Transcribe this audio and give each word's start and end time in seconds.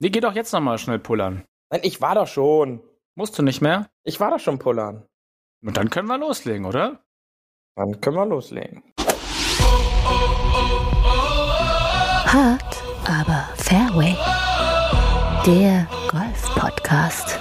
Nee, 0.00 0.10
geh 0.10 0.20
doch 0.20 0.34
jetzt 0.34 0.52
nochmal 0.52 0.78
schnell 0.78 0.98
pullern. 0.98 1.44
Nein, 1.70 1.80
ich 1.84 2.00
war 2.00 2.16
doch 2.16 2.26
schon. 2.26 2.82
Musst 3.14 3.38
du 3.38 3.42
nicht 3.42 3.60
mehr? 3.60 3.88
Ich 4.02 4.18
war 4.18 4.30
doch 4.30 4.40
schon 4.40 4.58
pullern. 4.58 5.06
Und 5.64 5.76
dann 5.76 5.88
können 5.88 6.08
wir 6.08 6.18
loslegen, 6.18 6.66
oder? 6.66 7.04
Dann 7.76 8.00
können 8.00 8.16
wir 8.16 8.26
loslegen. 8.26 8.82
Hart, 12.26 12.82
aber 13.06 13.48
Fairway. 13.56 14.16
Der 15.46 15.86
Golf-Podcast. 16.10 17.38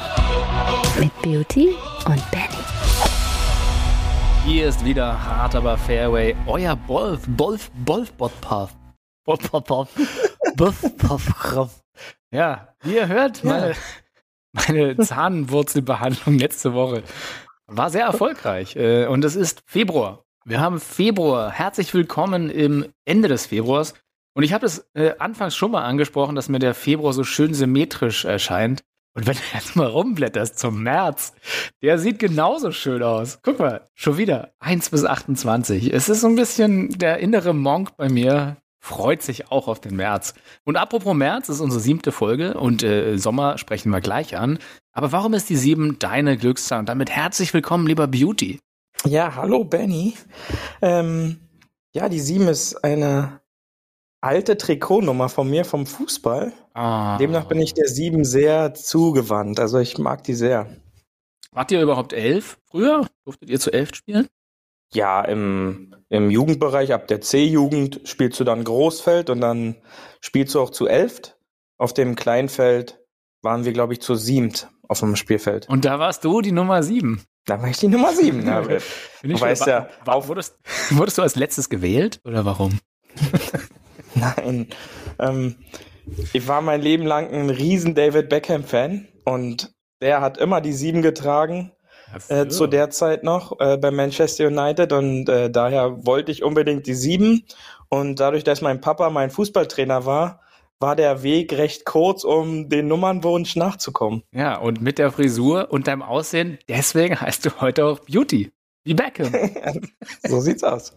Mit 1.00 1.12
Beauty 1.24 1.70
und 2.06 2.32
Benny. 2.32 2.64
Hier 4.46 4.68
ist 4.68 4.86
wieder 4.86 5.26
Hart, 5.26 5.56
aber 5.56 5.76
Fairway. 5.78 6.36
Euer 6.46 6.76
Bolf, 6.76 7.24
Bolf, 7.28 7.72
Bolf, 7.84 8.12
Bolf, 8.14 8.40
Bolf, 8.42 8.72
Bolf, 9.26 9.64
Bolf, 9.66 9.90
Ja, 12.32 12.76
wie 12.82 12.96
ihr 12.96 13.08
hört, 13.08 13.44
meine, 13.44 13.76
meine 14.52 14.98
Zahnwurzelbehandlung 14.98 16.38
letzte 16.38 16.74
Woche 16.74 17.04
war 17.68 17.90
sehr 17.90 18.06
erfolgreich. 18.06 18.76
Äh, 18.76 19.08
und 19.08 19.24
es 19.24 19.36
ist 19.36 19.64
Februar. 19.66 20.26
Wir 20.46 20.60
haben 20.60 20.80
Februar. 20.80 21.52
Herzlich 21.52 21.94
willkommen 21.94 22.50
im 22.50 22.86
Ende 23.06 23.28
des 23.28 23.46
Februars. 23.46 23.94
Und 24.36 24.44
ich 24.44 24.54
habe 24.54 24.66
es 24.66 24.90
äh, 24.94 25.14
anfangs 25.20 25.56
schon 25.56 25.72
mal 25.72 25.84
angesprochen, 25.84 26.36
dass 26.36 26.50
mir 26.50 26.60
der 26.60 26.74
Februar 26.74 27.14
so 27.14 27.24
schön 27.24 27.54
symmetrisch 27.54 28.26
erscheint. 28.26 28.84
Und 29.16 29.28
wenn 29.28 29.36
du 29.36 29.42
jetzt 29.54 29.76
mal 29.76 29.88
rumblätterst 29.88 30.58
zum 30.58 30.82
März, 30.84 31.34
der 31.82 32.00
sieht 32.00 32.20
genauso 32.20 32.72
schön 32.72 33.04
aus. 33.04 33.40
Guck 33.44 33.60
mal, 33.60 33.88
schon 33.94 34.18
wieder 34.18 34.54
1 34.60 34.90
bis 34.90 35.06
28. 35.06 35.94
Es 35.94 36.10
ist 36.10 36.22
so 36.22 36.28
ein 36.28 36.36
bisschen 36.36 36.90
der 36.98 37.20
innere 37.20 37.54
Monk 37.54 37.96
bei 37.96 38.10
mir, 38.10 38.58
freut 38.84 39.22
sich 39.22 39.50
auch 39.50 39.70
auf 39.70 39.80
den 39.80 39.96
März. 39.96 40.34
Und 40.66 40.76
apropos 40.76 41.16
März, 41.16 41.48
ist 41.48 41.62
unsere 41.62 41.80
siebte 41.80 42.12
Folge 42.12 42.56
und 42.56 42.84
äh, 42.84 43.16
Sommer 43.18 43.58
sprechen 43.58 43.90
wir 43.92 44.02
gleich 44.02 44.36
an. 44.36 44.60
Aber 44.92 45.14
warum 45.14 45.34
ist 45.34 45.50
die 45.50 45.56
sieben 45.56 46.00
deine 46.00 46.36
Glückszahl? 46.36 46.80
Und 46.80 46.90
damit 46.90 47.10
herzlich 47.10 47.54
willkommen, 47.54 47.88
lieber 47.88 48.08
Beauty. 48.08 48.60
Ja, 49.06 49.36
hallo 49.38 49.64
Benny. 49.64 50.16
Ähm, 50.82 51.40
ja, 51.94 52.10
die 52.10 52.20
sieben 52.20 52.50
ist 52.50 52.84
eine 52.84 53.40
alte 54.20 54.58
Trikotnummer 54.58 55.30
von 55.30 55.50
mir 55.50 55.64
vom 55.64 55.86
Fußball. 55.86 56.52
Ah. 56.74 57.18
Demnach 57.18 57.46
bin 57.46 57.62
ich 57.62 57.74
der 57.74 57.88
sieben 57.88 58.26
sehr 58.26 58.74
zugewandt. 58.74 59.62
Also 59.62 59.80
ich 59.80 59.98
mag 59.98 60.26
die 60.26 60.34
sehr. 60.34 60.68
Wart 61.54 61.72
ihr 61.72 61.82
überhaupt 61.82 62.12
elf 62.12 62.58
früher? 62.66 63.08
Durftet 63.24 63.50
ihr 63.50 63.62
zu 63.62 63.72
elf 63.72 63.96
spielen? 63.96 64.28
Ja, 64.94 65.22
im, 65.22 65.96
im 66.10 66.30
Jugendbereich, 66.30 66.94
ab 66.94 67.08
der 67.08 67.22
C-Jugend 67.22 68.02
spielst 68.06 68.40
du 68.40 68.44
dann 68.44 68.64
Großfeld 68.64 69.30
und 69.30 69.42
dann 69.42 69.76
spielst 70.22 70.56
du 70.56 70.62
auch 70.62 70.70
zu 70.70 70.88
elft. 70.88 71.38
Auf 71.78 71.94
dem 71.94 72.16
Kleinfeld 72.16 73.00
waren 73.42 73.66
wir, 73.66 73.74
glaube 73.74 73.94
ich, 73.94 74.02
zu 74.02 74.16
siebt 74.16 74.70
auf 74.88 75.00
dem 75.00 75.16
Spielfeld. 75.16 75.68
Und 75.70 75.86
da 75.86 76.00
warst 76.00 76.24
du 76.24 76.42
die 76.42 76.52
Nummer 76.52 76.84
sieben. 76.84 77.24
Da 77.46 77.62
war 77.62 77.70
ich 77.70 77.78
die 77.78 77.88
Nummer 77.88 78.14
sieben. 78.14 78.46
Ja, 78.48 78.62
Bin 78.62 78.80
du 79.24 79.32
ich 79.36 79.42
weißt 79.42 79.68
ja, 79.68 79.90
war, 80.06 80.28
wurdest, 80.28 80.58
wurdest 80.92 81.18
du 81.18 81.22
als 81.22 81.36
letztes 81.36 81.70
gewählt 81.70 82.22
oder 82.24 82.46
warum? 82.46 82.80
Nein. 84.16 84.68
Ähm, 85.20 85.56
ich 86.34 86.48
war 86.48 86.62
mein 86.62 86.82
Leben 86.82 87.06
lang 87.06 87.30
ein 87.34 87.50
riesen 87.50 87.96
David 87.96 88.30
Beckham-Fan 88.30 89.08
und 89.26 89.74
der 90.02 90.22
hat 90.22 90.38
immer 90.38 90.62
die 90.62 90.74
sieben 90.74 91.02
getragen, 91.02 91.72
äh, 92.30 92.48
zu 92.48 92.68
der 92.68 92.90
Zeit 92.90 93.24
noch 93.24 93.60
äh, 93.60 93.78
bei 93.78 93.92
Manchester 93.92 94.48
United 94.48 94.94
und 94.94 95.30
äh, 95.30 95.50
daher 95.50 96.06
wollte 96.06 96.32
ich 96.32 96.44
unbedingt 96.44 96.88
die 96.88 96.94
sieben 96.94 97.46
und 97.90 98.20
dadurch, 98.20 98.44
dass 98.44 98.62
mein 98.62 98.82
Papa 98.82 99.10
mein 99.10 99.30
Fußballtrainer 99.30 100.06
war, 100.06 100.42
war 100.80 100.96
der 100.96 101.24
Weg 101.24 101.54
recht 101.54 101.86
kurz, 101.86 102.24
um 102.24 102.68
den 102.68 102.88
Nummernwunsch 102.88 103.56
nachzukommen. 103.56 104.24
Ja, 104.32 104.58
und 104.58 104.82
mit 104.82 104.98
der 104.98 105.12
Frisur 105.12 105.72
und 105.72 105.88
deinem 105.88 106.02
Aussehen, 106.02 106.58
deswegen 106.68 107.20
heißt 107.20 107.46
du 107.46 107.62
heute 107.62 107.86
auch 107.86 108.00
Beauty. 108.00 108.52
Wie 108.84 108.94
Beckham. 108.94 109.32
so 110.28 110.42
sieht's 110.42 110.64
aus. 110.64 110.94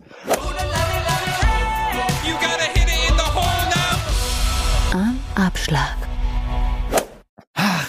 Am 4.93 5.19
Abschlag. 5.37 6.06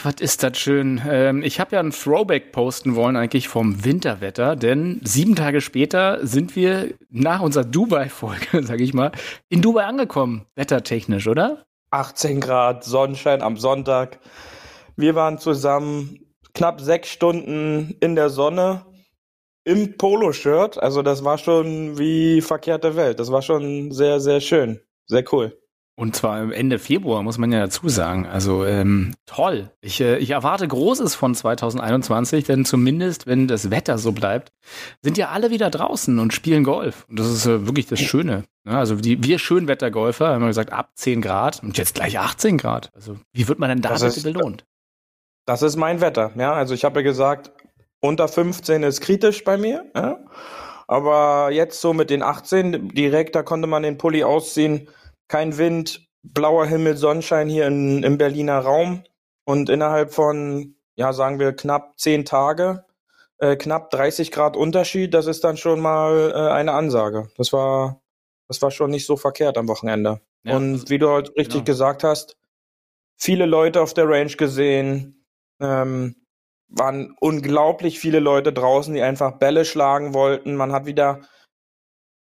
Was 0.07 0.21
ist 0.21 0.41
das 0.41 0.57
schön. 0.57 1.01
Ähm, 1.05 1.43
ich 1.43 1.59
habe 1.59 1.75
ja 1.75 1.81
einen 1.81 1.91
Throwback 1.91 2.53
posten 2.53 2.95
wollen 2.95 3.17
eigentlich 3.17 3.49
vom 3.49 3.83
Winterwetter, 3.83 4.55
denn 4.55 5.01
sieben 5.03 5.35
Tage 5.35 5.59
später 5.59 6.25
sind 6.25 6.55
wir 6.55 6.93
nach 7.09 7.41
unserer 7.41 7.65
Dubai-Folge, 7.65 8.45
sag 8.63 8.79
ich 8.79 8.93
mal, 8.93 9.11
in 9.49 9.61
Dubai 9.61 9.83
angekommen, 9.83 10.45
wettertechnisch, 10.55 11.27
oder? 11.27 11.65
18 11.91 12.39
Grad, 12.39 12.85
Sonnenschein 12.85 13.41
am 13.41 13.57
Sonntag. 13.57 14.21
Wir 14.95 15.13
waren 15.15 15.39
zusammen 15.39 16.19
knapp 16.53 16.79
sechs 16.79 17.09
Stunden 17.09 17.93
in 17.99 18.15
der 18.15 18.29
Sonne 18.29 18.85
im 19.65 19.97
Poloshirt. 19.97 20.81
Also 20.81 21.01
das 21.01 21.25
war 21.25 21.37
schon 21.37 21.97
wie 21.97 22.39
verkehrte 22.39 22.95
Welt. 22.95 23.19
Das 23.19 23.29
war 23.29 23.41
schon 23.41 23.91
sehr, 23.91 24.21
sehr 24.21 24.39
schön. 24.39 24.79
Sehr 25.05 25.25
cool. 25.33 25.59
Und 25.99 26.15
zwar 26.15 26.53
Ende 26.53 26.77
Februar, 26.77 27.23
muss 27.23 27.39
man 27.39 27.51
ja 27.51 27.59
dazu 27.61 27.89
sagen. 27.89 28.27
Also 28.27 28.63
ähm, 28.65 29.15
toll. 29.25 29.71
Ich, 29.81 29.99
äh, 29.99 30.17
ich 30.19 30.29
erwarte 30.29 30.67
Großes 30.67 31.15
von 31.15 31.33
2021, 31.33 32.45
denn 32.45 32.65
zumindest, 32.65 33.25
wenn 33.25 33.47
das 33.47 33.71
Wetter 33.71 33.97
so 33.97 34.11
bleibt, 34.11 34.51
sind 35.01 35.17
ja 35.17 35.29
alle 35.29 35.49
wieder 35.49 35.71
draußen 35.71 36.19
und 36.19 36.33
spielen 36.35 36.63
Golf. 36.63 37.07
Und 37.09 37.17
das 37.17 37.25
ist 37.27 37.47
äh, 37.47 37.65
wirklich 37.65 37.87
das 37.87 37.99
Schöne. 37.99 38.43
Ja, 38.63 38.77
also 38.77 38.95
die, 38.95 39.23
wir 39.23 39.39
Schönwettergolfer 39.39 40.27
haben 40.27 40.41
wir 40.41 40.47
gesagt, 40.49 40.71
ab 40.71 40.91
10 40.93 41.21
Grad 41.23 41.63
und 41.63 41.79
jetzt 41.79 41.95
gleich 41.95 42.19
18 42.19 42.59
Grad. 42.59 42.91
Also 42.93 43.17
wie 43.33 43.47
wird 43.47 43.57
man 43.57 43.69
denn 43.69 43.81
da 43.81 43.89
Das 43.89 44.03
ist- 44.03 44.21
belohnt? 44.21 44.65
Das 45.47 45.63
ist 45.63 45.77
mein 45.77 45.99
Wetter. 45.99 46.31
Ja, 46.37 46.53
also 46.53 46.75
ich 46.75 46.85
habe 46.85 46.99
ja 46.99 47.03
gesagt, 47.05 47.51
unter 48.01 48.27
15 48.27 48.83
ist 48.83 49.01
kritisch 49.01 49.43
bei 49.43 49.57
mir. 49.57 49.85
Ja? 49.95 50.19
Aber 50.87 51.49
jetzt 51.51 51.81
so 51.81 51.93
mit 51.93 52.11
den 52.11 52.21
18 52.21 52.89
direkt, 52.89 53.33
da 53.35 53.41
konnte 53.41 53.65
man 53.67 53.81
den 53.81 53.97
Pulli 53.97 54.23
ausziehen. 54.23 54.89
Kein 55.27 55.57
Wind, 55.57 56.07
blauer 56.23 56.65
Himmel, 56.65 56.97
Sonnenschein 56.97 57.49
hier 57.49 57.67
in, 57.67 58.03
im 58.03 58.17
Berliner 58.17 58.59
Raum. 58.59 59.03
Und 59.45 59.69
innerhalb 59.69 60.13
von, 60.13 60.75
ja, 60.95 61.13
sagen 61.13 61.39
wir 61.39 61.53
knapp 61.53 61.97
10 61.99 62.25
Tage, 62.25 62.85
äh, 63.37 63.55
knapp 63.55 63.91
30 63.91 64.31
Grad 64.31 64.57
Unterschied, 64.57 65.13
das 65.13 65.27
ist 65.27 65.43
dann 65.43 65.57
schon 65.57 65.79
mal 65.79 66.31
äh, 66.35 66.51
eine 66.51 66.73
Ansage. 66.73 67.29
Das 67.37 67.53
war, 67.53 68.01
das 68.47 68.61
war 68.61 68.71
schon 68.71 68.91
nicht 68.91 69.05
so 69.05 69.15
verkehrt 69.15 69.57
am 69.57 69.67
Wochenende. 69.67 70.21
Ja, 70.43 70.57
Und 70.57 70.73
also- 70.73 70.89
wie 70.89 70.97
du 70.97 71.09
heute 71.09 71.31
richtig 71.35 71.53
genau. 71.53 71.65
gesagt 71.65 72.03
hast, 72.03 72.37
viele 73.17 73.45
Leute 73.45 73.81
auf 73.81 73.93
der 73.93 74.09
Range 74.09 74.35
gesehen, 74.35 75.25
ähm, 75.59 76.15
waren 76.69 77.15
unglaublich 77.19 77.99
viele 77.99 78.19
Leute 78.19 78.51
draußen, 78.51 78.93
die 78.93 79.01
einfach 79.01 79.39
Bälle 79.39 79.63
schlagen 79.63 80.13
wollten. 80.13 80.55
Man 80.55 80.73
hat 80.73 80.85
wieder 80.85 81.21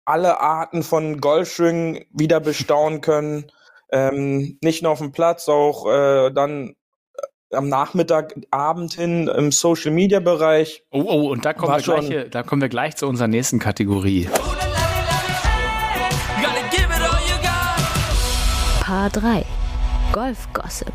alle 0.04 0.40
Arten 0.40 0.82
von 0.82 1.20
Golfschwingen 1.20 2.04
wieder 2.10 2.40
bestaunen 2.40 3.00
können. 3.00 3.50
Ähm, 3.92 4.58
nicht 4.62 4.82
nur 4.82 4.92
auf 4.92 4.98
dem 4.98 5.12
Platz, 5.12 5.48
auch 5.48 5.86
äh, 5.86 6.30
dann 6.30 6.74
äh, 7.50 7.56
am 7.56 7.68
Nachmittag, 7.68 8.34
Abend 8.50 8.94
hin 8.94 9.28
im 9.28 9.52
Social 9.52 9.90
Media 9.92 10.20
Bereich. 10.20 10.82
Oh, 10.90 11.02
oh, 11.06 11.30
und 11.30 11.44
da 11.44 11.52
kommen, 11.52 11.72
wir 11.74 11.82
gleich, 11.82 12.06
hier- 12.06 12.28
da 12.28 12.42
kommen 12.42 12.62
wir 12.62 12.68
gleich 12.70 12.96
zu 12.96 13.06
unserer 13.06 13.28
nächsten 13.28 13.58
Kategorie. 13.58 14.28
Paar 18.80 19.10
3. 19.10 19.44
Golf-Gossip. 20.12 20.92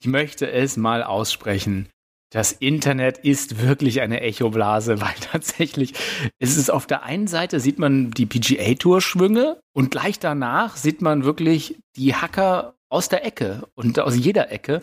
Ich 0.00 0.06
möchte 0.06 0.50
es 0.50 0.76
mal 0.76 1.02
aussprechen. 1.02 1.88
Das 2.32 2.50
Internet 2.50 3.18
ist 3.18 3.62
wirklich 3.62 4.00
eine 4.00 4.22
Echoblase, 4.22 5.00
weil 5.00 5.14
tatsächlich 5.20 5.92
ist 6.38 6.56
es 6.56 6.70
auf 6.70 6.86
der 6.86 7.04
einen 7.04 7.26
Seite 7.26 7.60
sieht 7.60 7.78
man 7.78 8.10
die 8.10 8.26
PGA-Tour-Schwünge 8.26 9.60
und 9.72 9.90
gleich 9.90 10.18
danach 10.18 10.76
sieht 10.76 11.02
man 11.02 11.24
wirklich 11.24 11.78
die 11.96 12.14
Hacker 12.14 12.74
aus 12.88 13.08
der 13.08 13.24
Ecke 13.24 13.62
und 13.74 14.00
aus 14.00 14.16
jeder 14.16 14.50
Ecke. 14.50 14.82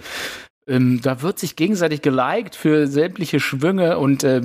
Ähm, 0.68 1.02
da 1.02 1.24
wird 1.24 1.40
sich 1.40 1.56
gegenseitig 1.56 2.02
geliked 2.02 2.56
für 2.56 2.88
sämtliche 2.88 3.40
Schwünge 3.40 3.98
und 3.98 4.24
äh, 4.24 4.42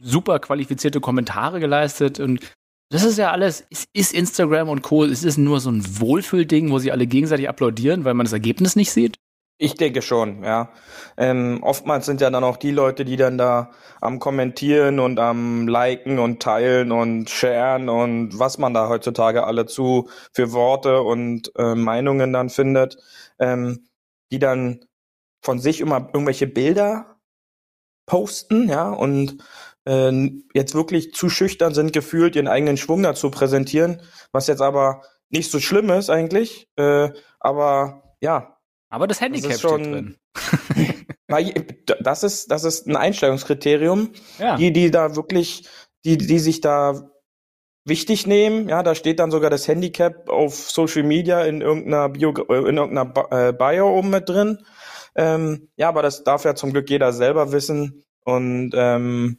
super 0.00 0.38
qualifizierte 0.38 1.00
Kommentare 1.00 1.58
geleistet 1.58 2.20
und 2.20 2.40
das 2.88 3.02
ist 3.02 3.18
ja 3.18 3.32
alles, 3.32 3.66
ist, 3.68 3.88
ist 3.92 4.12
Instagram 4.12 4.68
und 4.68 4.82
Co. 4.82 5.02
Ist 5.02 5.24
es 5.24 5.36
nur 5.36 5.58
so 5.58 5.72
ein 5.72 5.82
Wohlfühlding, 6.00 6.70
wo 6.70 6.78
sie 6.78 6.92
alle 6.92 7.08
gegenseitig 7.08 7.48
applaudieren, 7.48 8.04
weil 8.04 8.14
man 8.14 8.26
das 8.26 8.32
Ergebnis 8.32 8.76
nicht 8.76 8.92
sieht? 8.92 9.16
Ich 9.60 9.74
denke 9.74 10.02
schon, 10.02 10.44
ja. 10.44 10.70
Ähm, 11.16 11.60
oftmals 11.62 12.04
sind 12.04 12.20
ja 12.20 12.28
dann 12.28 12.44
auch 12.44 12.58
die 12.58 12.72
Leute, 12.72 13.06
die 13.06 13.16
dann 13.16 13.38
da 13.38 13.70
am 14.02 14.18
Kommentieren 14.18 15.00
und 15.00 15.18
am 15.18 15.66
Liken 15.66 16.18
und 16.18 16.42
Teilen 16.42 16.92
und 16.92 17.30
Sharen 17.30 17.88
und 17.88 18.38
was 18.38 18.58
man 18.58 18.74
da 18.74 18.88
heutzutage 18.90 19.44
alle 19.44 19.64
zu 19.64 20.10
für 20.34 20.52
Worte 20.52 21.00
und 21.00 21.52
äh, 21.56 21.74
Meinungen 21.74 22.34
dann 22.34 22.50
findet, 22.50 22.98
ähm, 23.38 23.88
die 24.30 24.38
dann 24.38 24.84
von 25.42 25.58
sich 25.58 25.80
immer 25.80 26.10
irgendwelche 26.12 26.46
Bilder 26.46 27.16
posten, 28.06 28.68
ja, 28.68 28.90
und 28.90 29.38
äh, 29.86 30.30
jetzt 30.54 30.74
wirklich 30.74 31.14
zu 31.14 31.30
schüchtern 31.30 31.74
sind, 31.74 31.92
gefühlt 31.92 32.36
ihren 32.36 32.48
eigenen 32.48 32.76
Schwung 32.76 33.02
dazu 33.02 33.30
präsentieren, 33.30 34.02
was 34.32 34.48
jetzt 34.48 34.62
aber 34.62 35.02
nicht 35.30 35.50
so 35.50 35.60
schlimm 35.60 35.90
ist 35.90 36.10
eigentlich, 36.10 36.68
äh, 36.76 37.10
aber 37.40 38.02
ja, 38.20 38.55
Aber 38.88 39.06
das 39.06 39.20
Handicap 39.20 39.50
ist 39.50 39.60
schon- 39.60 39.80
steht 39.84 39.94
drin. 39.94 40.16
Das 42.00 42.22
ist, 42.22 42.52
das 42.52 42.62
ist 42.62 42.86
ein 42.86 42.94
Einstellungskriterium, 42.96 44.10
Ja. 44.38 44.56
die, 44.56 44.72
die 44.72 44.92
da 44.92 45.16
wirklich, 45.16 45.66
die, 46.04 46.16
die 46.18 46.38
sich 46.38 46.60
da 46.60 47.10
wichtig 47.84 48.28
nehmen. 48.28 48.68
Ja, 48.68 48.84
da 48.84 48.94
steht 48.94 49.18
dann 49.18 49.32
sogar 49.32 49.50
das 49.50 49.66
Handicap 49.66 50.28
auf 50.28 50.54
Social 50.70 51.02
Media 51.02 51.42
in 51.44 51.62
irgendeiner 51.62 52.08
Bio, 52.10 52.32
äh, 52.48 52.68
in 52.68 52.76
irgendeiner 52.76 53.48
äh, 53.48 53.52
Bio 53.52 53.88
oben 53.98 54.10
mit 54.10 54.28
drin. 54.28 54.58
Ähm, 55.16 55.68
ja, 55.76 55.88
aber 55.88 56.02
das 56.02 56.22
darf 56.22 56.44
ja 56.44 56.54
zum 56.54 56.72
Glück 56.72 56.88
jeder 56.90 57.12
selber 57.12 57.50
wissen. 57.50 58.04
Und 58.24 58.70
ähm, 58.74 59.38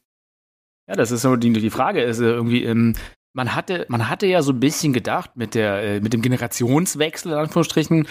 Ja, 0.90 0.96
das 0.96 1.12
ist 1.12 1.22
so 1.22 1.38
die, 1.38 1.54
die 1.54 1.70
Frage 1.70 2.02
ist 2.04 2.20
äh, 2.20 2.24
irgendwie, 2.26 2.64
ähm, 2.66 2.96
man 3.34 3.56
hatte, 3.56 3.86
man 3.88 4.10
hatte 4.10 4.26
ja 4.26 4.42
so 4.42 4.52
ein 4.52 4.60
bisschen 4.60 4.92
gedacht 4.94 5.32
mit 5.36 5.56
der, 5.56 5.84
äh, 5.84 6.00
mit 6.02 6.12
dem 6.14 6.22
Generationswechsel, 6.22 7.32
in 7.32 7.38
Anführungsstrichen, 7.38 8.08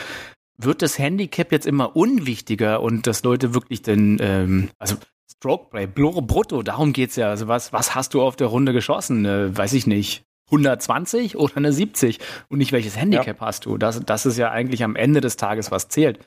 wird 0.59 0.83
das 0.83 0.99
Handicap 0.99 1.53
jetzt 1.53 1.67
immer 1.67 1.97
unwichtiger 1.97 2.81
und 2.83 3.07
dass 3.07 3.23
Leute 3.23 3.55
wirklich 3.55 3.83
den, 3.83 4.19
ähm, 4.21 4.71
also 4.79 4.97
Stroke 5.31 5.71
Play, 5.71 5.85
Bl- 5.85 6.23
Brutto, 6.23 6.63
darum 6.63 6.93
geht's 6.93 7.17
ja. 7.17 7.29
Also 7.29 7.49
was, 7.49 7.73
was 7.73 7.95
hast 7.95 8.15
du 8.15 8.23
auf 8.23 8.37
der 8.37 8.47
Runde 8.47 8.73
geschossen? 8.73 9.25
Äh, 9.25 9.57
weiß 9.57 9.73
ich 9.75 9.87
nicht. 9.87 10.25
120 10.47 11.37
oder 11.37 11.57
eine 11.57 11.73
70 11.73 12.21
und 12.49 12.59
nicht 12.59 12.71
welches 12.73 12.97
Handicap 12.97 13.41
hast 13.41 13.67
du. 13.67 13.77
Das, 13.79 14.01
das 14.05 14.27
ist 14.27 14.39
ja 14.39 14.51
eigentlich 14.51 14.85
am 14.85 14.95
Ende 14.95 15.21
des 15.21 15.37
Tages, 15.37 15.71
was 15.73 15.89
zählt. 15.89 16.21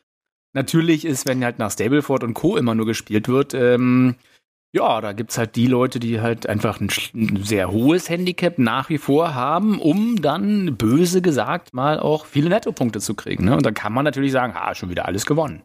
Natürlich 0.54 1.06
ist, 1.06 1.26
wenn 1.28 1.44
halt 1.44 1.58
nach 1.60 1.72
Stableford 1.72 2.24
und 2.24 2.34
Co. 2.34 2.58
immer 2.58 2.76
nur 2.76 2.86
gespielt 2.86 3.28
wird, 3.30 3.54
ähm, 3.54 4.16
ja, 4.72 5.02
da 5.02 5.14
gibt's 5.14 5.38
halt 5.38 5.56
die 5.56 5.66
Leute, 5.66 6.00
die 6.00 6.22
halt 6.22 6.48
einfach 6.48 6.80
ein, 6.80 6.90
sehr 7.44 7.72
hohes 7.72 8.08
Handicap 8.10 8.60
nach 8.60 8.90
wie 8.90 9.00
vor 9.00 9.34
haben, 9.34 9.82
um 9.82 10.22
dann, 10.22 10.78
böse 10.78 11.22
gesagt, 11.22 11.74
mal 11.74 12.00
auch 12.00 12.26
viele 12.26 12.50
Nettopunkte 12.50 13.00
zu 13.00 13.16
kriegen. 13.16 13.46
Ne? 13.46 13.56
Und 13.56 13.66
dann 13.66 13.74
kann 13.74 13.94
man 13.94 14.06
natürlich 14.06 14.32
sagen, 14.32 14.54
ha, 14.54 14.76
schon 14.76 14.90
wieder 14.90 15.06
alles 15.06 15.26
gewonnen. 15.26 15.64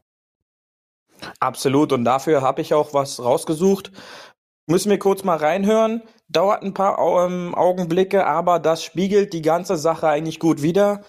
absolut. 1.41 1.93
Und 1.93 2.05
dafür 2.05 2.43
habe 2.43 2.62
ich 2.62 2.73
auch 2.75 2.95
was 2.95 3.23
rausgesucht. 3.23 3.93
Müssen 4.67 4.91
wir 4.91 4.99
kurz 4.99 5.25
mal 5.25 5.37
reinhören. 5.37 6.03
Dauert 6.29 6.62
ein 6.62 6.75
paar 6.75 6.99
ähm, 7.27 7.55
Augenblicke, 7.55 8.27
aber 8.27 8.59
das 8.59 8.83
spiegelt 8.83 9.35
die 9.35 9.43
ganze 9.43 9.77
Sache 9.77 10.09
eigentlich 10.09 10.41
gut 10.41 10.62
wider. 10.62 11.03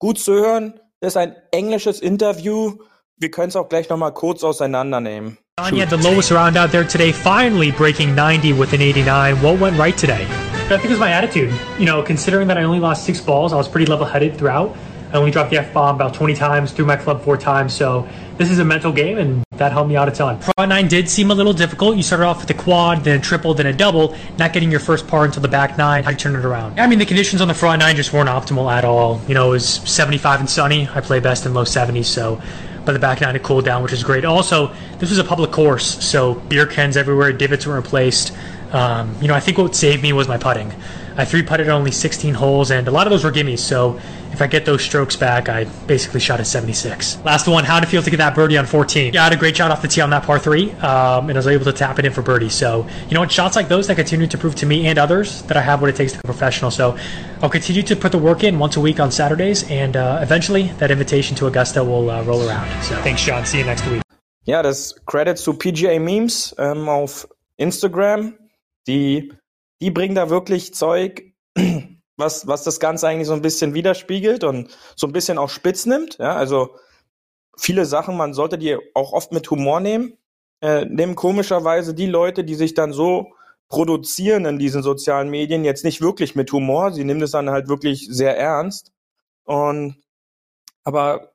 Gut 0.00 0.18
zu 0.18 0.32
hören. 0.34 0.80
Das 1.00 1.12
ist 1.12 1.16
ein 1.16 1.36
englisches 1.52 2.00
Interview. 2.00 2.78
Wir 3.16 3.30
können 3.30 3.48
es 3.48 3.56
auch 3.56 3.68
gleich 3.68 3.88
noch 3.88 3.96
mal 3.96 4.10
kurz 4.10 4.42
auseinandernehmen. 4.42 5.38
You 5.70 5.78
had 5.78 5.88
the 5.88 5.96
lowest 5.98 6.32
round 6.32 6.56
out 6.56 6.72
there 6.72 6.82
today, 6.82 7.12
finally 7.12 7.70
breaking 7.70 8.12
90 8.12 8.54
with 8.54 8.72
an 8.72 8.82
89. 8.82 9.40
What 9.40 9.60
went 9.60 9.78
right 9.78 9.96
today? 9.96 10.24
I 10.24 10.66
think 10.66 10.86
it 10.86 10.90
was 10.90 10.98
my 10.98 11.12
attitude. 11.12 11.54
You 11.78 11.84
know, 11.84 12.02
considering 12.02 12.48
that 12.48 12.58
I 12.58 12.64
only 12.64 12.80
lost 12.80 13.04
six 13.04 13.20
balls, 13.20 13.52
I 13.52 13.56
was 13.56 13.68
pretty 13.68 13.86
level 13.86 14.04
headed 14.04 14.36
throughout. 14.36 14.76
I 15.12 15.16
only 15.16 15.30
dropped 15.30 15.50
the 15.50 15.58
F 15.58 15.72
bomb 15.72 15.94
about 15.94 16.12
20 16.12 16.34
times, 16.34 16.72
threw 16.72 16.84
my 16.84 16.96
club 16.96 17.22
four 17.22 17.36
times. 17.36 17.72
So 17.72 18.08
this 18.36 18.50
is 18.50 18.58
a 18.58 18.64
mental 18.64 18.90
game, 18.90 19.16
and 19.18 19.44
that 19.52 19.70
helped 19.70 19.88
me 19.88 19.94
out 19.94 20.08
a 20.08 20.10
ton. 20.10 20.40
Front 20.40 20.70
nine 20.70 20.88
did 20.88 21.08
seem 21.08 21.30
a 21.30 21.34
little 21.34 21.52
difficult. 21.52 21.96
You 21.96 22.02
started 22.02 22.26
off 22.26 22.40
with 22.40 22.50
a 22.50 22.60
quad, 22.60 23.04
then 23.04 23.20
a 23.20 23.22
triple, 23.22 23.54
then 23.54 23.66
a 23.66 23.72
double, 23.72 24.16
not 24.40 24.52
getting 24.52 24.72
your 24.72 24.80
first 24.80 25.06
par 25.06 25.24
until 25.24 25.40
the 25.40 25.46
back 25.46 25.78
nine. 25.78 26.02
How 26.02 26.10
you 26.10 26.16
turn 26.16 26.34
it 26.34 26.44
around? 26.44 26.80
I 26.80 26.88
mean, 26.88 26.98
the 26.98 27.06
conditions 27.06 27.40
on 27.40 27.46
the 27.46 27.54
front 27.54 27.78
nine 27.78 27.94
just 27.94 28.12
weren't 28.12 28.28
optimal 28.28 28.72
at 28.72 28.84
all. 28.84 29.20
You 29.28 29.34
know, 29.34 29.50
it 29.50 29.52
was 29.52 29.68
75 29.68 30.40
and 30.40 30.50
sunny. 30.50 30.88
I 30.92 31.00
play 31.00 31.20
best 31.20 31.46
in 31.46 31.54
low 31.54 31.64
70s, 31.64 32.06
so 32.06 32.42
but 32.84 32.92
the 32.92 32.98
back 32.98 33.20
nine 33.20 33.34
had 33.34 33.42
cooled 33.42 33.64
down, 33.64 33.82
which 33.82 33.92
is 33.92 34.04
great. 34.04 34.24
Also, 34.24 34.72
this 34.98 35.10
was 35.10 35.18
a 35.18 35.24
public 35.24 35.50
course, 35.50 36.04
so 36.04 36.34
beer 36.34 36.66
cans 36.66 36.96
everywhere, 36.96 37.32
divots 37.32 37.66
were 37.66 37.74
replaced. 37.74 38.32
Um, 38.72 39.16
you 39.20 39.28
know, 39.28 39.34
I 39.34 39.40
think 39.40 39.58
what 39.58 39.74
saved 39.74 40.02
me 40.02 40.12
was 40.12 40.28
my 40.28 40.36
putting. 40.36 40.72
I 41.16 41.24
three 41.24 41.42
putted 41.42 41.68
only 41.68 41.90
16 41.90 42.34
holes, 42.34 42.70
and 42.70 42.88
a 42.88 42.90
lot 42.90 43.06
of 43.06 43.10
those 43.10 43.24
were 43.24 43.30
gimmies. 43.30 43.60
So 43.60 44.00
if 44.32 44.42
I 44.42 44.48
get 44.48 44.64
those 44.64 44.82
strokes 44.82 45.14
back, 45.14 45.48
I 45.48 45.64
basically 45.86 46.18
shot 46.18 46.40
a 46.40 46.44
76. 46.44 47.18
Last 47.24 47.46
one, 47.46 47.62
how 47.64 47.78
did 47.78 47.86
it 47.86 47.90
feel 47.90 48.02
to 48.02 48.10
get 48.10 48.16
that 48.16 48.34
birdie 48.34 48.58
on 48.58 48.66
14? 48.66 49.14
Yeah, 49.14 49.20
I 49.20 49.24
had 49.24 49.32
a 49.32 49.36
great 49.36 49.56
shot 49.56 49.70
off 49.70 49.80
the 49.80 49.88
tee 49.88 50.00
on 50.00 50.10
that 50.10 50.24
par 50.24 50.40
three, 50.40 50.72
um, 50.72 51.28
and 51.28 51.32
I 51.32 51.38
was 51.38 51.46
able 51.46 51.64
to 51.66 51.72
tap 51.72 51.98
it 51.98 52.04
in 52.04 52.12
for 52.12 52.22
birdie. 52.22 52.48
So 52.48 52.86
you 53.08 53.14
know 53.14 53.20
what, 53.20 53.30
shots 53.30 53.54
like 53.54 53.68
those 53.68 53.86
that 53.86 53.94
continue 53.94 54.26
to 54.26 54.36
prove 54.36 54.56
to 54.56 54.66
me 54.66 54.88
and 54.88 54.98
others 54.98 55.42
that 55.42 55.56
I 55.56 55.60
have 55.60 55.80
what 55.80 55.90
it 55.90 55.96
takes 55.96 56.12
to 56.12 56.18
be 56.18 56.22
professional. 56.24 56.70
So 56.72 56.98
I'll 57.42 57.50
continue 57.50 57.82
to 57.82 57.94
put 57.94 58.10
the 58.10 58.18
work 58.18 58.42
in 58.42 58.58
once 58.58 58.76
a 58.76 58.80
week 58.80 58.98
on 58.98 59.12
Saturdays, 59.12 59.70
and 59.70 59.96
uh, 59.96 60.18
eventually 60.20 60.64
that 60.78 60.90
invitation 60.90 61.36
to 61.36 61.46
Augusta 61.46 61.84
will 61.84 62.10
uh, 62.10 62.22
roll 62.24 62.48
around. 62.48 62.68
So 62.82 62.96
thanks, 63.02 63.20
Sean. 63.20 63.46
See 63.46 63.58
you 63.58 63.64
next 63.64 63.86
week. 63.86 64.02
Ja, 64.46 64.62
das 64.62 64.94
Credits 65.06 65.42
zu 65.42 65.54
PGA 65.54 65.98
Memes 65.98 66.54
ähm, 66.58 66.88
auf 66.88 67.26
Instagram. 67.56 68.34
Die, 68.86 69.32
die 69.84 69.90
bringen 69.90 70.14
da 70.14 70.30
wirklich 70.30 70.72
Zeug, 70.72 71.34
was, 72.16 72.46
was 72.46 72.64
das 72.64 72.80
Ganze 72.80 73.06
eigentlich 73.06 73.28
so 73.28 73.34
ein 73.34 73.42
bisschen 73.42 73.74
widerspiegelt 73.74 74.42
und 74.42 74.74
so 74.96 75.06
ein 75.06 75.12
bisschen 75.12 75.36
auch 75.36 75.50
spitz 75.50 75.84
nimmt. 75.84 76.16
Ja, 76.16 76.34
also 76.36 76.76
viele 77.58 77.84
Sachen, 77.84 78.16
man 78.16 78.32
sollte 78.32 78.56
die 78.56 78.78
auch 78.94 79.12
oft 79.12 79.30
mit 79.32 79.50
Humor 79.50 79.80
nehmen. 79.80 80.16
Äh, 80.62 80.86
nehmen 80.86 81.16
komischerweise 81.16 81.92
die 81.92 82.06
Leute, 82.06 82.44
die 82.44 82.54
sich 82.54 82.72
dann 82.72 82.94
so 82.94 83.26
produzieren 83.68 84.46
in 84.46 84.58
diesen 84.58 84.82
sozialen 84.82 85.28
Medien, 85.28 85.64
jetzt 85.64 85.84
nicht 85.84 86.00
wirklich 86.00 86.34
mit 86.34 86.50
Humor. 86.50 86.90
Sie 86.92 87.04
nehmen 87.04 87.20
das 87.20 87.32
dann 87.32 87.50
halt 87.50 87.68
wirklich 87.68 88.06
sehr 88.08 88.38
ernst. 88.38 88.90
Und 89.44 89.96
aber 90.82 91.34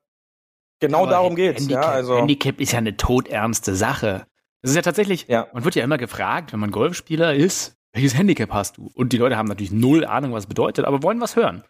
genau 0.80 1.04
Aber 1.04 1.12
darum 1.12 1.36
geht's. 1.36 1.62
Handicap, 1.62 1.84
ja, 1.84 1.90
also 1.92 2.18
Handicap 2.18 2.60
ist 2.60 2.72
ja 2.72 2.80
eine 2.80 2.98
todernste 2.98 3.76
Sache. 3.76 4.26
Das 4.64 4.72
ist 4.72 4.76
ja 4.76 4.82
tatsächlich, 4.82 5.28
Ja. 5.28 5.48
man 5.54 5.64
wird 5.66 5.76
ja 5.76 5.84
immer 5.84 6.00
gefragt, 6.00 6.52
wenn 6.52 6.60
man 6.60 6.72
Golfspieler 6.72 7.36
ist, 7.36 7.76
welches 7.94 8.16
Handicap 8.18 8.52
hast 8.52 8.78
du? 8.78 8.92
Und 8.94 9.14
die 9.14 9.18
Leute 9.18 9.38
haben 9.38 9.48
natürlich 9.48 9.72
null 9.72 10.06
Ahnung, 10.06 10.34
was 10.34 10.44
es 10.44 10.48
bedeutet, 10.48 10.86
aber 10.86 11.04
wollen 11.04 11.22
was 11.22 11.36
hören. 11.36 11.64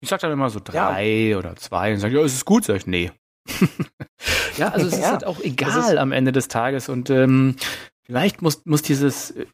Ich 0.00 0.08
sag 0.08 0.20
dann 0.20 0.32
immer 0.32 0.50
so 0.50 0.60
drei 0.62 1.36
oder 1.38 1.54
zwei 1.56 1.92
und 1.92 2.00
sage, 2.00 2.16
ja, 2.18 2.24
ist 2.24 2.34
es 2.34 2.44
gut? 2.44 2.64
Sag 2.64 2.76
ich, 2.76 2.86
nee. 2.86 3.12
ja, 4.56 4.68
also 4.68 4.86
es 4.86 4.92
ist 4.94 5.00
Ja, 5.00 5.12
halt 5.12 5.24
auch 5.26 5.40
egal 5.40 5.92
ist- 5.92 5.98
am 5.98 6.12
Ende 6.12 6.32
des 6.32 6.48
Tages 6.48 6.88
und 6.88 7.10
ähm, 7.10 7.56
vielleicht 8.04 8.42
muss, 8.42 8.64
muss 8.66 8.82
dieses, 8.82 9.30
äh, 9.32 9.46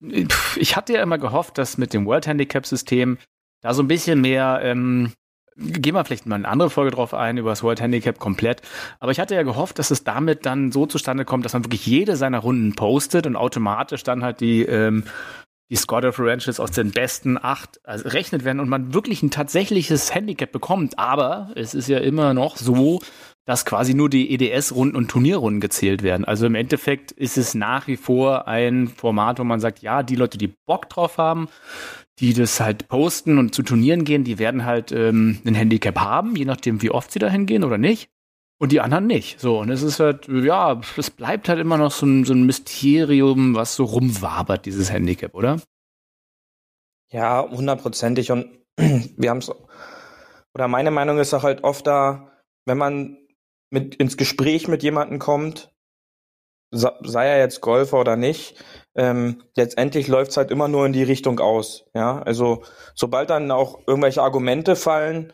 ich 0.57 0.77
hatte 0.77 0.95
ja 0.95 1.03
immer 1.03 1.19
gehofft, 1.19 1.59
dass 1.59 1.79
mit 1.79 1.93
dem 1.93 2.07
World 2.07 2.27
Handicap 2.27 2.67
System 2.67 3.19
da 3.61 3.75
so 3.75 3.83
ein 3.83 3.89
bisschen 3.89 4.21
mehr, 4.21 4.61
ähm, 4.63 5.13
gehen 5.57 5.95
wir 5.95 6.05
vielleicht 6.05 6.27
mal 6.27 6.37
eine 6.37 6.49
andere 6.49 6.71
Folge 6.71 6.93
drauf 6.93 7.13
ein, 7.15 7.37
über 7.37 7.51
das 7.51 7.63
World 7.65 7.81
Handicap 7.81 8.19
komplett. 8.21 8.63
Aber 9.01 9.11
ich 9.13 9.19
hatte 9.19 9.35
ja 9.35 9.43
gehofft, 9.43 9.79
dass 9.81 9.91
es 9.91 10.05
damit 10.05 10.47
dann 10.47 10.71
so 10.71 10.87
zustande 10.87 11.25
kommt, 11.25 11.45
dass 11.45 11.53
man 11.55 11.65
wirklich 11.65 11.85
jede 11.85 12.15
seiner 12.17 12.39
Runden 12.39 12.75
postet 12.75 13.27
und 13.27 13.35
automatisch 13.37 14.05
dann 14.05 14.23
halt 14.23 14.41
die, 14.41 14.63
ähm, 14.63 15.05
die 15.71 15.77
Score 15.77 16.01
Differentials 16.01 16.61
aus 16.61 16.71
den 16.71 16.93
besten 16.93 17.39
acht 17.41 17.81
also 17.85 18.09
rechnet 18.09 18.45
werden 18.45 18.61
und 18.61 18.69
man 18.69 18.95
wirklich 18.95 19.23
ein 19.23 19.31
tatsächliches 19.31 20.15
Handicap 20.15 20.51
bekommt. 20.51 20.99
Aber 20.99 21.51
es 21.55 21.75
ist 21.75 21.89
ja 21.89 21.99
immer 21.99 22.33
noch 22.35 22.57
so, 22.57 23.01
dass 23.45 23.65
quasi 23.65 23.95
nur 23.95 24.11
die 24.11 24.31
EDS-Runden 24.31 24.97
und 24.97 25.09
Turnierrunden 25.09 25.61
gezählt 25.61 26.03
werden. 26.03 26.25
Also 26.25 26.47
im 26.47 26.55
Endeffekt 26.55 27.13
ist 27.13 27.39
es 27.39 27.55
nach 27.55 27.87
wie 27.87 27.97
vor 27.97 28.47
ein 28.47 28.89
Format, 28.89 29.39
wo 29.39 29.45
man 29.45 29.61
sagt, 29.61 29.81
ja, 29.81 30.03
die 30.03 30.17
Leute, 30.17 30.37
die 30.37 30.55
Bock 30.67 30.89
drauf 30.91 31.17
haben, 31.17 31.49
die 32.19 32.35
das 32.35 32.61
halt 32.61 32.89
posten 32.89 33.39
und 33.39 33.55
zu 33.55 33.63
Turnieren 33.63 34.05
gehen, 34.05 34.25
die 34.25 34.39
werden 34.39 34.65
halt 34.65 34.93
ähm, 34.93 35.39
ein 35.47 35.55
Handicap 35.55 35.99
haben, 35.99 36.37
je 36.37 36.45
nachdem, 36.45 36.83
wie 36.83 36.91
oft 36.91 37.11
sie 37.13 37.19
da 37.19 37.29
hingehen 37.29 37.65
oder 37.65 37.79
nicht. 37.79 38.11
Und 38.61 38.73
die 38.73 38.81
anderen 38.81 39.07
nicht. 39.07 39.41
So, 39.41 39.61
und 39.61 39.71
es 39.71 39.83
ist 39.83 40.01
halt, 40.01 40.27
ja, 40.29 40.81
es 40.97 41.11
bleibt 41.11 41.49
halt 41.49 41.61
immer 41.61 41.79
noch 41.79 41.93
so 41.93 42.07
ein, 42.07 42.25
so 42.25 42.35
ein 42.35 42.45
Mysterium, 42.45 43.55
was 43.55 43.77
so 43.77 43.85
rumwabert, 43.85 44.67
dieses 44.67 44.91
Handicap, 44.91 45.35
oder? 45.35 45.61
Ja, 47.11 47.49
hundertprozentig. 47.49 48.33
Und 48.33 48.59
wir 48.77 49.31
haben 49.31 49.39
es, 49.39 49.51
oder 50.55 50.67
meine 50.67 50.91
Meinung 50.91 51.19
ist 51.19 51.35
auch 51.35 51.45
halt 51.45 51.63
oft 51.63 51.87
da, 51.87 52.33
wenn 52.67 52.79
man 52.79 53.19
mit 53.71 53.95
ins 53.95 54.17
Gespräch 54.17 54.67
mit 54.67 54.83
jemandem 54.83 55.21
kommt, 55.21 55.73
sei 56.71 57.27
er 57.27 57.39
jetzt 57.39 57.61
Golfer 57.61 58.01
oder 58.01 58.17
nicht, 58.17 58.63
ähm, 58.95 59.43
letztendlich 59.57 60.09
läuft 60.09 60.33
es 60.33 60.37
halt 60.37 60.51
immer 60.51 60.69
nur 60.69 60.85
in 60.85 60.93
die 60.93 61.03
Richtung 61.03 61.41
aus. 61.41 61.87
Ja, 61.95 62.21
also 62.23 62.63
sobald 62.95 63.31
dann 63.31 63.51
auch 63.51 63.81
irgendwelche 63.87 64.23
Argumente 64.23 64.77
fallen, 64.77 65.33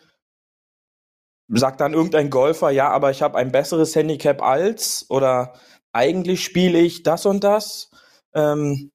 sagt 1.48 1.80
dann 1.80 1.94
irgendein 1.94 2.30
Golfer, 2.30 2.70
ja, 2.70 2.88
aber 2.90 3.10
ich 3.10 3.22
habe 3.22 3.36
ein 3.38 3.52
besseres 3.52 3.94
Handicap 3.94 4.42
als 4.42 5.06
oder 5.10 5.54
eigentlich 5.92 6.44
spiele 6.44 6.78
ich 6.78 7.02
das 7.02 7.26
und 7.26 7.44
das. 7.44 7.90
Ähm, 8.34 8.90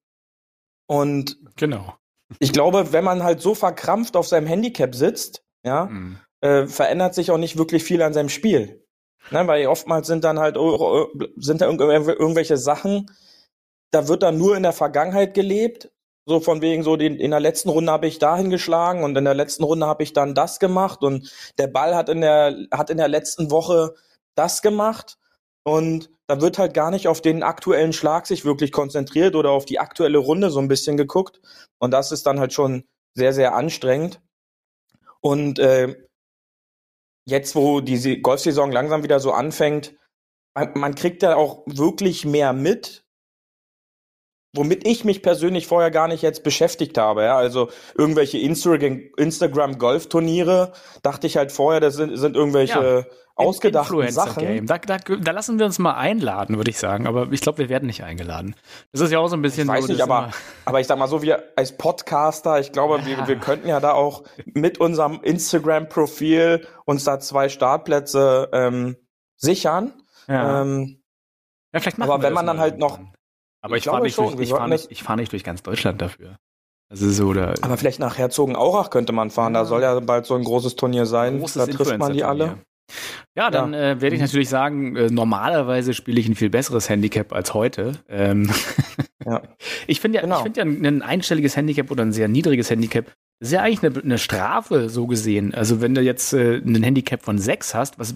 und 0.86 1.38
Genau. 1.56 1.94
ich 2.38 2.52
glaube, 2.52 2.92
wenn 2.92 3.04
man 3.04 3.22
halt 3.22 3.40
so 3.40 3.54
verkrampft 3.54 4.16
auf 4.16 4.26
seinem 4.28 4.46
Handicap 4.46 4.94
sitzt, 4.94 5.42
ja, 5.64 5.86
Mhm. 5.86 6.18
äh, 6.42 6.66
verändert 6.66 7.14
sich 7.14 7.30
auch 7.30 7.38
nicht 7.38 7.56
wirklich 7.58 7.84
viel 7.84 8.02
an 8.02 8.12
seinem 8.12 8.28
Spiel. 8.28 8.84
Ne, 9.30 9.46
weil 9.46 9.66
oftmals 9.66 10.06
sind 10.06 10.24
dann 10.24 10.38
halt 10.38 10.56
oh, 10.56 11.08
sind 11.36 11.60
da 11.60 11.68
irgendw- 11.68 12.08
irgendwelche 12.08 12.56
Sachen, 12.56 13.10
da 13.92 14.08
wird 14.08 14.22
dann 14.22 14.38
nur 14.38 14.56
in 14.56 14.62
der 14.62 14.72
Vergangenheit 14.72 15.34
gelebt. 15.34 15.90
So 16.26 16.40
von 16.40 16.60
wegen 16.60 16.82
so, 16.82 16.96
den, 16.96 17.16
in 17.16 17.30
der 17.30 17.40
letzten 17.40 17.70
Runde 17.70 17.90
habe 17.90 18.06
ich 18.06 18.18
dahin 18.18 18.50
geschlagen 18.50 19.02
und 19.02 19.16
in 19.16 19.24
der 19.24 19.34
letzten 19.34 19.64
Runde 19.64 19.86
habe 19.86 20.02
ich 20.02 20.12
dann 20.12 20.34
das 20.34 20.58
gemacht 20.58 21.02
und 21.02 21.32
der 21.58 21.66
Ball 21.66 21.94
hat 21.94 22.08
in 22.08 22.20
der, 22.20 22.56
hat 22.70 22.90
in 22.90 22.98
der 22.98 23.08
letzten 23.08 23.50
Woche 23.50 23.94
das 24.34 24.62
gemacht. 24.62 25.16
Und 25.62 26.10
da 26.26 26.40
wird 26.40 26.58
halt 26.58 26.74
gar 26.74 26.90
nicht 26.90 27.08
auf 27.08 27.20
den 27.20 27.42
aktuellen 27.42 27.92
Schlag 27.92 28.26
sich 28.26 28.44
wirklich 28.44 28.72
konzentriert 28.72 29.34
oder 29.34 29.50
auf 29.50 29.64
die 29.64 29.78
aktuelle 29.78 30.18
Runde 30.18 30.50
so 30.50 30.60
ein 30.60 30.68
bisschen 30.68 30.96
geguckt. 30.96 31.40
Und 31.78 31.90
das 31.90 32.12
ist 32.12 32.26
dann 32.26 32.40
halt 32.40 32.52
schon 32.52 32.84
sehr, 33.14 33.32
sehr 33.32 33.54
anstrengend. 33.54 34.20
Und 35.20 35.58
äh, 35.58 35.96
jetzt, 37.26 37.54
wo 37.54 37.80
die 37.80 38.22
Golfsaison 38.22 38.72
langsam 38.72 39.02
wieder 39.02 39.20
so 39.20 39.32
anfängt, 39.32 39.94
man, 40.54 40.72
man 40.74 40.94
kriegt 40.94 41.22
ja 41.22 41.36
auch 41.36 41.62
wirklich 41.66 42.24
mehr 42.24 42.52
mit, 42.52 43.04
womit 44.54 44.86
ich 44.86 45.04
mich 45.04 45.22
persönlich 45.22 45.66
vorher 45.66 45.90
gar 45.90 46.06
nicht 46.08 46.22
jetzt 46.22 46.42
beschäftigt 46.42 46.96
habe. 46.98 47.22
Ja? 47.22 47.36
Also 47.36 47.68
irgendwelche 47.96 48.38
Instagram-Golf-Turniere, 48.38 50.72
dachte 51.02 51.26
ich 51.26 51.36
halt 51.36 51.52
vorher, 51.52 51.80
das 51.80 51.94
sind, 51.94 52.16
sind 52.16 52.36
irgendwelche 52.36 53.06
ja, 53.08 53.14
ausgedachten 53.36 54.10
Sachen. 54.10 54.66
Da, 54.66 54.78
da, 54.78 54.98
da, 54.98 55.30
lassen 55.30 55.58
wir 55.58 55.66
uns 55.66 55.78
mal 55.78 55.94
einladen, 55.94 56.56
würde 56.56 56.70
ich 56.70 56.78
sagen. 56.78 57.06
Aber 57.06 57.30
ich 57.30 57.40
glaube, 57.40 57.58
wir 57.58 57.68
werden 57.68 57.86
nicht 57.86 58.02
eingeladen. 58.02 58.56
Das 58.92 59.02
ist 59.02 59.12
ja 59.12 59.20
auch 59.20 59.28
so 59.28 59.36
ein 59.36 59.42
bisschen. 59.42 59.68
Ich 59.68 59.68
weiß 59.68 59.86
so, 59.86 59.92
nicht, 59.92 60.02
aber, 60.02 60.30
aber 60.64 60.80
ich 60.80 60.86
sag 60.86 60.98
mal 60.98 61.06
so, 61.06 61.22
wir 61.22 61.44
als 61.56 61.76
Podcaster, 61.76 62.58
ich 62.58 62.72
glaube, 62.72 62.98
ja. 62.98 63.06
wir, 63.06 63.28
wir 63.28 63.36
könnten 63.36 63.68
ja 63.68 63.78
da 63.80 63.92
auch 63.92 64.24
mit 64.44 64.78
unserem 64.78 65.20
Instagram-Profil 65.22 66.66
uns 66.84 67.04
da 67.04 67.20
zwei 67.20 67.48
Startplätze 67.48 68.48
ähm, 68.52 68.96
sichern. 69.36 69.92
Ja. 70.26 70.62
Ähm, 70.62 70.96
ja, 71.72 71.80
vielleicht 71.80 72.00
aber 72.00 72.22
wenn 72.22 72.32
man 72.32 72.46
dann 72.46 72.58
halt 72.58 72.78
noch, 72.78 72.98
aber 73.60 73.76
ich, 73.76 73.84
ich 73.84 73.90
fahre 73.90 74.02
nicht, 74.02 74.18
durch, 74.18 74.38
ich 74.40 74.50
fahr 74.50 74.68
nicht, 74.68 74.90
ich 74.90 75.02
fahr 75.02 75.16
nicht 75.16 75.32
durch 75.32 75.44
ganz 75.44 75.62
Deutschland 75.62 76.00
dafür. 76.00 76.36
Ist 76.92 77.00
so, 77.00 77.28
oder, 77.28 77.54
aber 77.60 77.76
vielleicht 77.76 78.00
nach 78.00 78.18
Herzogenaurach 78.18 78.90
könnte 78.90 79.12
man 79.12 79.30
fahren. 79.30 79.54
Da 79.54 79.64
soll 79.64 79.82
ja 79.82 80.00
bald 80.00 80.26
so 80.26 80.34
ein 80.34 80.42
großes 80.42 80.74
Turnier 80.74 81.06
sein. 81.06 81.38
Großes 81.38 81.66
da 81.66 81.72
trifft 81.72 81.98
man 81.98 82.12
die 82.12 82.24
alle. 82.24 82.58
Ja, 83.36 83.50
dann 83.50 83.72
ja. 83.72 83.92
Äh, 83.92 84.00
werde 84.00 84.16
ich 84.16 84.22
natürlich 84.22 84.48
sagen, 84.48 84.96
äh, 84.96 85.08
normalerweise 85.08 85.94
spiele 85.94 86.18
ich 86.18 86.28
ein 86.28 86.34
viel 86.34 86.50
besseres 86.50 86.88
Handicap 86.88 87.32
als 87.32 87.54
heute. 87.54 87.92
Ähm 88.08 88.50
ja. 89.24 89.42
Ich 89.86 90.00
finde 90.00 90.16
ja, 90.16 90.22
genau. 90.22 90.38
ich 90.38 90.42
finde 90.42 90.60
ja 90.60 90.66
ein 90.66 91.02
einstelliges 91.02 91.56
Handicap 91.56 91.92
oder 91.92 92.04
ein 92.04 92.12
sehr 92.12 92.26
niedriges 92.26 92.70
Handicap 92.70 93.12
ist 93.40 93.52
ja 93.52 93.62
eigentlich 93.62 93.82
eine, 93.82 94.02
eine 94.02 94.18
Strafe 94.18 94.90
so 94.90 95.06
gesehen. 95.06 95.54
Also 95.54 95.80
wenn 95.80 95.94
du 95.94 96.02
jetzt 96.02 96.32
äh, 96.32 96.56
ein 96.56 96.82
Handicap 96.82 97.22
von 97.22 97.38
6 97.38 97.74
hast, 97.74 97.98
was 97.98 98.14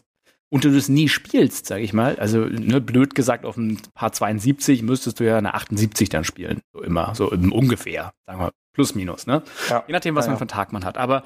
und 0.51 0.65
du 0.65 0.71
das 0.71 0.89
nie 0.89 1.09
spielst, 1.09 1.67
sag 1.67 1.81
ich 1.81 1.93
mal, 1.93 2.17
also 2.17 2.41
ne, 2.41 2.81
blöd 2.81 3.15
gesagt, 3.15 3.45
auf 3.45 3.57
ein 3.57 3.81
paar 3.95 4.13
72 4.13 4.83
müsstest 4.83 5.21
du 5.21 5.25
ja 5.25 5.39
eine 5.39 5.55
78 5.55 6.09
dann 6.09 6.25
spielen. 6.25 6.61
So 6.73 6.83
immer, 6.83 7.15
so 7.15 7.31
ungefähr, 7.31 8.13
sagen 8.27 8.41
wir, 8.41 8.53
plus 8.73 8.95
minus, 8.95 9.27
ne? 9.27 9.43
Ja. 9.71 9.85
Je 9.87 9.93
nachdem, 9.93 10.15
was 10.15 10.27
ja, 10.27 10.31
man 10.31 10.39
für 10.39 10.43
einen 10.43 10.49
Tag 10.49 10.73
man 10.73 10.85
hat. 10.85 10.97
Aber 10.99 11.25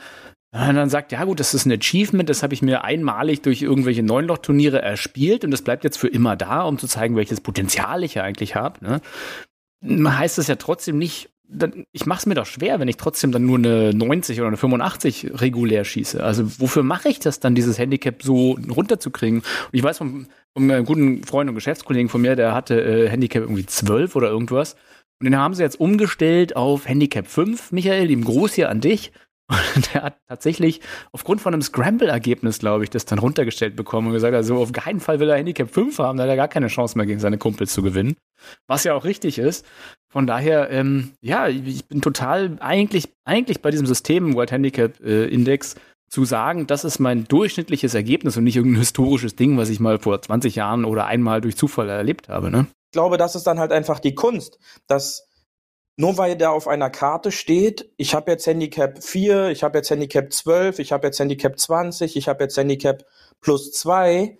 wenn 0.53 0.67
man 0.67 0.77
dann 0.77 0.91
sagt, 0.91 1.13
ja 1.13 1.25
gut, 1.25 1.41
das 1.41 1.53
ist 1.53 1.67
ein 1.67 1.73
Achievement, 1.73 2.29
das 2.29 2.43
habe 2.43 2.55
ich 2.55 2.63
mir 2.63 2.83
einmalig 2.83 3.43
durch 3.43 3.61
irgendwelche 3.61 4.03
Neunloch-Turniere 4.03 4.81
erspielt 4.81 5.45
und 5.45 5.51
das 5.51 5.63
bleibt 5.63 5.85
jetzt 5.85 5.99
für 5.99 6.09
immer 6.09 6.37
da, 6.37 6.63
um 6.63 6.79
zu 6.79 6.87
zeigen, 6.87 7.17
welches 7.17 7.43
Potenzial 7.43 8.03
ich 8.03 8.15
ja 8.15 8.23
eigentlich 8.23 8.55
habe. 8.55 8.83
Ne? 8.83 10.11
Heißt 10.11 10.39
das 10.39 10.47
ja 10.47 10.57
trotzdem 10.57 10.97
nicht, 10.97 11.31
dann, 11.49 11.85
ich 11.93 12.07
mache 12.07 12.21
es 12.21 12.27
mir 12.27 12.35
doch 12.35 12.47
schwer, 12.47 12.79
wenn 12.79 12.89
ich 12.89 12.99
trotzdem 12.99 13.33
dann 13.33 13.47
nur 13.47 13.59
eine 13.59 13.95
90 13.95 14.39
oder 14.39 14.49
eine 14.49 14.57
85 14.57 15.41
regulär 15.41 15.85
schieße. 15.85 16.23
Also 16.23 16.61
wofür 16.61 16.83
mache 16.83 17.09
ich 17.09 17.21
das 17.21 17.41
dann, 17.41 17.55
dieses 17.55 17.79
Handicap 17.79 18.23
so 18.23 18.59
runterzukriegen? 18.71 19.39
Und 19.39 19.73
ich 19.73 19.83
weiß 19.83 19.99
von, 19.99 20.27
von 20.57 20.71
einem 20.71 20.85
guten 20.85 21.25
Freund 21.25 21.49
und 21.49 21.55
Geschäftskollegen 21.55 22.11
von 22.11 22.21
mir, 22.21 22.37
der 22.37 22.55
hatte 22.55 22.81
äh, 22.81 23.09
Handicap 23.09 23.43
irgendwie 23.43 23.67
12 23.67 24.15
oder 24.15 24.29
irgendwas. 24.29 24.75
Und 25.21 25.25
den 25.25 25.37
haben 25.37 25.55
sie 25.55 25.63
jetzt 25.63 25.81
umgestellt 25.81 26.55
auf 26.55 26.87
Handicap 26.87 27.27
5. 27.27 27.73
Michael, 27.73 28.07
lieben 28.07 28.25
Gruß 28.25 28.55
hier 28.55 28.69
an 28.69 28.81
dich. 28.81 29.13
Und 29.75 29.95
der 29.95 30.03
hat 30.03 30.19
tatsächlich 30.29 30.83
aufgrund 31.11 31.41
von 31.41 31.55
einem 31.55 31.63
Scramble-Ergebnis, 31.63 32.59
glaube 32.59 32.85
ich, 32.85 32.91
das 32.91 33.07
dann 33.07 33.19
runtergestellt 33.19 33.77
bekommen 33.77 34.09
und 34.09 34.13
gesagt, 34.13 34.35
also 34.35 34.59
auf 34.59 34.73
keinen 34.73 35.01
Fall 35.01 35.21
will 35.21 35.31
er 35.31 35.39
Handicap 35.39 35.73
5 35.73 35.99
haben, 35.99 36.19
da 36.19 36.25
hat 36.25 36.31
er 36.31 36.37
gar 36.37 36.49
keine 36.49 36.67
Chance 36.67 36.99
mehr 36.99 37.07
gegen 37.07 37.19
seine 37.19 37.39
Kumpels 37.39 37.73
zu 37.73 37.83
gewinnen. 37.83 38.17
Was 38.67 38.85
ja 38.85 38.93
auch 38.93 39.05
richtig 39.05 39.39
ist. 39.39 39.65
Von 40.11 40.27
daher, 40.27 40.71
ähm, 40.71 41.13
ja, 41.21 41.49
ich 41.49 41.87
bin 41.87 42.01
total 42.01 42.57
eigentlich, 42.61 43.09
eigentlich 43.25 43.61
bei 43.61 43.71
diesem 43.71 43.87
System 43.87 44.35
World 44.35 44.53
Handicap 44.53 45.01
äh, 45.01 45.27
Index 45.27 45.77
zu 46.09 46.25
sagen, 46.25 46.67
das 46.67 46.85
ist 46.85 46.99
mein 46.99 47.25
durchschnittliches 47.25 47.95
Ergebnis 47.95 48.37
und 48.37 48.45
nicht 48.45 48.57
irgendein 48.57 48.81
historisches 48.81 49.37
Ding, 49.37 49.59
was 49.59 49.69
ich 49.69 49.81
mal 49.81 49.99
vor 49.99 50.21
20 50.21 50.55
Jahren 50.55 50.87
oder 50.87 51.07
einmal 51.07 51.43
durch 51.43 51.57
Zufall 51.57 51.91
erlebt 51.91 52.31
habe. 52.31 52.51
Ne? 52.51 52.67
Ich 52.91 52.93
glaube, 52.93 53.19
das 53.19 53.35
ist 53.35 53.47
dann 53.47 53.59
halt 53.59 53.73
einfach 53.73 54.01
die 54.01 54.15
Kunst, 54.15 54.59
dass 54.87 55.29
nur 55.99 56.17
weil 56.17 56.37
der 56.37 56.53
auf 56.53 56.69
einer 56.69 56.91
Karte 56.91 57.33
steht, 57.33 57.93
ich 57.97 58.15
habe 58.15 58.31
jetzt 58.31 58.47
Handicap 58.47 59.03
4, 59.03 59.51
ich 59.51 59.63
habe 59.65 59.79
jetzt 59.79 59.91
Handicap 59.91 60.33
12, 60.33 60.79
ich 60.79 60.93
habe 60.93 61.09
jetzt 61.09 61.19
Handicap 61.19 61.59
20, 61.59 62.17
ich 62.17 62.29
habe 62.29 62.45
jetzt 62.45 62.57
Handicap 62.57 63.05
plus 63.41 63.73
2, 63.73 64.39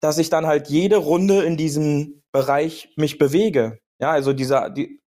dass 0.00 0.18
ich 0.18 0.30
dann 0.30 0.46
halt 0.46 0.68
jede 0.68 0.96
Runde 0.96 1.44
in 1.44 1.56
diesem 1.56 2.22
Bereich 2.32 2.88
mich 2.96 3.18
bewege. 3.18 3.78
Ja, 4.00 4.10
also 4.10 4.32
dieser, 4.32 4.70
die, 4.70 5.00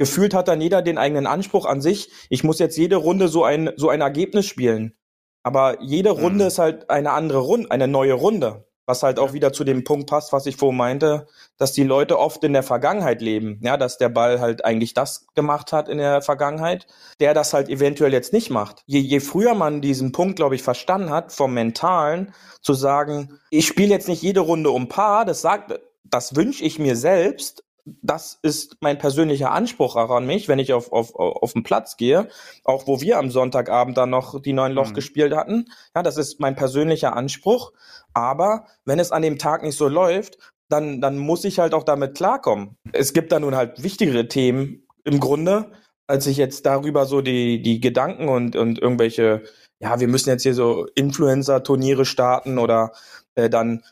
gefühlt 0.00 0.32
hat 0.32 0.48
dann 0.48 0.62
jeder 0.62 0.80
den 0.80 0.96
eigenen 0.96 1.26
Anspruch 1.26 1.66
an 1.66 1.82
sich. 1.82 2.10
Ich 2.30 2.42
muss 2.42 2.58
jetzt 2.58 2.78
jede 2.78 2.96
Runde 2.96 3.28
so 3.28 3.44
ein, 3.44 3.70
so 3.76 3.90
ein 3.90 4.00
Ergebnis 4.00 4.46
spielen. 4.46 4.94
Aber 5.42 5.82
jede 5.82 6.08
Runde 6.08 6.44
mhm. 6.44 6.48
ist 6.48 6.58
halt 6.58 6.88
eine 6.88 7.12
andere 7.12 7.40
Runde, 7.40 7.70
eine 7.70 7.86
neue 7.86 8.14
Runde. 8.14 8.64
Was 8.86 9.02
halt 9.02 9.18
auch 9.18 9.34
wieder 9.34 9.52
zu 9.52 9.62
dem 9.62 9.84
Punkt 9.84 10.08
passt, 10.08 10.32
was 10.32 10.46
ich 10.46 10.56
vorhin 10.56 10.78
meinte, 10.78 11.26
dass 11.58 11.74
die 11.74 11.84
Leute 11.84 12.18
oft 12.18 12.42
in 12.44 12.54
der 12.54 12.62
Vergangenheit 12.62 13.20
leben. 13.20 13.60
Ja, 13.62 13.76
dass 13.76 13.98
der 13.98 14.08
Ball 14.08 14.40
halt 14.40 14.64
eigentlich 14.64 14.94
das 14.94 15.26
gemacht 15.34 15.70
hat 15.70 15.90
in 15.90 15.98
der 15.98 16.22
Vergangenheit, 16.22 16.86
der 17.20 17.34
das 17.34 17.52
halt 17.52 17.68
eventuell 17.68 18.14
jetzt 18.14 18.32
nicht 18.32 18.48
macht. 18.48 18.82
Je, 18.86 19.00
je 19.00 19.20
früher 19.20 19.54
man 19.54 19.82
diesen 19.82 20.12
Punkt, 20.12 20.36
glaube 20.36 20.54
ich, 20.54 20.62
verstanden 20.62 21.10
hat, 21.10 21.30
vom 21.30 21.52
Mentalen, 21.52 22.32
zu 22.62 22.72
sagen, 22.72 23.38
ich 23.50 23.66
spiele 23.66 23.90
jetzt 23.90 24.08
nicht 24.08 24.22
jede 24.22 24.40
Runde 24.40 24.70
um 24.70 24.88
Paar, 24.88 25.26
das 25.26 25.42
sagt, 25.42 25.78
das 26.04 26.36
wünsche 26.36 26.64
ich 26.64 26.78
mir 26.78 26.96
selbst, 26.96 27.64
das 28.02 28.38
ist 28.42 28.76
mein 28.80 28.98
persönlicher 28.98 29.50
Anspruch 29.50 29.96
auch 29.96 30.10
an 30.10 30.26
mich, 30.26 30.48
wenn 30.48 30.58
ich 30.58 30.72
auf, 30.72 30.92
auf, 30.92 31.14
auf 31.14 31.52
den 31.52 31.62
Platz 31.62 31.96
gehe, 31.96 32.28
auch 32.64 32.86
wo 32.86 33.00
wir 33.00 33.18
am 33.18 33.30
Sonntagabend 33.30 33.96
dann 33.96 34.10
noch 34.10 34.40
die 34.40 34.52
neun 34.52 34.72
Loch 34.72 34.90
mhm. 34.90 34.94
gespielt 34.94 35.34
hatten. 35.34 35.66
Ja, 35.94 36.02
das 36.02 36.16
ist 36.16 36.40
mein 36.40 36.56
persönlicher 36.56 37.16
Anspruch. 37.16 37.72
Aber 38.14 38.66
wenn 38.84 38.98
es 38.98 39.12
an 39.12 39.22
dem 39.22 39.38
Tag 39.38 39.62
nicht 39.62 39.76
so 39.76 39.88
läuft, 39.88 40.38
dann, 40.68 41.00
dann 41.00 41.18
muss 41.18 41.44
ich 41.44 41.58
halt 41.58 41.74
auch 41.74 41.84
damit 41.84 42.16
klarkommen. 42.16 42.76
Es 42.92 43.12
gibt 43.12 43.32
da 43.32 43.40
nun 43.40 43.56
halt 43.56 43.82
wichtigere 43.82 44.28
Themen 44.28 44.86
im 45.04 45.20
Grunde, 45.20 45.72
als 46.06 46.26
ich 46.26 46.36
jetzt 46.36 46.66
darüber 46.66 47.06
so 47.06 47.20
die, 47.20 47.62
die 47.62 47.80
Gedanken 47.80 48.28
und, 48.28 48.56
und 48.56 48.78
irgendwelche, 48.78 49.42
ja, 49.80 50.00
wir 50.00 50.08
müssen 50.08 50.28
jetzt 50.28 50.42
hier 50.42 50.54
so 50.54 50.86
Influencer-Turniere 50.94 52.04
starten 52.04 52.58
oder 52.58 52.92
äh, 53.34 53.50
dann 53.50 53.82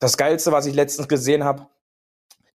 das 0.00 0.16
Geilste, 0.16 0.52
was 0.52 0.66
ich 0.66 0.74
letztens 0.74 1.08
gesehen 1.08 1.44
habe, 1.44 1.66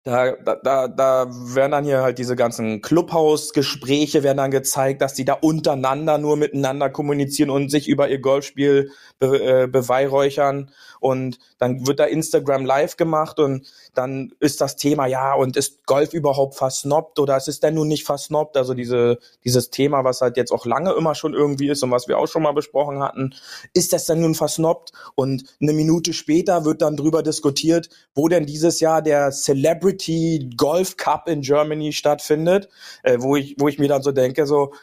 da, 0.03 0.36
da, 0.63 0.88
da 0.88 1.27
werden 1.29 1.72
dann 1.72 1.84
hier 1.84 2.01
halt 2.01 2.18
diese 2.20 2.36
ganzen 2.36 2.82
Clubhaus-Gespräche 2.82 4.24
werden 4.24 4.38
dann 4.38 4.51
gezeigt, 4.51 5.01
dass 5.01 5.13
die 5.13 5.25
da 5.25 5.34
untereinander 5.34 6.18
nur 6.18 6.38
miteinander 6.38 6.89
kommunizieren 6.89 7.50
und 7.50 7.70
sich 7.70 7.88
über 7.88 8.10
ihr 8.10 8.20
Golfspiel 8.20 8.91
be, 9.20 9.63
äh, 9.63 9.68
beweihräuchern. 9.68 10.72
Und 11.00 11.39
dann 11.58 11.88
wird 11.88 12.00
da 12.00 12.06
Instagram 12.06 12.65
live 12.65 12.98
gemacht 12.98 13.39
und 13.39 13.68
dann 13.94 14.34
ist 14.39 14.62
das 14.62 14.75
Thema, 14.75 15.08
ja, 15.08 15.34
und 15.34 15.58
ist 15.58 15.86
Golf 15.86 16.13
überhaupt 16.13 16.56
versnobbt 16.56 17.20
oder 17.20 17.38
ist 17.38 17.48
es 17.48 17.60
denn 17.60 17.75
nun 17.75 17.88
nicht 17.88 18.06
versnobbt? 18.06 18.58
Also 18.58 18.74
diese, 18.74 19.20
dieses 19.44 19.70
Thema, 19.70 20.03
was 20.03 20.22
halt 20.22 20.38
jetzt 20.38 20.51
auch 20.51 20.65
lange 20.65 20.94
immer 20.94 21.15
schon 21.15 21.34
irgendwie 21.34 21.70
ist 21.70 21.84
und 21.84 21.91
was 21.91 22.08
wir 22.08 22.18
auch 22.18 22.27
schon 22.27 22.44
mal 22.44 22.53
besprochen 22.53 23.01
hatten, 23.01 23.34
ist 23.74 23.94
das 23.94 24.06
denn 24.06 24.22
nun 24.22 24.36
versnobbt? 24.36 24.91
Und 25.15 25.44
eine 25.62 25.74
Minute 25.74 26.13
später 26.13 26.65
wird 26.65 26.82
dann 26.82 26.98
drüber 26.98 27.24
diskutiert, 27.24 27.89
wo 28.13 28.27
denn 28.27 28.46
dieses 28.46 28.79
Jahr 28.79 29.01
der 29.01 29.32
Celebrity 29.32 30.50
Golf 30.58 30.98
Cup 30.98 31.27
in 31.27 31.41
Germany 31.41 31.94
stattfindet, 31.94 32.70
äh, 33.03 33.18
wo 33.20 33.36
ich, 33.36 33.56
wo 33.60 33.68
ich 33.68 33.79
mir 33.79 33.88
dann 33.88 34.03
so 34.03 34.12
denke, 34.12 34.46
so, 34.46 34.74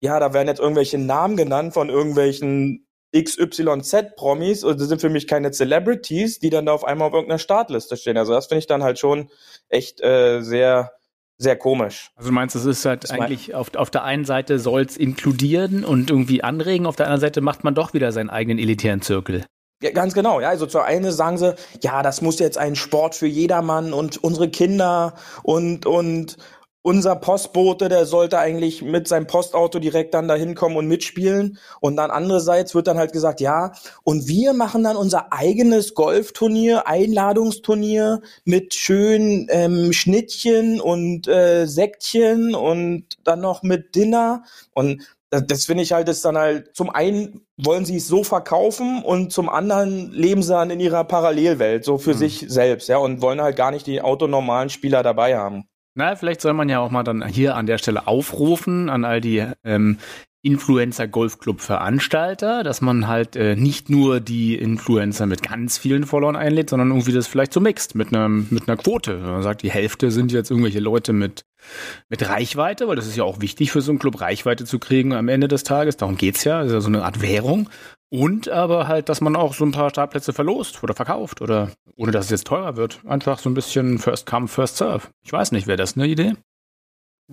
ja, 0.00 0.18
da 0.18 0.32
werden 0.32 0.48
jetzt 0.48 0.60
irgendwelche 0.60 0.98
Namen 0.98 1.36
genannt 1.36 1.74
von 1.74 1.90
irgendwelchen 1.90 2.86
XYZ-Promis 3.14 4.60
das 4.60 4.88
sind 4.88 5.00
für 5.00 5.08
mich 5.08 5.26
keine 5.26 5.50
Celebrities, 5.50 6.38
die 6.38 6.50
dann 6.50 6.66
da 6.66 6.72
auf 6.72 6.84
einmal 6.84 7.08
auf 7.08 7.14
irgendeiner 7.14 7.38
Startliste 7.38 7.96
stehen. 7.96 8.16
Also 8.16 8.32
das 8.32 8.46
finde 8.46 8.60
ich 8.60 8.66
dann 8.66 8.82
halt 8.82 8.98
schon 8.98 9.30
echt 9.68 10.00
äh, 10.00 10.40
sehr, 10.42 10.92
sehr 11.38 11.56
komisch. 11.56 12.10
Also 12.16 12.30
du 12.30 12.34
meinst, 12.34 12.54
es 12.54 12.64
ist 12.64 12.84
halt 12.84 13.04
das 13.04 13.10
eigentlich 13.10 13.54
auf, 13.54 13.74
auf 13.74 13.90
der 13.90 14.04
einen 14.04 14.24
Seite 14.24 14.58
soll 14.58 14.82
es 14.82 14.96
inkludieren 14.96 15.84
und 15.84 16.10
irgendwie 16.10 16.42
anregen, 16.42 16.86
auf 16.86 16.96
der 16.96 17.06
anderen 17.06 17.20
Seite 17.20 17.40
macht 17.40 17.64
man 17.64 17.74
doch 17.74 17.94
wieder 17.94 18.12
seinen 18.12 18.30
eigenen 18.30 18.58
elitären 18.58 19.02
Zirkel. 19.02 19.44
Ja, 19.82 19.90
ganz 19.92 20.12
genau, 20.12 20.40
ja. 20.40 20.50
Also 20.50 20.66
zur 20.66 20.84
einen 20.84 21.10
sagen 21.10 21.38
sie, 21.38 21.54
ja, 21.82 22.02
das 22.02 22.20
muss 22.20 22.38
jetzt 22.38 22.58
ein 22.58 22.76
Sport 22.76 23.14
für 23.14 23.26
jedermann 23.26 23.94
und 23.94 24.22
unsere 24.22 24.50
Kinder 24.50 25.14
und, 25.42 25.86
und 25.86 26.36
unser 26.82 27.16
Postbote, 27.16 27.88
der 27.88 28.06
sollte 28.06 28.38
eigentlich 28.38 28.82
mit 28.82 29.06
seinem 29.06 29.26
Postauto 29.26 29.78
direkt 29.78 30.14
dann 30.14 30.28
dahin 30.28 30.54
kommen 30.54 30.76
und 30.76 30.86
mitspielen. 30.86 31.58
Und 31.80 31.96
dann 31.96 32.10
andererseits 32.10 32.74
wird 32.74 32.86
dann 32.86 32.98
halt 32.98 33.12
gesagt, 33.12 33.40
ja, 33.40 33.72
und 34.02 34.28
wir 34.28 34.54
machen 34.54 34.84
dann 34.84 34.96
unser 34.96 35.32
eigenes 35.32 35.94
Golfturnier, 35.94 36.86
Einladungsturnier 36.86 38.22
mit 38.44 38.74
schönen 38.74 39.46
ähm, 39.50 39.92
Schnittchen 39.92 40.80
und 40.80 41.28
äh, 41.28 41.66
Säckchen 41.66 42.54
und 42.54 43.04
dann 43.24 43.40
noch 43.40 43.62
mit 43.62 43.94
Dinner. 43.94 44.44
Und 44.72 45.02
das, 45.28 45.46
das 45.46 45.64
finde 45.66 45.82
ich 45.82 45.92
halt, 45.92 46.08
ist 46.08 46.24
dann 46.24 46.38
halt, 46.38 46.74
zum 46.74 46.90
einen 46.90 47.46
wollen 47.56 47.84
sie 47.84 47.96
es 47.96 48.08
so 48.08 48.24
verkaufen 48.24 49.02
und 49.04 49.32
zum 49.32 49.48
anderen 49.48 50.10
leben 50.12 50.42
sie 50.42 50.52
dann 50.52 50.70
in 50.70 50.80
ihrer 50.80 51.04
Parallelwelt, 51.04 51.84
so 51.84 51.98
für 51.98 52.14
mhm. 52.14 52.18
sich 52.18 52.44
selbst, 52.48 52.88
ja, 52.88 52.98
und 52.98 53.20
wollen 53.20 53.40
halt 53.40 53.56
gar 53.56 53.70
nicht 53.70 53.86
die 53.86 54.00
autonormalen 54.02 54.70
Spieler 54.70 55.02
dabei 55.02 55.36
haben. 55.36 55.69
Na, 55.94 56.14
vielleicht 56.14 56.40
soll 56.40 56.52
man 56.52 56.68
ja 56.68 56.78
auch 56.78 56.90
mal 56.90 57.02
dann 57.02 57.26
hier 57.26 57.56
an 57.56 57.66
der 57.66 57.78
Stelle 57.78 58.06
aufrufen 58.06 58.88
an 58.88 59.04
all 59.04 59.20
die 59.20 59.44
ähm, 59.64 59.98
Influencer-Golfclub-Veranstalter, 60.42 62.62
dass 62.62 62.80
man 62.80 63.06
halt 63.06 63.36
äh, 63.36 63.56
nicht 63.56 63.90
nur 63.90 64.20
die 64.20 64.56
Influencer 64.56 65.26
mit 65.26 65.42
ganz 65.42 65.76
vielen 65.76 66.06
Followern 66.06 66.36
einlädt, 66.36 66.70
sondern 66.70 66.88
irgendwie 66.90 67.12
das 67.12 67.26
vielleicht 67.26 67.52
so 67.52 67.60
mixt 67.60 67.94
mit 67.94 68.08
einer 68.08 68.28
mit 68.28 68.68
einer 68.68 68.78
Quote. 68.78 69.18
Man 69.18 69.42
sagt, 69.42 69.62
die 69.62 69.70
Hälfte 69.70 70.10
sind 70.10 70.32
jetzt 70.32 70.50
irgendwelche 70.50 70.80
Leute 70.80 71.12
mit 71.12 71.44
mit 72.08 72.26
Reichweite, 72.26 72.88
weil 72.88 72.96
das 72.96 73.06
ist 73.06 73.16
ja 73.16 73.24
auch 73.24 73.42
wichtig 73.42 73.70
für 73.70 73.82
so 73.82 73.92
einen 73.92 73.98
Club 73.98 74.18
Reichweite 74.20 74.64
zu 74.64 74.78
kriegen 74.78 75.12
am 75.12 75.28
Ende 75.28 75.48
des 75.48 75.62
Tages. 75.62 75.98
Darum 75.98 76.16
geht's 76.16 76.44
ja, 76.44 76.62
ist 76.62 76.72
ja 76.72 76.80
so 76.80 76.88
eine 76.88 77.04
Art 77.04 77.20
Währung. 77.20 77.68
Und 78.08 78.48
aber 78.48 78.88
halt, 78.88 79.08
dass 79.08 79.20
man 79.20 79.36
auch 79.36 79.54
so 79.54 79.64
ein 79.64 79.70
paar 79.70 79.90
Startplätze 79.90 80.32
verlost 80.32 80.82
oder 80.82 80.94
verkauft 80.94 81.42
oder 81.42 81.70
ohne 81.96 82.12
dass 82.12 82.24
es 82.24 82.30
jetzt 82.30 82.46
teurer 82.46 82.76
wird. 82.76 83.00
Einfach 83.06 83.38
so 83.38 83.48
ein 83.48 83.54
bisschen 83.54 83.98
First 83.98 84.26
Come, 84.26 84.48
First 84.48 84.78
Serve. 84.78 85.08
Ich 85.22 85.32
weiß 85.32 85.52
nicht, 85.52 85.66
wäre 85.66 85.76
das 85.76 85.96
eine 85.96 86.06
Idee? 86.06 86.34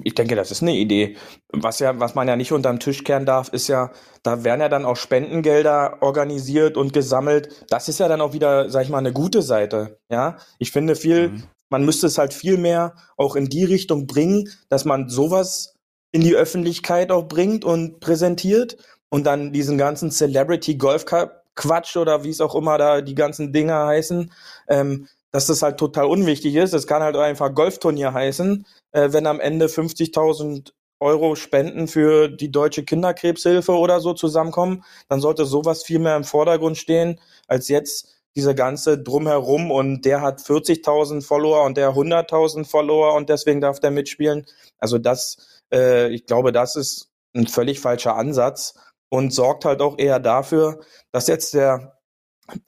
Ich 0.03 0.15
denke, 0.15 0.35
das 0.35 0.51
ist 0.51 0.61
eine 0.61 0.75
Idee. 0.75 1.17
Was 1.51 1.79
ja, 1.79 1.99
was 1.99 2.15
man 2.15 2.27
ja 2.27 2.35
nicht 2.35 2.51
unterm 2.51 2.79
Tisch 2.79 3.03
kehren 3.03 3.25
darf, 3.25 3.49
ist 3.49 3.67
ja, 3.67 3.91
da 4.23 4.43
werden 4.43 4.61
ja 4.61 4.69
dann 4.69 4.85
auch 4.85 4.95
Spendengelder 4.95 6.01
organisiert 6.01 6.77
und 6.77 6.93
gesammelt. 6.93 7.65
Das 7.69 7.89
ist 7.89 7.99
ja 7.99 8.07
dann 8.07 8.21
auch 8.21 8.33
wieder, 8.33 8.69
sag 8.69 8.83
ich 8.83 8.89
mal, 8.89 8.99
eine 8.99 9.13
gute 9.13 9.41
Seite. 9.41 9.99
Ja, 10.09 10.37
ich 10.59 10.71
finde 10.71 10.95
viel, 10.95 11.29
mhm. 11.29 11.43
man 11.69 11.85
müsste 11.85 12.07
es 12.07 12.17
halt 12.17 12.33
viel 12.33 12.57
mehr 12.57 12.95
auch 13.17 13.35
in 13.35 13.49
die 13.49 13.63
Richtung 13.63 14.07
bringen, 14.07 14.49
dass 14.69 14.85
man 14.85 15.09
sowas 15.09 15.75
in 16.11 16.21
die 16.21 16.35
Öffentlichkeit 16.35 17.11
auch 17.11 17.27
bringt 17.27 17.65
und 17.65 17.99
präsentiert 17.99 18.77
und 19.09 19.25
dann 19.25 19.51
diesen 19.53 19.77
ganzen 19.77 20.11
Celebrity 20.11 20.75
Golf 20.75 21.05
Cup 21.05 21.43
Quatsch 21.57 21.97
oder 21.97 22.23
wie 22.23 22.29
es 22.29 22.39
auch 22.39 22.55
immer 22.55 22.77
da 22.77 23.01
die 23.01 23.15
ganzen 23.15 23.51
Dinger 23.51 23.87
heißen, 23.87 24.31
ähm, 24.69 25.07
dass 25.31 25.47
das 25.47 25.61
halt 25.61 25.77
total 25.77 26.05
unwichtig 26.05 26.55
ist. 26.55 26.73
Es 26.73 26.87
kann 26.87 27.03
halt 27.03 27.15
einfach 27.15 27.53
Golfturnier 27.53 28.13
heißen, 28.13 28.65
äh, 28.91 29.11
wenn 29.11 29.27
am 29.27 29.39
Ende 29.39 29.67
50.000 29.67 30.73
Euro 30.99 31.35
Spenden 31.35 31.87
für 31.87 32.27
die 32.27 32.51
deutsche 32.51 32.83
Kinderkrebshilfe 32.83 33.71
oder 33.73 33.99
so 33.99 34.13
zusammenkommen, 34.13 34.83
dann 35.09 35.21
sollte 35.21 35.45
sowas 35.45 35.83
viel 35.83 35.99
mehr 35.99 36.15
im 36.15 36.23
Vordergrund 36.23 36.77
stehen, 36.77 37.19
als 37.47 37.67
jetzt 37.67 38.17
diese 38.35 38.55
ganze 38.55 39.01
Drumherum 39.01 39.71
und 39.71 40.05
der 40.05 40.21
hat 40.21 40.41
40.000 40.41 41.25
Follower 41.25 41.63
und 41.65 41.77
der 41.77 41.91
100.000 41.91 42.65
Follower 42.65 43.15
und 43.15 43.29
deswegen 43.29 43.61
darf 43.61 43.79
der 43.79 43.91
mitspielen. 43.91 44.45
Also 44.77 44.97
das, 44.99 45.61
äh, 45.73 46.09
ich 46.09 46.25
glaube, 46.25 46.51
das 46.51 46.75
ist 46.75 47.09
ein 47.35 47.47
völlig 47.47 47.79
falscher 47.79 48.15
Ansatz 48.15 48.75
und 49.09 49.33
sorgt 49.33 49.65
halt 49.65 49.81
auch 49.81 49.97
eher 49.97 50.19
dafür, 50.19 50.81
dass 51.11 51.27
jetzt 51.27 51.53
der 51.53 51.97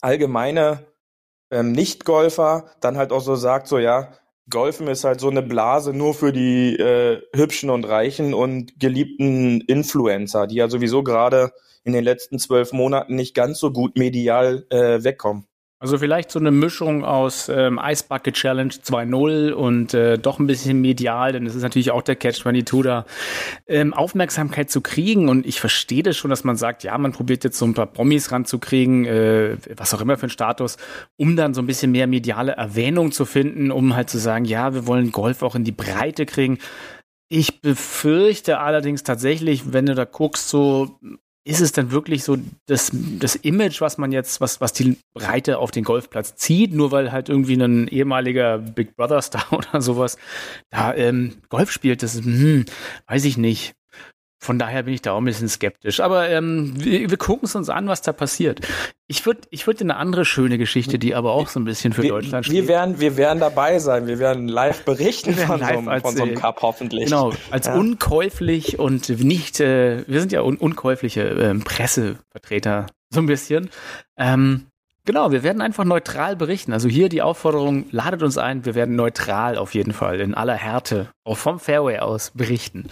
allgemeine 0.01 0.87
ähm, 1.51 1.71
Nicht-Golfer 1.71 2.71
dann 2.81 2.97
halt 2.97 3.11
auch 3.11 3.21
so 3.21 3.35
sagt, 3.35 3.67
so 3.67 3.77
ja, 3.77 4.11
Golfen 4.49 4.87
ist 4.87 5.03
halt 5.03 5.19
so 5.19 5.29
eine 5.29 5.41
Blase 5.41 5.93
nur 5.93 6.13
für 6.13 6.33
die 6.33 6.75
äh, 6.75 7.21
hübschen 7.35 7.69
und 7.69 7.85
reichen 7.85 8.33
und 8.33 8.79
geliebten 8.79 9.61
Influencer, 9.61 10.47
die 10.47 10.55
ja 10.55 10.67
sowieso 10.69 11.03
gerade 11.03 11.51
in 11.83 11.93
den 11.93 12.03
letzten 12.03 12.39
zwölf 12.39 12.73
Monaten 12.73 13.15
nicht 13.15 13.35
ganz 13.35 13.59
so 13.59 13.71
gut 13.71 13.97
medial 13.97 14.65
äh, 14.69 15.03
wegkommen. 15.03 15.48
Also 15.81 15.97
vielleicht 15.97 16.29
so 16.29 16.39
eine 16.39 16.51
Mischung 16.51 17.05
aus 17.05 17.47
ähm, 17.47 17.79
Ice 17.81 18.03
Bucket 18.07 18.35
Challenge 18.35 18.73
2.0 18.73 19.51
und 19.51 19.93
äh, 19.93 20.17
doch 20.17 20.37
ein 20.37 20.45
bisschen 20.45 20.81
medial, 20.81 21.31
denn 21.31 21.45
es 21.45 21.55
ist 21.55 21.61
natürlich 21.61 21.91
auch 21.91 22.01
der 22.01 22.17
Catch-22 22.17 22.83
da, 22.83 23.05
ähm, 23.65 23.93
Aufmerksamkeit 23.93 24.69
zu 24.69 24.81
kriegen. 24.81 25.29
Und 25.29 25.45
ich 25.45 25.61
verstehe 25.61 26.03
das 26.03 26.17
schon, 26.17 26.29
dass 26.29 26.43
man 26.43 26.57
sagt, 26.57 26.83
ja, 26.83 26.97
man 26.97 27.13
probiert 27.13 27.45
jetzt 27.45 27.57
so 27.57 27.63
ein 27.63 27.75
paar 27.75 27.85
Promis 27.85 28.29
ranzukriegen, 28.29 29.05
äh, 29.05 29.55
was 29.77 29.93
auch 29.93 30.01
immer 30.01 30.17
für 30.17 30.27
ein 30.27 30.31
Status, 30.31 30.75
um 31.15 31.37
dann 31.37 31.53
so 31.53 31.61
ein 31.61 31.67
bisschen 31.67 31.93
mehr 31.93 32.07
mediale 32.07 32.51
Erwähnung 32.51 33.13
zu 33.13 33.23
finden, 33.23 33.71
um 33.71 33.95
halt 33.95 34.09
zu 34.09 34.17
sagen, 34.17 34.43
ja, 34.43 34.73
wir 34.73 34.85
wollen 34.85 35.13
Golf 35.13 35.43
auch 35.43 35.55
in 35.55 35.63
die 35.63 35.71
Breite 35.71 36.25
kriegen. 36.25 36.57
Ich 37.29 37.61
befürchte 37.61 38.59
allerdings 38.59 39.03
tatsächlich, 39.03 39.71
wenn 39.71 39.85
du 39.85 39.95
da 39.95 40.03
guckst, 40.03 40.49
so 40.49 40.99
ist 41.45 41.61
es 41.61 41.71
denn 41.71 41.91
wirklich 41.91 42.23
so 42.23 42.37
das, 42.67 42.91
das 42.93 43.35
Image, 43.35 43.81
was 43.81 43.97
man 43.97 44.11
jetzt, 44.11 44.41
was, 44.41 44.61
was 44.61 44.73
die 44.73 44.97
Breite 45.13 45.57
auf 45.57 45.71
den 45.71 45.83
Golfplatz 45.83 46.35
zieht, 46.35 46.73
nur 46.73 46.91
weil 46.91 47.11
halt 47.11 47.29
irgendwie 47.29 47.55
ein 47.55 47.87
ehemaliger 47.87 48.57
Big 48.57 48.95
Brother 48.95 49.21
Star 49.21 49.45
oder 49.53 49.81
sowas 49.81 50.17
da 50.69 50.93
ähm, 50.93 51.37
Golf 51.49 51.71
spielt, 51.71 52.03
das 52.03 52.15
hm, 52.15 52.65
weiß 53.07 53.25
ich 53.25 53.37
nicht. 53.37 53.73
Von 54.41 54.57
daher 54.57 54.83
bin 54.83 54.93
ich 54.93 55.01
da 55.01 55.11
auch 55.11 55.17
ein 55.17 55.25
bisschen 55.25 55.49
skeptisch. 55.49 55.99
Aber 55.99 56.29
ähm, 56.29 56.73
wir, 56.77 57.09
wir 57.09 57.17
gucken 57.17 57.45
es 57.45 57.55
uns 57.55 57.69
an, 57.69 57.87
was 57.87 58.01
da 58.01 58.13
passiert. 58.13 58.65
Ich 59.07 59.25
würde 59.25 59.41
ich 59.49 59.67
würd 59.67 59.81
eine 59.81 59.97
andere 59.97 60.23
schöne 60.23 60.57
Geschichte, 60.57 60.97
die 60.97 61.13
aber 61.13 61.33
auch 61.33 61.49
so 61.49 61.59
ein 61.59 61.65
bisschen 61.65 61.91
für 61.91 62.03
wir, 62.03 62.11
Deutschland 62.11 62.45
steht. 62.45 62.55
Wir 62.55 62.67
werden, 62.69 63.01
wir 63.01 63.17
werden 63.17 63.39
dabei 63.39 63.79
sein. 63.79 64.07
Wir 64.07 64.17
werden 64.17 64.47
live 64.47 64.85
berichten 64.85 65.35
werden 65.37 65.47
von, 65.47 65.59
live 65.59 65.83
so 65.83 65.89
einem, 65.89 66.01
von 66.01 66.15
so 66.15 66.23
einem 66.23 66.35
Cup 66.35 66.61
hoffentlich. 66.61 67.05
Genau, 67.05 67.33
als 67.51 67.67
ja. 67.67 67.75
unkäuflich 67.75 68.79
und 68.79 69.09
nicht, 69.09 69.59
äh, 69.59 70.07
wir 70.07 70.21
sind 70.21 70.31
ja 70.31 70.41
un 70.41 70.55
unkäufliche 70.55 71.21
äh, 71.21 71.55
Pressevertreter, 71.55 72.85
so 73.09 73.19
ein 73.19 73.25
bisschen. 73.25 73.69
Ähm, 74.17 74.65
Genau, 75.05 75.31
wir 75.31 75.41
werden 75.41 75.63
einfach 75.63 75.85
neutral 75.85 76.35
berichten. 76.35 76.71
Also 76.71 76.87
hier 76.87 77.09
die 77.09 77.23
Aufforderung, 77.23 77.85
ladet 77.89 78.21
uns 78.21 78.37
ein, 78.37 78.65
wir 78.65 78.75
werden 78.75 78.95
neutral 78.95 79.57
auf 79.57 79.73
jeden 79.73 79.91
Fall 79.91 80.19
in 80.19 80.35
aller 80.35 80.53
Härte, 80.53 81.07
auch 81.23 81.37
vom 81.37 81.59
Fairway 81.59 81.97
aus 81.97 82.29
berichten. 82.35 82.89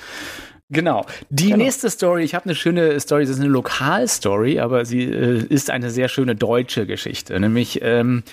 Genau. 0.70 1.06
Die 1.30 1.52
genau. 1.52 1.58
nächste 1.58 1.90
Story, 1.90 2.24
ich 2.24 2.36
habe 2.36 2.46
eine 2.46 2.56
schöne 2.56 3.00
Story, 3.00 3.24
das 3.24 3.36
ist 3.36 3.40
eine 3.40 3.50
Lokalstory, 3.50 4.60
aber 4.60 4.84
sie 4.86 5.04
äh, 5.04 5.46
ist 5.48 5.70
eine 5.70 5.90
sehr 5.90 6.10
schöne 6.10 6.36
deutsche 6.36 6.86
Geschichte. 6.86 7.40
Nämlich 7.40 7.80
ähm, 7.82 8.24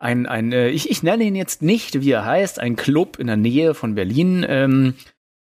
ein, 0.00 0.26
ein 0.26 0.52
äh, 0.52 0.70
ich, 0.70 0.90
ich 0.90 1.02
nenne 1.02 1.24
ihn 1.24 1.36
jetzt 1.36 1.62
nicht, 1.62 2.00
wie 2.00 2.10
er 2.10 2.24
heißt, 2.24 2.58
ein 2.58 2.76
Club 2.76 3.18
in 3.18 3.28
der 3.28 3.36
Nähe 3.36 3.74
von 3.74 3.94
Berlin. 3.94 4.44
Ähm, 4.48 4.94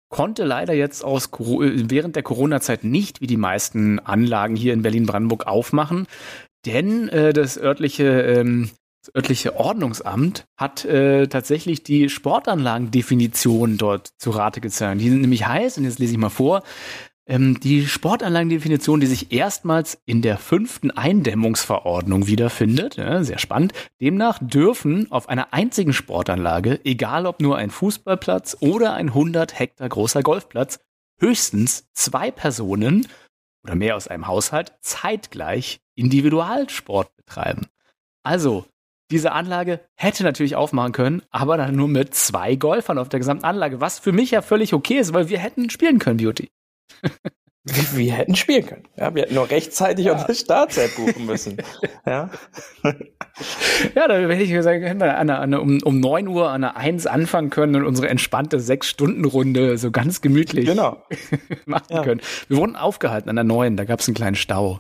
konnte 0.10 0.44
leider 0.44 0.74
jetzt 0.74 1.04
aus 1.04 1.30
während 1.32 2.16
der 2.16 2.24
Corona-Zeit 2.24 2.84
nicht 2.84 3.22
wie 3.22 3.28
die 3.28 3.38
meisten 3.38 4.00
Anlagen 4.00 4.56
hier 4.56 4.74
in 4.74 4.82
Berlin-Brandenburg 4.82 5.48
aufmachen, 5.48 6.08
denn 6.66 7.10
äh, 7.10 7.34
das 7.34 7.58
örtliche 7.58 8.22
ähm, 8.22 8.70
örtliche 9.16 9.58
Ordnungsamt 9.58 10.46
hat 10.58 10.86
äh, 10.86 11.28
tatsächlich 11.28 11.84
die 11.84 12.10
Sportanlagendefinition 12.10 13.78
dort 13.78 14.10
zu 14.18 14.32
Rate 14.32 14.62
gezogen. 14.62 15.00
Die 15.00 15.10
sind 15.10 15.22
nämlich 15.22 15.46
heiß, 15.46 15.78
und 15.78 15.84
jetzt 15.84 16.00
lese 16.00 16.14
ich 16.14 16.18
mal 16.18 16.30
vor, 16.30 16.64
ähm, 17.28 17.60
die 17.60 17.88
Sportanlagendefinition, 17.88 19.00
die 19.00 19.08
sich 19.08 19.32
erstmals 19.32 20.00
in 20.06 20.22
der 20.22 20.38
fünften 20.38 20.92
Eindämmungsverordnung 20.92 22.28
wiederfindet, 22.28 22.94
sehr 22.96 23.40
spannend. 23.40 23.74
Demnach 24.00 24.40
dürfen 24.42 25.12
auf 25.12 25.28
einer 25.28 25.54
einzigen 25.54 25.94
Sportanlage, 25.94 26.80
egal 26.84 27.26
ob 27.26 27.42
nur 27.42 27.58
ein 27.58 27.72
Fußballplatz 27.72 28.58
oder 28.60 28.94
ein 28.94 29.08
100 29.08 29.58
Hektar 29.58 29.90
großer 29.90 30.22
Golfplatz, 30.22 30.80
höchstens 31.20 31.88
zwei 31.94 32.30
Personen 32.32 33.08
oder 33.64 33.76
mehr 33.76 33.96
aus 33.96 34.08
einem 34.08 34.28
Haushalt 34.28 34.74
zeitgleich 34.82 35.80
Individualsport 35.96 37.16
betreiben. 37.16 37.68
Also, 38.24 38.66
diese 39.12 39.32
Anlage 39.32 39.82
hätte 39.96 40.24
natürlich 40.24 40.56
aufmachen 40.56 40.92
können, 40.92 41.22
aber 41.30 41.58
dann 41.58 41.76
nur 41.76 41.88
mit 41.88 42.16
zwei 42.16 42.56
Golfern 42.56 42.98
auf 42.98 43.10
der 43.10 43.20
gesamten 43.20 43.46
Anlage, 43.46 43.82
was 43.82 44.00
für 44.00 44.12
mich 44.12 44.32
ja 44.32 44.42
völlig 44.42 44.74
okay 44.74 44.98
ist, 44.98 45.14
weil 45.14 45.30
wir 45.30 45.40
hätten 45.40 45.70
spielen 45.70 46.00
können, 46.00 46.18
Beauty. 46.18 46.50
wir, 47.66 48.14
hätten 48.14 48.36
spielen 48.36 48.66
können. 48.66 48.88
Ja, 48.96 49.14
wir 49.14 49.24
hätten 49.24 49.36
nur 49.36 49.50
rechtzeitig 49.50 50.06
ja. 50.06 50.14
unsere 50.14 50.36
Startzeit 50.36 50.96
buchen 50.96 51.26
müssen. 51.26 51.58
ja. 52.06 52.30
ja, 53.96 54.08
da 54.08 54.16
hätte 54.16 54.44
ich 54.44 54.52
gesagt, 54.52 54.84
hätten 54.84 55.00
wir 55.00 55.18
eine, 55.18 55.40
eine, 55.40 55.62
um, 55.62 55.82
um 55.84 56.00
9 56.00 56.28
Uhr 56.28 56.50
an 56.50 56.62
der 56.62 56.78
1 56.78 57.08
anfangen 57.08 57.50
können 57.50 57.76
und 57.76 57.86
unsere 57.86 58.10
entspannte 58.10 58.58
6-Stunden-Runde 58.58 59.78
so 59.78 59.92
ganz 59.92 60.22
gemütlich 60.22 60.66
genau. 60.66 61.04
machen 61.66 61.88
ja. 61.90 62.04
können. 62.04 62.22
Wir 62.48 62.58
wurden 62.58 62.76
aufgehalten 62.76 63.30
an 63.30 63.36
der 63.36 63.46
9, 63.46 63.78
da 63.78 63.86
gab 63.86 64.00
es 64.00 64.08
einen 64.08 64.16
kleinen 64.16 64.36
Stau. 64.36 64.80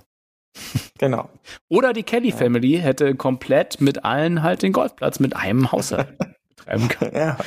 Genau. 0.97 1.29
Oder 1.67 1.91
die 1.91 2.03
Kelly 2.03 2.29
ja. 2.29 2.37
Family 2.37 2.77
hätte 2.77 3.15
komplett 3.15 3.81
mit 3.81 4.05
allen 4.05 4.43
halt 4.43 4.61
den 4.61 4.71
Golfplatz 4.71 5.19
mit 5.19 5.35
einem 5.35 5.71
Haushalt 5.71 6.07
betreiben 6.55 6.87
können. 6.87 7.15
Ja. 7.15 7.37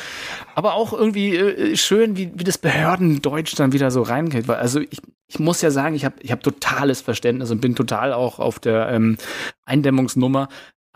Aber 0.54 0.74
auch 0.74 0.92
irgendwie 0.92 1.34
äh, 1.36 1.76
schön, 1.76 2.16
wie, 2.16 2.30
wie 2.34 2.44
das 2.44 2.58
Behördendeutsch 2.58 3.54
dann 3.56 3.72
wieder 3.72 3.90
so 3.90 4.02
reingeht. 4.02 4.48
Also 4.50 4.80
ich, 4.80 5.00
ich 5.28 5.38
muss 5.38 5.62
ja 5.62 5.70
sagen, 5.70 5.94
ich 5.94 6.04
habe 6.04 6.16
ich 6.20 6.32
hab 6.32 6.42
totales 6.42 7.00
Verständnis 7.00 7.50
und 7.50 7.60
bin 7.60 7.74
total 7.74 8.12
auch 8.12 8.38
auf 8.38 8.58
der 8.58 8.90
ähm, 8.90 9.16
Eindämmungsnummer. 9.64 10.48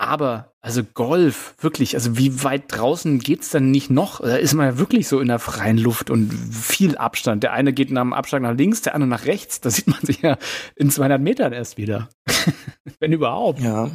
Aber, 0.02 0.52
also 0.60 0.82
Golf, 0.82 1.54
wirklich, 1.60 1.94
also 1.94 2.18
wie 2.18 2.42
weit 2.42 2.64
draußen 2.66 3.20
geht's 3.20 3.50
dann 3.50 3.70
nicht 3.70 3.88
noch? 3.88 4.20
Da 4.20 4.34
ist 4.34 4.52
man 4.52 4.66
ja 4.66 4.78
wirklich 4.78 5.06
so 5.06 5.20
in 5.20 5.28
der 5.28 5.38
freien 5.38 5.78
Luft 5.78 6.10
und 6.10 6.32
viel 6.32 6.96
Abstand. 6.96 7.44
Der 7.44 7.52
eine 7.52 7.72
geht 7.72 7.92
nach 7.92 8.02
dem 8.02 8.12
Abschlag 8.12 8.42
nach 8.42 8.56
links, 8.56 8.82
der 8.82 8.96
andere 8.96 9.08
nach 9.08 9.26
rechts. 9.26 9.60
Da 9.60 9.70
sieht 9.70 9.86
man 9.86 10.00
sich 10.02 10.20
ja 10.20 10.38
in 10.74 10.90
200 10.90 11.22
Metern 11.22 11.52
erst 11.52 11.76
wieder. 11.76 12.08
Wenn 12.98 13.12
überhaupt. 13.12 13.60
Ja. 13.60 13.92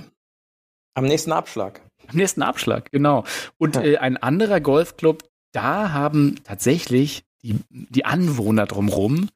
Am 0.93 1.03
nächsten 1.03 1.33
Abschlag. 1.33 1.81
Am 2.07 2.15
nächsten 2.15 2.41
Abschlag, 2.41 2.89
genau. 2.89 3.25
Und 3.57 3.75
ja. 3.75 3.81
äh, 3.81 3.97
ein 3.97 4.15
anderer 4.15 4.61
Golfclub, 4.61 5.29
da 5.51 5.91
haben 5.91 6.35
tatsächlich 6.45 7.25
die, 7.43 7.59
die 7.69 8.05
Anwohner 8.05 8.65
drumherum 8.65 9.27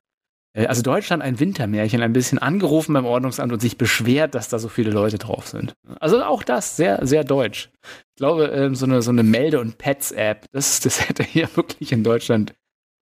äh, 0.54 0.66
also 0.68 0.82
Deutschland 0.82 1.24
ein 1.24 1.40
Wintermärchen, 1.40 2.02
ein 2.02 2.14
bisschen 2.14 2.40
angerufen 2.40 2.94
beim 2.94 3.06
Ordnungsamt 3.06 3.52
und 3.52 3.60
sich 3.60 3.78
beschwert, 3.78 4.36
dass 4.36 4.50
da 4.50 4.60
so 4.60 4.70
viele 4.70 4.92
Leute 4.92 5.18
drauf 5.18 5.48
sind. 5.48 5.74
Also 6.00 6.24
auch 6.24 6.44
das 6.44 6.76
sehr, 6.76 7.06
sehr 7.06 7.24
deutsch. 7.24 7.70
Ich 7.84 8.16
glaube, 8.18 8.46
ähm, 8.46 8.76
so 8.76 8.86
eine, 8.86 9.02
so 9.02 9.12
eine 9.12 9.24
Melde- 9.24 9.60
und 9.60 9.78
Pets-App, 9.78 10.46
das, 10.52 10.80
das 10.80 11.08
hätte 11.08 11.24
hier 11.24 11.50
wirklich 11.56 11.92
in 11.92 12.04
Deutschland 12.04 12.54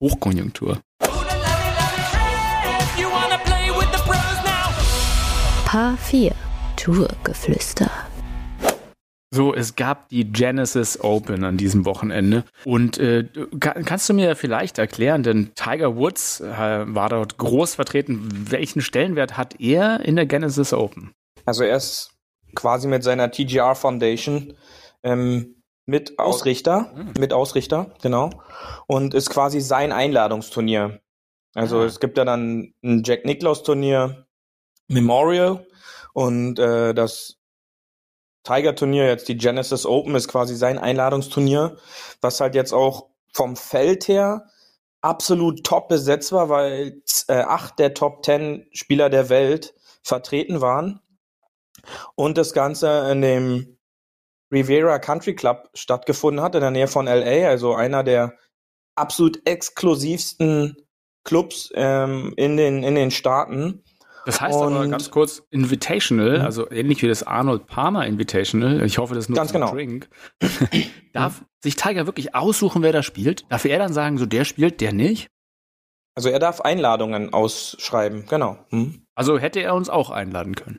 Hochkonjunktur. 0.01 0.79
Paar 5.65 5.97
4 5.97 6.33
Tourgeflüster. 6.77 8.09
So, 9.31 9.53
es 9.53 9.75
gab 9.75 10.09
die 10.09 10.25
Genesis 10.25 10.99
Open 11.01 11.43
an 11.43 11.57
diesem 11.57 11.85
Wochenende. 11.85 12.45
Und 12.65 12.97
äh, 12.97 13.25
kann, 13.59 13.85
kannst 13.85 14.09
du 14.09 14.13
mir 14.13 14.35
vielleicht 14.35 14.79
erklären, 14.79 15.21
denn 15.21 15.51
Tiger 15.53 15.95
Woods 15.95 16.41
äh, 16.41 16.47
war 16.47 17.09
dort 17.09 17.37
groß 17.37 17.75
vertreten. 17.75 18.27
Welchen 18.49 18.81
Stellenwert 18.81 19.37
hat 19.37 19.59
er 19.59 19.99
in 19.99 20.15
der 20.15 20.25
Genesis 20.25 20.73
Open? 20.73 21.13
Also 21.45 21.63
er 21.63 21.77
ist 21.77 22.11
quasi 22.55 22.87
mit 22.87 23.03
seiner 23.03 23.29
TGR 23.29 23.75
Foundation 23.75 24.55
ähm, 25.03 25.61
mit 25.85 26.17
Ausrichter, 26.17 26.91
mhm. 26.95 27.13
mit 27.19 27.31
Ausrichter, 27.31 27.93
genau. 28.01 28.31
Und 28.87 29.13
ist 29.13 29.29
quasi 29.29 29.61
sein 29.61 29.91
Einladungsturnier. 29.91 31.01
Also 31.53 31.79
ah. 31.79 31.85
es 31.85 31.99
gibt 31.99 32.17
ja 32.17 32.25
dann 32.25 32.73
ein 32.83 33.03
Jack 33.03 33.25
Nicklaus 33.25 33.63
Turnier, 33.63 34.27
Memorial 34.87 35.65
und 36.13 36.57
äh, 36.57 36.93
das 36.93 37.38
Tiger-Turnier, 38.49 39.07
jetzt 39.07 39.27
die 39.27 39.38
Genesis 39.38 39.85
Open, 39.85 40.15
ist 40.15 40.27
quasi 40.27 40.55
sein 40.55 40.79
Einladungsturnier, 40.79 41.77
was 42.21 42.41
halt 42.41 42.55
jetzt 42.55 42.73
auch 42.73 43.09
vom 43.31 43.55
Feld 43.55 44.07
her 44.07 44.45
absolut 45.01 45.63
top 45.63 45.88
besetzt 45.88 46.31
war, 46.31 46.49
weil 46.49 47.01
äh, 47.27 47.33
acht 47.33 47.77
der 47.77 47.93
Top 47.93 48.23
Ten 48.23 48.65
Spieler 48.73 49.09
der 49.09 49.29
Welt 49.29 49.75
vertreten 50.03 50.62
waren. 50.62 50.99
Und 52.15 52.38
das 52.38 52.53
Ganze 52.53 53.09
in 53.12 53.21
dem 53.21 53.77
Riviera 54.51 54.97
Country 54.97 55.35
Club 55.35 55.69
stattgefunden 55.75 56.43
hat, 56.43 56.55
in 56.55 56.62
der 56.62 56.71
Nähe 56.71 56.88
von 56.88 57.05
LA, 57.05 57.47
also 57.47 57.75
einer 57.75 58.03
der 58.03 58.33
absolut 58.95 59.45
exklusivsten 59.45 60.75
Clubs 61.23 61.71
ähm, 61.75 62.33
in, 62.35 62.57
den, 62.57 62.83
in 62.83 62.95
den 62.95 63.12
Staaten. 63.12 63.83
Das 64.29 64.41
heißt 64.41 64.55
und, 64.59 64.73
aber 64.75 64.87
ganz 64.87 65.09
kurz 65.09 65.41
Invitational, 65.49 66.37
mhm. 66.39 66.45
also 66.45 66.69
ähnlich 66.69 67.01
wie 67.01 67.07
das 67.07 67.23
Arnold 67.23 67.65
Palmer 67.65 68.05
Invitational. 68.05 68.85
Ich 68.85 68.99
hoffe, 68.99 69.15
das 69.15 69.25
ist 69.25 69.29
nur 69.29 69.37
ganz 69.37 69.51
genau. 69.51 69.71
Drink. 69.71 70.07
Darf 71.13 71.43
sich 71.63 71.75
Tiger 71.75 72.05
wirklich 72.05 72.35
aussuchen, 72.35 72.83
wer 72.83 72.93
da 72.93 73.01
spielt? 73.01 73.51
Darf 73.51 73.65
er 73.65 73.79
dann 73.79 73.91
sagen, 73.91 74.19
so 74.19 74.27
der 74.27 74.45
spielt, 74.45 74.81
der 74.81 74.93
nicht? 74.93 75.29
Also 76.15 76.29
er 76.29 76.37
darf 76.37 76.61
Einladungen 76.61 77.33
ausschreiben, 77.33 78.25
genau. 78.29 78.59
Mhm. 78.69 79.01
Also 79.15 79.39
hätte 79.39 79.61
er 79.61 79.73
uns 79.73 79.89
auch 79.89 80.11
einladen 80.11 80.53
können. 80.53 80.77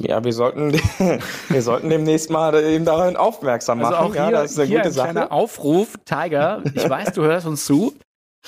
Ja, 0.00 0.24
wir 0.24 0.32
sollten, 0.32 0.72
wir 1.48 1.62
sollten 1.62 1.90
demnächst 1.90 2.30
mal 2.30 2.54
eben 2.62 2.86
daran 2.86 3.16
aufmerksam 3.16 3.80
machen. 3.80 3.94
Also 3.94 4.06
auch 4.06 4.12
hier, 4.14 4.22
ja, 4.22 4.30
das 4.30 4.52
ist 4.52 4.58
eine 4.58 4.68
hier 4.68 4.78
gute 4.78 4.88
ein 4.88 4.94
Sache. 4.94 5.10
kleiner 5.10 5.32
Aufruf, 5.32 5.96
Tiger. 6.06 6.62
Ich 6.74 6.88
weiß, 6.88 7.12
du 7.12 7.24
hörst 7.24 7.46
uns 7.46 7.66
zu. 7.66 7.94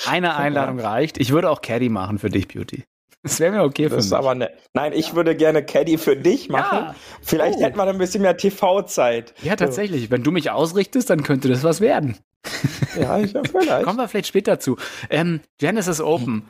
Eine 0.07 0.37
Einladung 0.37 0.81
reicht. 0.81 1.19
Ich 1.19 1.33
würde 1.33 1.51
auch 1.51 1.61
Caddy 1.61 1.91
machen 1.91 2.19
für 2.19 2.31
dich, 2.31 2.49
Beauty. 2.49 2.85
Das 3.29 3.41
wäre 3.41 3.53
mir 3.53 3.63
okay 3.63 3.85
das 3.85 3.93
für 3.93 3.99
ist 3.99 4.13
aber 4.13 4.35
ne 4.35 4.51
Nein, 4.73 4.93
ich 4.95 5.15
würde 5.15 5.37
gerne 5.37 5.65
Caddy 5.65 5.99
für 5.99 6.17
dich 6.17 6.49
machen. 6.49 6.79
Ja. 6.79 6.95
Vielleicht 7.21 7.59
oh. 7.59 7.63
hätte 7.63 7.77
man 7.77 7.89
ein 7.89 7.99
bisschen 7.99 8.23
mehr 8.23 8.37
TV-Zeit. 8.37 9.35
Ja, 9.43 9.57
tatsächlich. 9.57 10.05
So. 10.05 10.11
Wenn 10.11 10.23
du 10.23 10.31
mich 10.31 10.51
ausrichtest, 10.51 11.11
dann 11.11 11.23
könnte 11.23 11.49
das 11.49 11.63
was 11.63 11.81
werden. 11.81 12.17
Ja, 12.99 13.19
ich 13.19 13.33
vielleicht. 13.33 13.85
Kommen 13.85 13.99
wir 13.99 14.09
vielleicht 14.09 14.29
später 14.29 14.61
zu. 14.61 14.77
Ähm, 15.11 15.41
Genesis 15.59 16.01
Open. 16.01 16.49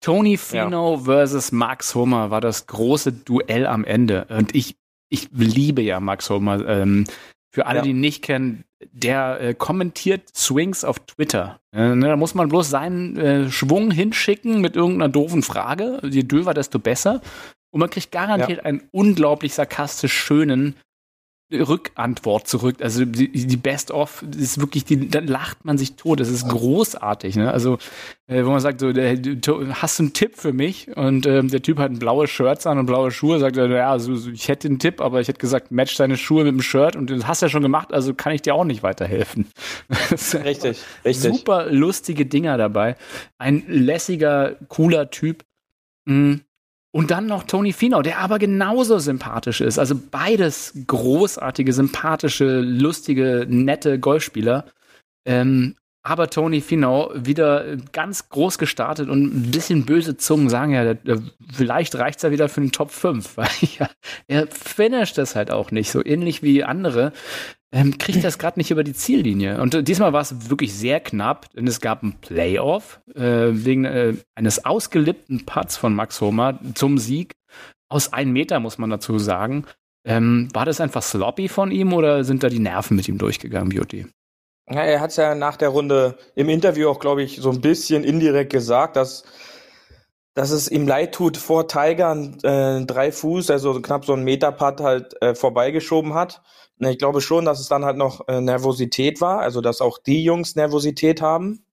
Tony 0.00 0.36
Fino 0.36 0.94
ja. 0.94 1.00
versus 1.04 1.52
Max 1.52 1.94
Homer 1.94 2.30
war 2.30 2.40
das 2.40 2.66
große 2.66 3.12
Duell 3.12 3.66
am 3.66 3.84
Ende. 3.84 4.26
Und 4.28 4.54
ich, 4.54 4.76
ich 5.08 5.28
liebe 5.32 5.82
ja 5.82 6.00
Max 6.00 6.30
Homer. 6.30 6.66
Ähm, 6.66 7.04
für 7.56 7.64
alle, 7.64 7.78
ja. 7.78 7.82
die 7.84 7.90
ihn 7.92 8.00
nicht 8.00 8.20
kennen, 8.20 8.64
der 8.92 9.40
äh, 9.40 9.54
kommentiert 9.54 10.28
Swings 10.36 10.84
auf 10.84 10.98
Twitter. 10.98 11.58
Äh, 11.72 11.94
ne, 11.94 12.08
da 12.08 12.16
muss 12.16 12.34
man 12.34 12.50
bloß 12.50 12.68
seinen 12.68 13.16
äh, 13.16 13.50
Schwung 13.50 13.90
hinschicken 13.90 14.60
mit 14.60 14.76
irgendeiner 14.76 15.08
doofen 15.08 15.42
Frage. 15.42 15.98
Je 16.04 16.22
döver, 16.22 16.52
desto 16.52 16.78
besser. 16.78 17.22
Und 17.70 17.80
man 17.80 17.88
kriegt 17.88 18.12
garantiert 18.12 18.58
ja. 18.58 18.64
einen 18.64 18.82
unglaublich 18.92 19.54
sarkastisch 19.54 20.12
schönen 20.12 20.76
Rückantwort 21.52 22.48
zurück. 22.48 22.76
Also 22.80 23.04
die, 23.04 23.28
die 23.28 23.56
Best 23.56 23.92
of 23.92 24.24
ist 24.36 24.60
wirklich, 24.60 24.84
die, 24.84 25.08
da 25.08 25.20
lacht 25.20 25.64
man 25.64 25.78
sich 25.78 25.94
tot. 25.94 26.18
Das 26.18 26.28
ist 26.28 26.48
großartig. 26.48 27.36
Ne? 27.36 27.52
Also 27.52 27.78
äh, 28.26 28.44
wo 28.44 28.50
man 28.50 28.58
sagt, 28.58 28.80
so, 28.80 28.92
der, 28.92 29.16
du, 29.16 29.72
hast 29.74 29.98
du 29.98 30.04
einen 30.04 30.12
Tipp 30.12 30.36
für 30.36 30.52
mich? 30.52 30.96
Und 30.96 31.24
ähm, 31.26 31.48
der 31.48 31.62
Typ 31.62 31.78
hat 31.78 31.92
ein 31.92 32.00
blaues 32.00 32.30
Shirt 32.30 32.66
an 32.66 32.78
und 32.78 32.86
blaue 32.86 33.12
Schuhe. 33.12 33.38
Sagt 33.38 33.56
er, 33.56 33.68
ja, 33.68 33.90
also, 33.90 34.30
ich 34.30 34.48
hätte 34.48 34.66
einen 34.66 34.80
Tipp, 34.80 35.00
aber 35.00 35.20
ich 35.20 35.28
hätte 35.28 35.38
gesagt, 35.38 35.70
match 35.70 35.96
deine 35.96 36.16
Schuhe 36.16 36.42
mit 36.42 36.54
dem 36.54 36.62
Shirt 36.62 36.96
und 36.96 37.10
das 37.10 37.26
hast 37.28 37.42
du 37.42 37.46
ja 37.46 37.50
schon 37.50 37.62
gemacht, 37.62 37.92
also 37.92 38.14
kann 38.14 38.32
ich 38.32 38.42
dir 38.42 38.54
auch 38.54 38.64
nicht 38.64 38.82
weiterhelfen. 38.82 39.46
richtig, 40.10 40.80
richtig. 41.04 41.36
Super 41.36 41.70
lustige 41.70 42.26
Dinger 42.26 42.58
dabei. 42.58 42.96
Ein 43.38 43.62
lässiger, 43.68 44.56
cooler 44.68 45.10
Typ. 45.10 45.44
Mhm. 46.06 46.45
Und 46.96 47.10
dann 47.10 47.26
noch 47.26 47.42
Tony 47.42 47.74
Finau, 47.74 48.00
der 48.00 48.20
aber 48.20 48.38
genauso 48.38 48.98
sympathisch 48.98 49.60
ist. 49.60 49.78
Also 49.78 50.00
beides 50.10 50.72
großartige, 50.86 51.74
sympathische, 51.74 52.60
lustige, 52.60 53.44
nette 53.46 54.00
Golfspieler. 54.00 54.64
Ähm, 55.26 55.74
aber 56.02 56.30
Tony 56.30 56.62
Finau 56.62 57.10
wieder 57.14 57.76
ganz 57.92 58.30
groß 58.30 58.56
gestartet 58.56 59.10
und 59.10 59.24
ein 59.24 59.50
bisschen 59.50 59.84
böse 59.84 60.16
Zungen 60.16 60.48
sagen 60.48 60.72
ja, 60.72 60.94
vielleicht 61.52 61.96
reicht 61.96 62.16
es 62.16 62.22
ja 62.22 62.30
wieder 62.30 62.48
für 62.48 62.62
den 62.62 62.72
Top 62.72 62.90
5, 62.90 63.36
weil 63.36 63.48
ja, 63.78 63.90
er 64.26 64.46
finisht 64.46 65.18
das 65.18 65.36
halt 65.36 65.50
auch 65.50 65.72
nicht, 65.72 65.90
so 65.90 66.02
ähnlich 66.02 66.42
wie 66.42 66.64
andere 66.64 67.12
ähm, 67.76 67.98
kriegt 67.98 68.24
das 68.24 68.38
gerade 68.38 68.58
nicht 68.58 68.70
über 68.70 68.84
die 68.84 68.94
Ziellinie. 68.94 69.60
Und 69.60 69.74
äh, 69.74 69.82
diesmal 69.82 70.14
war 70.14 70.22
es 70.22 70.48
wirklich 70.48 70.72
sehr 70.72 70.98
knapp, 70.98 71.50
denn 71.52 71.66
es 71.66 71.82
gab 71.82 72.02
ein 72.02 72.14
Playoff 72.22 73.00
äh, 73.14 73.48
wegen 73.50 73.84
äh, 73.84 74.14
eines 74.34 74.64
ausgelippten 74.64 75.44
Putts 75.44 75.76
von 75.76 75.94
Max 75.94 76.22
Homer 76.22 76.58
zum 76.74 76.96
Sieg. 76.96 77.34
Aus 77.88 78.14
einem 78.14 78.32
Meter, 78.32 78.60
muss 78.60 78.78
man 78.78 78.88
dazu 78.88 79.18
sagen. 79.18 79.66
Ähm, 80.06 80.48
war 80.54 80.64
das 80.64 80.80
einfach 80.80 81.02
sloppy 81.02 81.48
von 81.48 81.70
ihm 81.70 81.92
oder 81.92 82.24
sind 82.24 82.42
da 82.42 82.48
die 82.48 82.60
Nerven 82.60 82.96
mit 82.96 83.08
ihm 83.08 83.18
durchgegangen, 83.18 83.68
Beauty? 83.68 84.06
Ja, 84.70 84.80
er 84.80 85.00
hat 85.00 85.10
es 85.10 85.16
ja 85.16 85.34
nach 85.34 85.56
der 85.56 85.68
Runde 85.68 86.16
im 86.34 86.48
Interview 86.48 86.88
auch, 86.88 86.98
glaube 86.98 87.22
ich, 87.22 87.36
so 87.36 87.50
ein 87.50 87.60
bisschen 87.60 88.04
indirekt 88.04 88.52
gesagt, 88.52 88.96
dass, 88.96 89.24
dass 90.36 90.50
es 90.50 90.70
ihm 90.70 90.86
leid 90.86 91.14
tut, 91.14 91.38
vor 91.38 91.66
Tiger 91.66 92.14
äh, 92.42 92.84
drei 92.84 93.10
Fuß, 93.10 93.50
also 93.50 93.80
knapp 93.80 94.04
so 94.04 94.12
ein 94.12 94.22
Meter 94.22 94.52
Putt 94.52 94.80
halt 94.80 95.20
äh, 95.22 95.34
vorbeigeschoben 95.34 96.12
hat. 96.12 96.42
Ich 96.78 96.98
glaube 96.98 97.22
schon, 97.22 97.46
dass 97.46 97.58
es 97.58 97.68
dann 97.68 97.86
halt 97.86 97.96
noch 97.96 98.28
äh, 98.28 98.42
Nervosität 98.42 99.22
war, 99.22 99.40
also 99.40 99.62
dass 99.62 99.80
auch 99.80 99.96
die 99.96 100.22
Jungs 100.22 100.54
Nervosität 100.54 101.22
haben. 101.22 101.64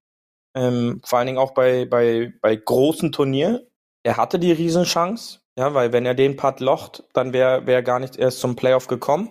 Ähm, 0.56 1.02
vor 1.04 1.20
allen 1.20 1.26
Dingen 1.26 1.40
auch 1.40 1.52
bei, 1.52 1.84
bei, 1.84 2.32
bei 2.42 2.56
großen 2.56 3.12
Turnieren. 3.12 3.60
Er 4.02 4.16
hatte 4.16 4.40
die 4.40 4.54
Riesenchance, 4.54 5.42
ja, 5.58 5.74
weil 5.74 5.92
wenn 5.92 6.06
er 6.06 6.16
den 6.16 6.38
Putt 6.38 6.62
locht, 6.62 7.04
dann 7.12 7.34
wäre 7.34 7.68
wär 7.68 7.84
gar 7.84 8.00
nicht 8.00 8.16
erst 8.16 8.40
zum 8.40 8.56
Playoff 8.56 8.88
gekommen. 8.88 9.30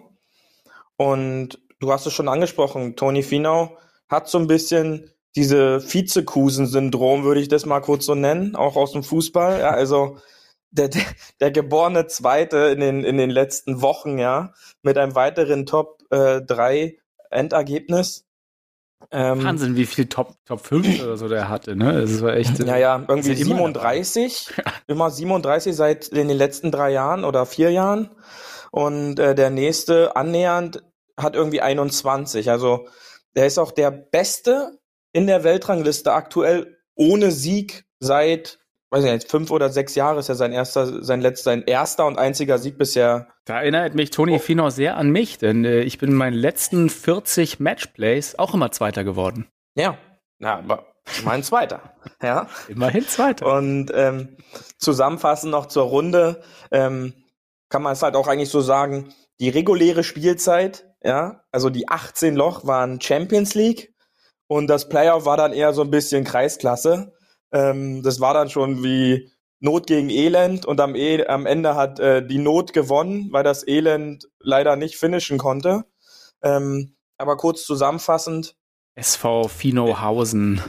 Und 0.98 1.58
du 1.80 1.90
hast 1.90 2.04
es 2.04 2.12
schon 2.12 2.28
angesprochen, 2.28 2.96
Tony 2.96 3.22
Finau 3.22 3.78
hat 4.10 4.28
so 4.28 4.36
ein 4.36 4.46
bisschen 4.46 5.10
diese 5.34 5.80
Vizekusen-Syndrom, 5.80 7.24
würde 7.24 7.40
ich 7.40 7.48
das 7.48 7.66
mal 7.66 7.80
kurz 7.80 8.06
so 8.06 8.14
nennen, 8.14 8.54
auch 8.54 8.76
aus 8.76 8.92
dem 8.92 9.02
Fußball. 9.02 9.60
Ja, 9.60 9.70
also 9.70 10.18
der, 10.70 10.88
der, 10.88 11.02
der 11.40 11.50
geborene 11.50 12.06
Zweite 12.06 12.56
in 12.56 12.80
den, 12.80 13.04
in 13.04 13.18
den 13.18 13.30
letzten 13.30 13.82
Wochen, 13.82 14.18
ja, 14.18 14.52
mit 14.82 14.98
einem 14.98 15.14
weiteren 15.14 15.66
Top 15.66 16.02
äh, 16.10 16.40
3 16.40 16.98
Endergebnis. 17.30 18.26
Ähm, 19.10 19.42
Wahnsinn, 19.42 19.76
wie 19.76 19.86
viel 19.86 20.06
Top, 20.06 20.36
Top 20.44 20.60
5 20.60 21.02
oder 21.04 21.16
so 21.16 21.28
der 21.28 21.48
hatte, 21.48 21.76
ne? 21.76 22.00
Das 22.00 22.22
war 22.22 22.34
echt. 22.34 22.58
Ja, 22.60 22.76
ja, 22.76 23.04
irgendwie 23.06 23.34
37. 23.34 24.50
Immer 24.86 25.10
37 25.10 25.74
seit 25.76 26.08
in 26.08 26.28
den 26.28 26.36
letzten 26.36 26.70
drei 26.70 26.90
Jahren 26.90 27.24
oder 27.24 27.46
vier 27.46 27.70
Jahren. 27.70 28.10
Und 28.70 29.18
äh, 29.18 29.34
der 29.34 29.50
nächste 29.50 30.16
annähernd 30.16 30.82
hat 31.16 31.34
irgendwie 31.34 31.60
21. 31.60 32.50
Also 32.50 32.86
der 33.34 33.46
ist 33.46 33.58
auch 33.58 33.72
der 33.72 33.90
Beste 33.90 34.78
in 35.12 35.27
der 35.27 35.44
Weltrangliste 35.44 36.12
aktuell 36.12 36.79
ohne 36.94 37.31
Sieg 37.31 37.85
seit 38.01 38.62
weiß 38.92 39.05
nicht, 39.05 39.31
fünf 39.31 39.51
oder 39.51 39.70
sechs 39.70 39.94
Jahre 39.94 40.20
ist 40.20 40.29
ja 40.29 40.35
sein 40.35 40.53
erster, 40.53 41.03
sein 41.03 41.22
letzter, 41.22 41.44
sein 41.44 41.62
erster 41.62 42.07
und 42.07 42.18
einziger 42.18 42.59
Sieg 42.59 42.77
bisher. 42.77 43.29
Da 43.46 43.61
erinnert 43.61 43.94
mich 43.94 44.11
Toni 44.11 44.35
oh. 44.35 44.38
Finau 44.38 44.68
sehr 44.68 44.98
an 44.98 45.09
mich, 45.09 45.38
denn 45.38 45.64
äh, 45.64 45.81
ich 45.81 45.96
bin 45.96 46.11
in 46.11 46.16
meinen 46.16 46.37
letzten 46.37 46.90
40 46.90 47.59
Matchplays 47.59 48.38
auch 48.38 48.53
immer 48.53 48.70
Zweiter 48.70 49.03
geworden. 49.03 49.48
Ja, 49.75 49.96
ja, 50.40 50.59
aber 50.59 50.88
immerhin 51.18 51.42
Zweiter. 51.42 51.94
ja. 52.22 52.48
Immerhin 52.68 53.09
Zweiter. 53.09 53.46
Und 53.46 53.90
ähm, 53.94 54.37
zusammenfassend 54.77 55.51
noch 55.51 55.66
zur 55.66 55.85
Runde 55.85 56.42
ähm, 56.70 57.14
kann 57.70 57.83
man 57.83 57.94
es 57.94 58.03
halt 58.03 58.14
auch 58.14 58.29
eigentlich 58.29 58.51
so 58.51 58.61
sagen, 58.61 59.14
die 59.40 59.48
reguläre 59.48 60.05
Spielzeit, 60.05 60.87
ja, 61.03 61.44
also 61.51 61.70
die 61.70 61.88
18 61.88 62.37
Loch 62.37 62.66
waren 62.66 63.01
Champions 63.01 63.55
League 63.55 63.91
und 64.52 64.66
das 64.66 64.88
Playoff 64.88 65.24
war 65.24 65.36
dann 65.36 65.52
eher 65.52 65.72
so 65.72 65.82
ein 65.82 65.90
bisschen 65.90 66.24
Kreisklasse. 66.24 67.12
Ähm, 67.52 68.02
das 68.02 68.20
war 68.20 68.34
dann 68.34 68.50
schon 68.50 68.82
wie 68.82 69.30
Not 69.60 69.86
gegen 69.86 70.10
Elend 70.10 70.66
und 70.66 70.80
am, 70.80 70.94
e 70.94 71.24
am 71.26 71.46
Ende 71.46 71.74
hat 71.74 72.00
äh, 72.00 72.26
die 72.26 72.38
Not 72.38 72.72
gewonnen, 72.72 73.28
weil 73.30 73.44
das 73.44 73.66
Elend 73.66 74.28
leider 74.40 74.76
nicht 74.76 74.96
finishen 74.96 75.38
konnte. 75.38 75.84
Ähm, 76.42 76.96
aber 77.16 77.36
kurz 77.36 77.64
zusammenfassend. 77.64 78.56
SV 78.94 79.48
Finohausen. 79.48 80.60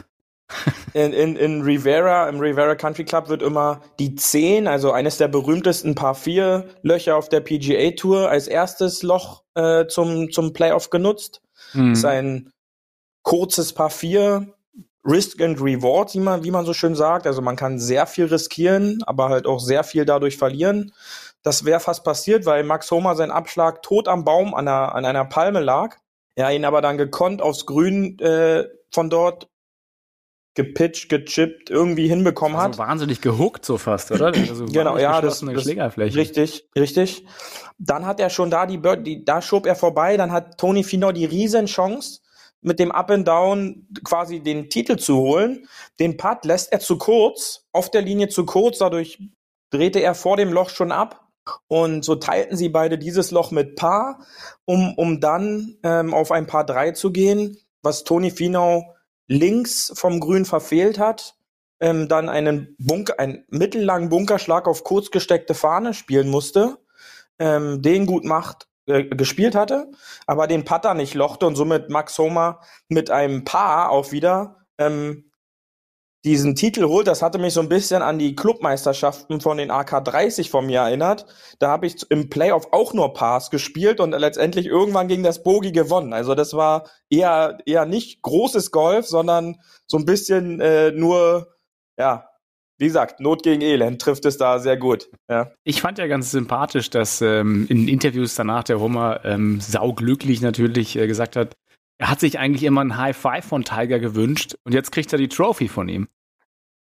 in, 0.94 1.12
in, 1.12 1.36
in 1.36 1.62
Rivera, 1.62 2.30
im 2.30 2.40
Rivera 2.40 2.76
Country 2.76 3.04
Club 3.04 3.28
wird 3.28 3.42
immer 3.42 3.82
die 4.00 4.16
10, 4.16 4.68
also 4.68 4.92
eines 4.92 5.18
der 5.18 5.28
berühmtesten 5.28 5.96
Paar 5.96 6.16
4 6.16 6.70
Löcher 6.84 7.18
auf 7.18 7.28
der 7.28 7.42
PGA 7.42 7.92
Tour, 7.98 8.30
als 8.30 8.48
erstes 8.48 9.04
Loch 9.04 9.44
äh, 9.56 9.88
zum, 9.88 10.32
zum 10.32 10.54
Playoff 10.54 10.90
genutzt. 10.90 11.42
Mhm. 11.74 11.90
Das 11.90 12.00
ist 12.00 12.06
ein 12.06 12.53
kurzes 13.24 13.74
Paar 13.74 13.90
4, 13.90 14.48
Risk 15.06 15.42
and 15.42 15.60
Reward, 15.60 16.14
wie 16.14 16.20
man, 16.20 16.44
wie 16.44 16.52
man 16.52 16.66
so 16.66 16.74
schön 16.74 16.96
sagt. 16.96 17.28
Also 17.28 17.42
man 17.42 17.56
kann 17.56 17.80
sehr 17.80 18.06
viel 18.06 18.26
riskieren, 18.26 19.02
aber 19.06 19.30
halt 19.30 19.48
auch 19.48 19.60
sehr 19.60 19.84
viel 19.84 20.06
dadurch 20.06 20.38
verlieren. 20.38 20.94
Das 21.42 21.66
wäre 21.66 21.82
fast 21.82 22.06
passiert, 22.06 22.46
weil 22.46 22.64
Max 22.64 22.90
Homer 22.90 23.16
sein 23.16 23.32
Abschlag 23.32 23.82
tot 23.82 24.08
am 24.08 24.24
Baum 24.24 24.54
an 24.54 24.68
einer, 24.68 24.96
an 24.96 25.06
einer 25.06 25.26
Palme 25.26 25.60
lag. 25.60 25.98
Er 26.36 26.52
ihn 26.54 26.66
aber 26.66 26.82
dann 26.82 26.98
gekonnt 26.98 27.42
aufs 27.42 27.66
Grün 27.66 28.18
äh, 28.20 28.66
von 28.92 29.10
dort 29.10 29.50
gepitcht, 30.56 31.10
gechippt, 31.10 31.70
irgendwie 31.70 32.08
hinbekommen 32.08 32.58
also 32.58 32.80
hat. 32.80 32.88
wahnsinnig 32.88 33.22
gehuckt 33.22 33.66
so 33.66 33.78
fast, 33.78 34.12
oder? 34.12 34.28
Also 34.28 34.66
genau, 34.72 34.98
ja, 34.98 35.20
das, 35.20 35.42
das 35.42 35.68
richtig, 35.98 36.70
richtig. 36.78 37.26
Dann 37.80 38.06
hat 38.06 38.20
er 38.20 38.30
schon 38.30 38.52
da 38.52 38.66
die, 38.66 38.78
Bird, 38.78 39.06
die, 39.06 39.26
da 39.26 39.42
schob 39.42 39.66
er 39.66 39.76
vorbei, 39.76 40.16
dann 40.16 40.32
hat 40.32 40.58
Tony 40.60 40.84
Finau 40.84 41.12
die 41.12 41.26
riesen 41.26 41.66
Chance, 41.66 42.22
mit 42.64 42.80
dem 42.80 42.92
Up 42.92 43.12
and 43.12 43.28
Down 43.28 43.88
quasi 44.04 44.40
den 44.40 44.70
Titel 44.70 44.98
zu 44.98 45.18
holen. 45.18 45.68
Den 46.00 46.18
Putt 46.18 46.46
lässt 46.46 46.72
er 46.72 46.80
zu 46.80 46.98
kurz, 46.98 47.66
auf 47.72 47.92
der 47.92 48.02
Linie 48.02 48.30
zu 48.30 48.46
kurz, 48.46 48.80
dadurch 48.80 49.20
drehte 49.70 50.00
er 50.00 50.16
vor 50.16 50.38
dem 50.38 50.52
Loch 50.52 50.70
schon 50.70 50.92
ab. 50.92 51.28
Und 51.68 52.06
so 52.06 52.16
teilten 52.16 52.56
sie 52.56 52.70
beide 52.70 52.98
dieses 52.98 53.32
Loch 53.32 53.52
mit 53.52 53.76
Paar, 53.76 54.26
um, 54.66 54.94
um 54.96 55.20
dann 55.20 55.78
ähm, 55.84 56.14
auf 56.14 56.32
ein 56.32 56.48
Paar 56.48 56.66
3 56.66 56.92
zu 56.92 57.12
gehen, 57.12 57.58
was 57.82 58.06
Tony 58.06 58.32
Finau 58.32 58.96
links 59.28 59.92
vom 59.96 60.20
Grün 60.20 60.46
verfehlt 60.46 61.00
hat, 61.00 61.36
ähm, 61.82 62.08
dann 62.08 62.30
einen, 62.30 62.76
Bunker, 62.80 63.20
einen 63.20 63.44
mittellangen 63.50 64.10
Bunkerschlag 64.10 64.68
auf 64.68 64.86
kurz 64.86 65.12
gesteckte 65.12 65.54
Fahne 65.54 65.94
spielen 65.94 66.30
musste, 66.30 66.78
ähm, 67.40 67.82
den 67.82 68.06
gut 68.06 68.24
macht, 68.24 68.68
äh, 68.86 69.04
gespielt 69.04 69.56
hatte, 69.56 69.92
aber 70.28 70.48
den 70.48 70.66
Putter 70.66 70.94
nicht 70.94 71.14
lochte 71.14 71.46
und 71.46 71.56
somit 71.56 71.90
Max 71.90 72.18
Homer 72.18 72.62
mit 72.90 73.10
einem 73.12 73.44
Paar 73.44 73.90
auch 73.92 74.12
wieder 74.12 74.66
ähm, 74.78 75.32
diesen 76.26 76.56
Titel 76.56 76.86
holt, 76.86 77.08
das 77.08 77.22
hatte 77.22 77.38
mich 77.38 77.54
so 77.54 77.60
ein 77.60 77.68
bisschen 77.68 78.02
an 78.02 78.18
die 78.18 78.36
Clubmeisterschaften 78.36 79.42
von 79.42 79.58
den 79.58 79.72
AK30 79.72 80.50
von 80.50 80.66
mir 80.66 80.80
erinnert. 80.80 81.26
Da 81.60 81.70
habe 81.70 81.86
ich 81.86 82.10
im 82.10 82.30
Playoff 82.30 82.70
auch 82.72 82.94
nur 82.94 83.14
Pars 83.14 83.50
gespielt 83.50 84.00
und 84.00 84.12
letztendlich 84.12 84.68
irgendwann 84.68 85.10
gegen 85.10 85.24
das 85.24 85.44
Bogi 85.44 85.74
gewonnen. 85.74 86.14
Also 86.14 86.34
das 86.34 86.54
war 86.54 86.90
eher 87.10 87.58
eher 87.66 87.86
nicht 87.86 88.22
großes 88.22 88.72
Golf, 88.72 89.06
sondern 89.06 89.58
so 89.86 89.98
ein 89.98 90.06
bisschen 90.06 90.62
äh, 90.62 90.92
nur 90.92 91.56
ja 91.98 92.30
wie 92.84 92.88
gesagt, 92.88 93.22
Not 93.22 93.44
gegen 93.44 93.62
Elend 93.62 94.02
trifft 94.02 94.26
es 94.26 94.38
da 94.38 94.60
sehr 94.60 94.76
gut. 94.76 95.10
Ja. 95.30 95.54
Ich 95.64 95.82
fand 95.82 96.00
ja 96.00 96.08
ganz 96.08 96.32
sympathisch, 96.32 96.90
dass 96.90 97.22
ähm, 97.22 97.66
in 97.70 97.88
Interviews 97.88 98.36
danach 98.36 98.66
der 98.66 98.82
Hummer 98.82 99.22
ähm, 99.24 99.62
sauglücklich 99.62 100.42
natürlich 100.42 100.98
äh, 100.98 101.08
gesagt 101.08 101.38
hat, 101.38 101.56
er 101.98 102.10
hat 102.10 102.20
sich 102.20 102.40
eigentlich 102.40 102.64
immer 102.64 102.82
ein 102.82 102.98
High 102.98 103.16
Five 103.16 103.46
von 103.46 103.64
Tiger 103.64 104.00
gewünscht 104.00 104.56
und 104.66 104.74
jetzt 104.74 104.92
kriegt 104.92 105.14
er 105.14 105.18
die 105.18 105.30
Trophy 105.30 105.70
von 105.70 105.88
ihm. 105.88 106.10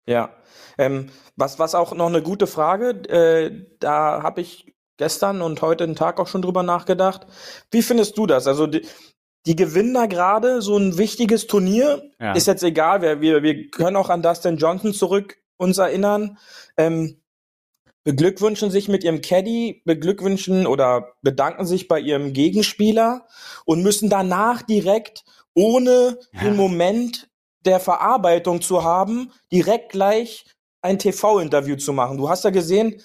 Ja, 0.07 0.31
ähm, 0.79 1.09
was, 1.35 1.59
was 1.59 1.75
auch 1.75 1.93
noch 1.93 2.07
eine 2.07 2.23
gute 2.23 2.47
Frage, 2.47 2.91
äh, 3.09 3.67
da 3.81 4.23
habe 4.23 4.43
ich 4.43 4.73
gestern 4.97 5.43
und 5.43 5.61
heute 5.61 5.87
den 5.87 5.97
Tag 5.97 6.21
auch 6.21 6.29
schon 6.29 6.43
drüber 6.43 6.63
nachgedacht. 6.63 7.27
Wie 7.73 7.83
findest 7.83 8.17
du 8.17 8.29
das? 8.29 8.47
Also 8.47 8.69
die, 8.69 8.87
die 9.45 9.57
gewinnen 9.57 9.95
da 9.95 10.07
gerade 10.07 10.63
so 10.63 10.77
ein 10.77 10.99
wichtiges 10.99 11.49
Turnier. 11.49 12.01
Ja. 12.21 12.35
Ist 12.35 12.47
jetzt 12.47 12.63
egal, 12.63 13.03
wir, 13.03 13.21
wir, 13.21 13.43
wir 13.43 13.71
können 13.71 13.97
auch 13.97 14.09
an 14.09 14.23
Dustin 14.23 14.57
Johnson 14.57 14.93
zurück 14.93 15.41
uns 15.61 15.79
erinnern. 15.79 16.39
Ähm, 16.77 17.21
beglückwünschen 18.03 18.71
sich 18.71 18.89
mit 18.89 19.05
ihrem 19.05 19.21
Caddy, 19.21 19.83
beglückwünschen 19.85 20.67
oder 20.67 21.13
bedanken 21.23 21.67
sich 21.67 21.87
bei 21.87 22.01
ihrem 22.01 22.33
Gegenspieler 22.33 23.27
und 23.67 23.83
müssen 23.83 24.09
danach 24.09 24.63
direkt 24.63 25.25
ohne 25.55 26.19
ja. 26.33 26.41
den 26.41 26.57
Moment 26.57 27.29
der 27.67 27.79
Verarbeitung 27.79 28.63
zu 28.63 28.85
haben, 28.85 29.33
direkt 29.53 29.93
gleich 29.93 30.47
ein 30.81 30.99
TV-Interview 30.99 31.77
zu 31.77 31.93
machen. 31.93 32.17
Du 32.17 32.31
hast 32.31 32.45
ja 32.45 32.51
gesehen, 32.51 33.03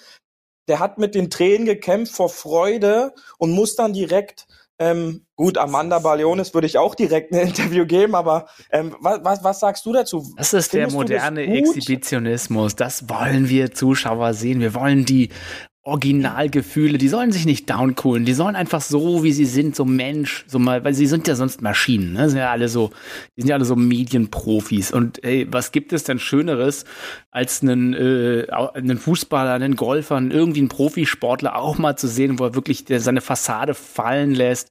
der 0.69 0.79
hat 0.79 0.97
mit 0.97 1.13
den 1.13 1.29
Tränen 1.29 1.65
gekämpft 1.65 2.15
vor 2.15 2.29
Freude 2.29 3.13
und 3.37 3.51
muss 3.51 3.75
dann 3.75 3.91
direkt 3.91 4.47
ähm, 4.77 5.25
gut, 5.35 5.57
Amanda 5.57 5.99
Balionis 5.99 6.53
würde 6.53 6.67
ich 6.67 6.77
auch 6.77 6.95
direkt 6.95 7.31
ein 7.31 7.39
Interview 7.47 7.85
geben, 7.85 8.15
aber 8.15 8.47
ähm, 8.71 8.95
was, 8.99 9.23
was, 9.23 9.43
was 9.43 9.59
sagst 9.59 9.85
du 9.85 9.93
dazu? 9.93 10.33
Das 10.37 10.53
ist 10.53 10.71
Findest 10.71 10.93
der 10.93 10.99
moderne 10.99 11.43
Exhibitionismus. 11.43 12.75
Das 12.75 13.09
wollen 13.09 13.49
wir 13.49 13.71
Zuschauer 13.71 14.33
sehen. 14.33 14.59
Wir 14.59 14.73
wollen 14.73 15.05
die 15.05 15.29
Originalgefühle, 15.87 16.97
die 16.97 17.07
sollen 17.07 17.31
sich 17.31 17.45
nicht 17.45 17.69
downcoolen, 17.69 18.25
die 18.25 18.33
sollen 18.33 18.55
einfach 18.55 18.81
so, 18.81 19.23
wie 19.23 19.31
sie 19.31 19.45
sind, 19.45 19.75
so 19.75 19.85
Mensch, 19.85 20.43
so 20.47 20.57
mal, 20.57 20.83
weil 20.83 20.95
sie 20.95 21.05
sind 21.05 21.27
ja 21.27 21.35
sonst 21.35 21.61
Maschinen, 21.61 22.13
ne? 22.13 22.27
Sind 22.27 22.39
ja 22.39 22.49
alle 22.49 22.69
so, 22.69 22.89
die 23.37 23.41
sind 23.41 23.49
ja 23.49 23.55
alle 23.55 23.65
so 23.65 23.75
Medienprofis. 23.75 24.91
Und 24.91 25.23
ey, 25.23 25.47
was 25.51 25.71
gibt 25.71 25.93
es 25.93 26.03
denn 26.03 26.17
Schöneres, 26.17 26.85
als 27.29 27.61
einen, 27.61 27.93
äh, 27.93 28.47
einen 28.73 28.97
Fußballer, 28.97 29.53
einen 29.53 29.75
Golfer, 29.75 30.19
irgendwie 30.19 30.61
einen 30.61 30.69
Profisportler 30.69 31.55
auch 31.55 31.77
mal 31.77 31.95
zu 31.95 32.07
sehen, 32.07 32.39
wo 32.39 32.45
er 32.45 32.55
wirklich 32.55 32.85
seine 32.87 33.21
Fassade 33.21 33.75
fallen 33.75 34.33
lässt 34.33 34.69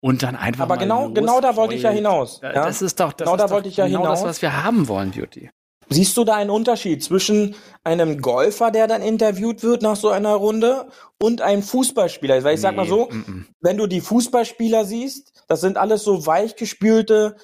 und 0.00 0.24
dann 0.24 0.34
einfach. 0.34 0.64
Aber 0.64 0.76
genau, 0.76 1.10
genau 1.10 1.40
da 1.40 1.54
wollte 1.54 1.74
ich 1.74 1.82
ja 1.82 1.90
hinaus. 1.90 2.40
Ja? 2.42 2.52
Das 2.52 2.82
ist 2.82 2.98
doch, 2.98 3.12
das 3.12 3.26
genau 3.26 3.36
ist 3.36 3.48
da 3.48 3.54
wollte 3.54 3.68
ich 3.68 3.76
ja 3.76 3.86
genau 3.86 4.00
hinaus. 4.00 4.20
das, 4.22 4.28
was 4.28 4.42
wir 4.42 4.60
haben 4.64 4.88
wollen, 4.88 5.12
Beauty. 5.12 5.50
Siehst 5.90 6.16
du 6.16 6.24
da 6.24 6.34
einen 6.34 6.50
Unterschied 6.50 7.02
zwischen 7.02 7.54
einem 7.82 8.20
Golfer, 8.20 8.70
der 8.70 8.86
dann 8.86 9.02
interviewt 9.02 9.62
wird 9.62 9.82
nach 9.82 9.96
so 9.96 10.08
einer 10.08 10.34
Runde, 10.34 10.88
und 11.20 11.40
einem 11.42 11.62
Fußballspieler? 11.62 12.44
Weil 12.44 12.54
ich 12.54 12.60
nee, 12.60 12.62
sag 12.62 12.76
mal 12.76 12.86
so, 12.86 13.08
m 13.08 13.24
-m. 13.26 13.44
wenn 13.60 13.76
du 13.76 13.86
die 13.86 14.00
Fußballspieler 14.00 14.84
siehst, 14.84 15.44
das 15.48 15.60
sind 15.60 15.76
alles 15.76 16.04
so 16.04 16.26
weichgespülte 16.26 17.36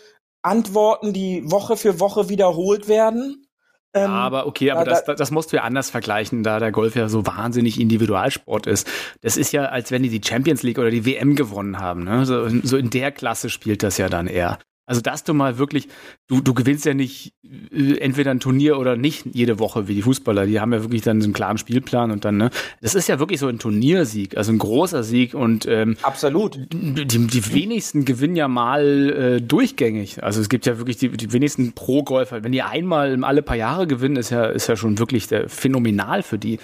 Antworten, 0.43 1.13
die 1.13 1.51
Woche 1.51 1.77
für 1.77 2.01
Woche 2.01 2.29
wiederholt 2.29 2.87
werden. 2.87 3.47
Ähm, 3.95 4.11
aber 4.11 4.47
okay, 4.47 4.73
aber 4.73 4.85
da, 4.85 5.01
das, 5.01 5.17
das 5.17 5.31
musst 5.31 5.53
du 5.53 5.57
ja 5.57 5.63
anders 5.63 5.89
vergleichen, 5.89 6.43
da 6.43 6.59
der 6.59 6.73
Golf 6.73 6.97
ja 6.97 7.09
so 7.09 7.27
wahnsinnig 7.27 7.81
Individualsport 7.81 8.67
ist. 8.67 8.89
Das 9.23 9.37
ist 9.37 9.53
ja, 9.53 9.67
als 9.67 9.93
wenn 9.93 10.03
die 10.03 10.09
die 10.09 10.21
Champions 10.27 10.65
League 10.65 10.79
oder 10.79 10.91
die 10.91 11.07
WM 11.07 11.37
gewonnen 11.37 11.79
haben. 11.79 12.05
Ne? 12.05 12.27
So, 12.27 12.49
so 12.63 12.77
in 12.77 12.91
der 12.91 13.13
Klasse 13.13 13.49
spielt 13.49 13.85
das 13.85 13.97
ja 13.97 14.09
dann 14.09 14.27
eher. 14.27 14.59
Also, 14.87 15.01
dass 15.01 15.25
du 15.25 15.33
mal 15.33 15.59
wirklich, 15.59 15.89
du, 16.27 16.41
du 16.41 16.53
gewinnst 16.53 16.85
ja 16.85 16.93
nicht 16.93 17.33
äh, 17.73 17.97
entweder 17.99 18.31
ein 18.31 18.41
Turnier 18.41 18.79
oder 18.79 18.97
nicht 18.97 19.25
jede 19.33 19.59
Woche 19.59 19.89
wie 19.89 19.95
die 19.95 20.03
Fußballer. 20.03 20.47
Die 20.47 20.61
haben 20.61 20.73
ja 20.73 20.83
wirklich 20.83 21.03
dann 21.03 21.21
so 21.21 21.27
einen 21.27 21.33
klaren 21.33 21.57
Spielplan 21.57 22.11
und 22.11 22.25
dann, 22.25 22.37
ne? 22.37 22.51
Das 22.83 22.95
ist 22.95 23.09
ja 23.09 23.19
wirklich 23.19 23.41
so 23.41 23.49
ein 23.49 23.59
Turniersieg, 23.59 24.37
also 24.37 24.53
ein 24.53 24.59
großer 24.59 25.03
Sieg 25.03 25.35
und 25.35 25.67
ähm, 25.67 25.97
absolut. 26.03 26.59
Die, 26.73 27.07
die 27.07 27.55
wenigsten 27.55 28.05
gewinnen 28.05 28.37
ja 28.37 28.49
mal 28.49 29.11
äh, 29.11 29.41
durchgängig. 29.41 30.23
Also 30.23 30.41
es 30.41 30.49
gibt 30.49 30.67
ja 30.67 30.77
wirklich 30.79 30.99
die, 30.99 31.09
die 31.09 31.33
wenigsten 31.33 31.73
Pro-Golfer. 31.73 32.45
Wenn 32.45 32.53
die 32.53 32.63
einmal 32.63 33.25
alle 33.25 33.43
paar 33.43 33.57
Jahre 33.57 33.87
gewinnen, 33.87 34.17
ist 34.17 34.31
ja, 34.31 34.45
ist 34.45 34.67
ja 34.67 34.77
schon 34.77 34.99
wirklich 34.99 35.29
der, 35.29 35.49
phänomenal 35.49 36.23
für 36.23 36.39
die. 36.39 36.59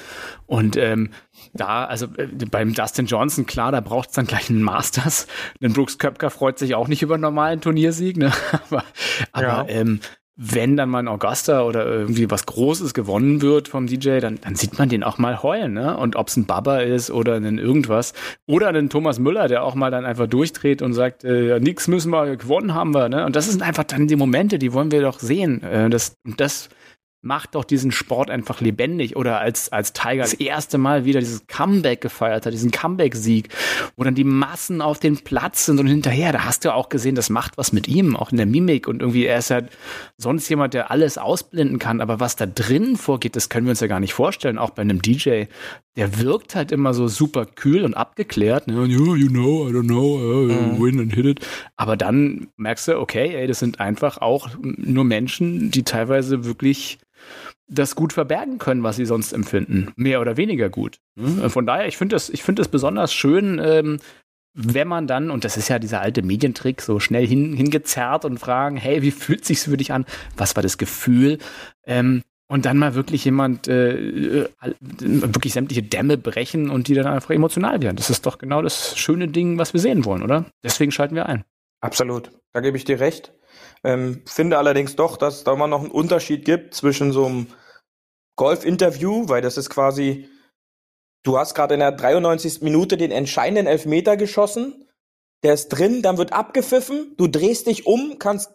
Und 0.46 0.76
ähm, 0.76 1.10
da, 1.52 1.84
also 1.84 2.06
äh, 2.16 2.26
beim 2.50 2.74
Dustin 2.74 3.06
Johnson, 3.06 3.46
klar, 3.46 3.72
da 3.72 3.80
braucht 3.80 4.10
es 4.10 4.14
dann 4.14 4.26
gleich 4.26 4.50
einen 4.50 4.62
Masters. 4.62 5.26
Denn 5.60 5.72
Brooks 5.72 5.98
Köpker 5.98 6.30
freut 6.30 6.58
sich 6.58 6.74
auch 6.74 6.88
nicht 6.88 7.02
über 7.02 7.14
einen 7.14 7.22
normalen 7.22 7.60
Turniersieg, 7.60 8.16
ne? 8.16 8.32
aber, 8.70 8.84
aber 9.32 9.42
ja. 9.42 9.66
ähm, 9.68 10.00
wenn 10.42 10.74
dann 10.74 10.88
mal 10.88 11.00
ein 11.00 11.08
Augusta 11.08 11.64
oder 11.64 11.84
irgendwie 11.84 12.30
was 12.30 12.46
Großes 12.46 12.94
gewonnen 12.94 13.42
wird 13.42 13.68
vom 13.68 13.86
DJ, 13.86 14.20
dann, 14.20 14.38
dann 14.40 14.54
sieht 14.54 14.78
man 14.78 14.88
den 14.88 15.02
auch 15.02 15.18
mal 15.18 15.42
heulen, 15.42 15.74
ne? 15.74 15.98
Und 15.98 16.16
ob 16.16 16.28
es 16.28 16.36
ein 16.38 16.46
Baba 16.46 16.78
ist 16.78 17.10
oder 17.10 17.34
ein 17.34 17.58
irgendwas. 17.58 18.14
Oder 18.46 18.68
ein 18.68 18.88
Thomas 18.88 19.18
Müller, 19.18 19.48
der 19.48 19.62
auch 19.64 19.74
mal 19.74 19.90
dann 19.90 20.06
einfach 20.06 20.28
durchdreht 20.28 20.80
und 20.80 20.94
sagt, 20.94 21.24
äh, 21.24 21.60
nix 21.60 21.88
müssen 21.88 22.10
wir, 22.10 22.36
gewonnen 22.36 22.72
haben 22.72 22.94
wir, 22.94 23.10
ne? 23.10 23.26
Und 23.26 23.36
das 23.36 23.50
sind 23.50 23.60
einfach 23.60 23.84
dann 23.84 24.08
die 24.08 24.16
Momente, 24.16 24.58
die 24.58 24.72
wollen 24.72 24.90
wir 24.90 25.02
doch 25.02 25.18
sehen. 25.18 25.62
Äh, 25.62 25.90
das, 25.90 26.16
das 26.24 26.70
macht 27.22 27.54
doch 27.54 27.64
diesen 27.64 27.92
Sport 27.92 28.30
einfach 28.30 28.60
lebendig. 28.60 29.14
Oder 29.16 29.40
als, 29.40 29.70
als 29.70 29.92
Tiger 29.92 30.22
das 30.22 30.32
erste 30.32 30.78
Mal 30.78 31.04
wieder 31.04 31.20
dieses 31.20 31.46
Comeback 31.46 32.00
gefeiert 32.00 32.46
hat, 32.46 32.52
diesen 32.52 32.70
Comeback-Sieg, 32.70 33.50
wo 33.96 34.04
dann 34.04 34.14
die 34.14 34.24
Massen 34.24 34.80
auf 34.80 34.98
den 34.98 35.18
Platz 35.18 35.66
sind 35.66 35.78
und 35.80 35.86
hinterher, 35.86 36.32
da 36.32 36.44
hast 36.44 36.64
du 36.64 36.74
auch 36.74 36.88
gesehen, 36.88 37.14
das 37.14 37.28
macht 37.28 37.58
was 37.58 37.72
mit 37.72 37.88
ihm, 37.88 38.16
auch 38.16 38.30
in 38.30 38.38
der 38.38 38.46
Mimik. 38.46 38.88
Und 38.88 39.02
irgendwie, 39.02 39.26
er 39.26 39.38
ist 39.38 39.50
ja 39.50 39.60
sonst 40.16 40.48
jemand, 40.48 40.72
der 40.72 40.90
alles 40.90 41.18
ausblenden 41.18 41.78
kann. 41.78 42.00
Aber 42.00 42.20
was 42.20 42.36
da 42.36 42.46
drin 42.46 42.96
vorgeht, 42.96 43.36
das 43.36 43.50
können 43.50 43.66
wir 43.66 43.70
uns 43.70 43.80
ja 43.80 43.86
gar 43.86 44.00
nicht 44.00 44.14
vorstellen, 44.14 44.56
auch 44.56 44.70
bei 44.70 44.82
einem 44.82 45.02
DJ. 45.02 45.44
Der 45.96 46.18
wirkt 46.18 46.54
halt 46.54 46.72
immer 46.72 46.94
so 46.94 47.08
super 47.08 47.44
kühl 47.44 47.84
und 47.84 47.94
abgeklärt. 47.94 48.66
Ne? 48.66 48.86
You 48.86 49.28
know, 49.28 49.68
I 49.68 49.72
don't 49.72 49.88
know, 49.88 50.16
uh, 50.16 50.82
win 50.82 51.00
and 51.00 51.12
hit 51.12 51.26
it. 51.26 51.46
Aber 51.76 51.98
dann 51.98 52.48
merkst 52.56 52.88
du, 52.88 52.98
okay, 52.98 53.34
ey, 53.34 53.46
das 53.46 53.58
sind 53.58 53.80
einfach 53.80 54.18
auch 54.18 54.48
nur 54.62 55.04
Menschen, 55.04 55.70
die 55.70 55.82
teilweise 55.82 56.44
wirklich 56.44 56.98
das 57.70 57.94
gut 57.94 58.12
verbergen 58.12 58.58
können, 58.58 58.82
was 58.82 58.96
sie 58.96 59.06
sonst 59.06 59.32
empfinden. 59.32 59.92
Mehr 59.96 60.20
oder 60.20 60.36
weniger 60.36 60.68
gut. 60.68 60.98
Mhm. 61.14 61.48
Von 61.50 61.66
daher, 61.66 61.86
ich 61.86 61.96
finde 61.96 62.16
das, 62.16 62.28
ich 62.28 62.44
das 62.44 62.68
besonders 62.68 63.12
schön, 63.12 63.60
ähm, 63.62 63.98
wenn 64.52 64.88
man 64.88 65.06
dann, 65.06 65.30
und 65.30 65.44
das 65.44 65.56
ist 65.56 65.68
ja 65.68 65.78
dieser 65.78 66.00
alte 66.00 66.22
Medientrick, 66.22 66.82
so 66.82 66.98
schnell 66.98 67.26
hin, 67.26 67.54
hingezerrt 67.54 68.24
und 68.24 68.38
fragen, 68.38 68.76
hey, 68.76 69.02
wie 69.02 69.12
fühlt 69.12 69.44
sich's 69.44 69.64
für 69.64 69.76
dich 69.76 69.92
an? 69.92 70.04
Was 70.36 70.56
war 70.56 70.62
das 70.62 70.76
Gefühl? 70.76 71.38
Ähm, 71.86 72.22
und 72.48 72.66
dann 72.66 72.78
mal 72.78 72.96
wirklich 72.96 73.24
jemand 73.24 73.68
äh, 73.68 74.40
äh 74.40 74.48
wirklich 74.90 75.52
sämtliche 75.52 75.84
Dämme 75.84 76.18
brechen 76.18 76.68
und 76.68 76.88
die 76.88 76.94
dann 76.94 77.06
einfach 77.06 77.30
emotional 77.30 77.80
werden. 77.80 77.96
Das 77.96 78.10
ist 78.10 78.26
doch 78.26 78.38
genau 78.38 78.60
das 78.60 78.98
schöne 78.98 79.28
Ding, 79.28 79.56
was 79.56 79.72
wir 79.72 79.80
sehen 79.80 80.04
wollen, 80.04 80.24
oder? 80.24 80.46
Deswegen 80.64 80.90
schalten 80.90 81.14
wir 81.14 81.26
ein. 81.26 81.44
Absolut. 81.80 82.32
Da 82.52 82.60
gebe 82.60 82.76
ich 82.76 82.84
dir 82.84 82.98
recht. 82.98 83.32
Ähm, 83.84 84.22
finde 84.26 84.58
allerdings 84.58 84.96
doch, 84.96 85.16
dass 85.16 85.36
es 85.36 85.44
da 85.44 85.52
immer 85.52 85.68
noch 85.68 85.80
einen 85.80 85.92
Unterschied 85.92 86.44
gibt 86.44 86.74
zwischen 86.74 87.12
so 87.12 87.26
einem 87.26 87.46
Golf-Interview, 88.40 89.28
weil 89.28 89.42
das 89.42 89.58
ist 89.58 89.68
quasi, 89.68 90.26
du 91.24 91.36
hast 91.36 91.54
gerade 91.54 91.74
in 91.74 91.80
der 91.80 91.92
93. 91.92 92.62
Minute 92.62 92.96
den 92.96 93.10
entscheidenden 93.10 93.66
Elfmeter 93.66 94.16
geschossen, 94.16 94.88
der 95.42 95.52
ist 95.52 95.68
drin, 95.68 96.00
dann 96.00 96.16
wird 96.16 96.32
abgepfiffen, 96.32 97.14
du 97.18 97.28
drehst 97.28 97.66
dich 97.66 97.84
um, 97.84 98.18
kannst 98.18 98.50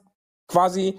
quasi 0.47 0.97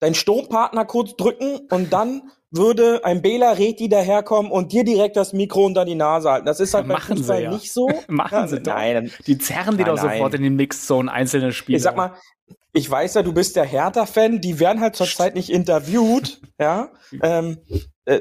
deinen 0.00 0.14
Sturmpartner 0.14 0.86
kurz 0.86 1.14
drücken 1.16 1.66
und 1.70 1.92
dann 1.92 2.30
würde 2.50 3.04
ein 3.04 3.20
Bela 3.20 3.52
Reti 3.52 3.90
daherkommen 3.90 4.50
und 4.50 4.72
dir 4.72 4.84
direkt 4.84 5.16
das 5.18 5.34
Mikro 5.34 5.66
unter 5.66 5.84
die 5.84 5.94
Nase 5.94 6.30
halten. 6.30 6.46
Das 6.46 6.58
ist 6.58 6.72
halt 6.72 6.88
beim 6.88 6.96
Machen 6.96 7.18
Fußball 7.18 7.42
ja. 7.42 7.50
nicht 7.50 7.70
so. 7.70 7.90
Machen 8.08 8.38
Ja, 8.38 8.48
sie 8.48 8.60
doch. 8.60 8.72
Nein, 8.72 9.12
Die 9.26 9.36
zerren 9.36 9.76
die 9.76 9.84
Nein, 9.84 9.94
doch 9.94 10.02
sofort 10.02 10.32
in 10.32 10.42
den 10.42 10.56
Mixzone 10.56 11.12
einzelne 11.12 11.52
Spieler. 11.52 11.76
ich 11.76 11.82
sag 11.82 11.96
mal, 11.96 12.14
ich 12.72 12.90
weiß 12.90 13.12
ja, 13.14 13.22
du 13.22 13.34
bist 13.34 13.56
der 13.56 13.64
Hertha-Fan, 13.64 14.40
die 14.40 14.58
werden 14.58 14.80
halt 14.80 14.96
zurzeit 14.96 15.34
nicht 15.34 15.50
interviewt, 15.50 16.40
ja. 16.58 16.88
Ähm, 17.22 17.58
äh, 18.04 18.20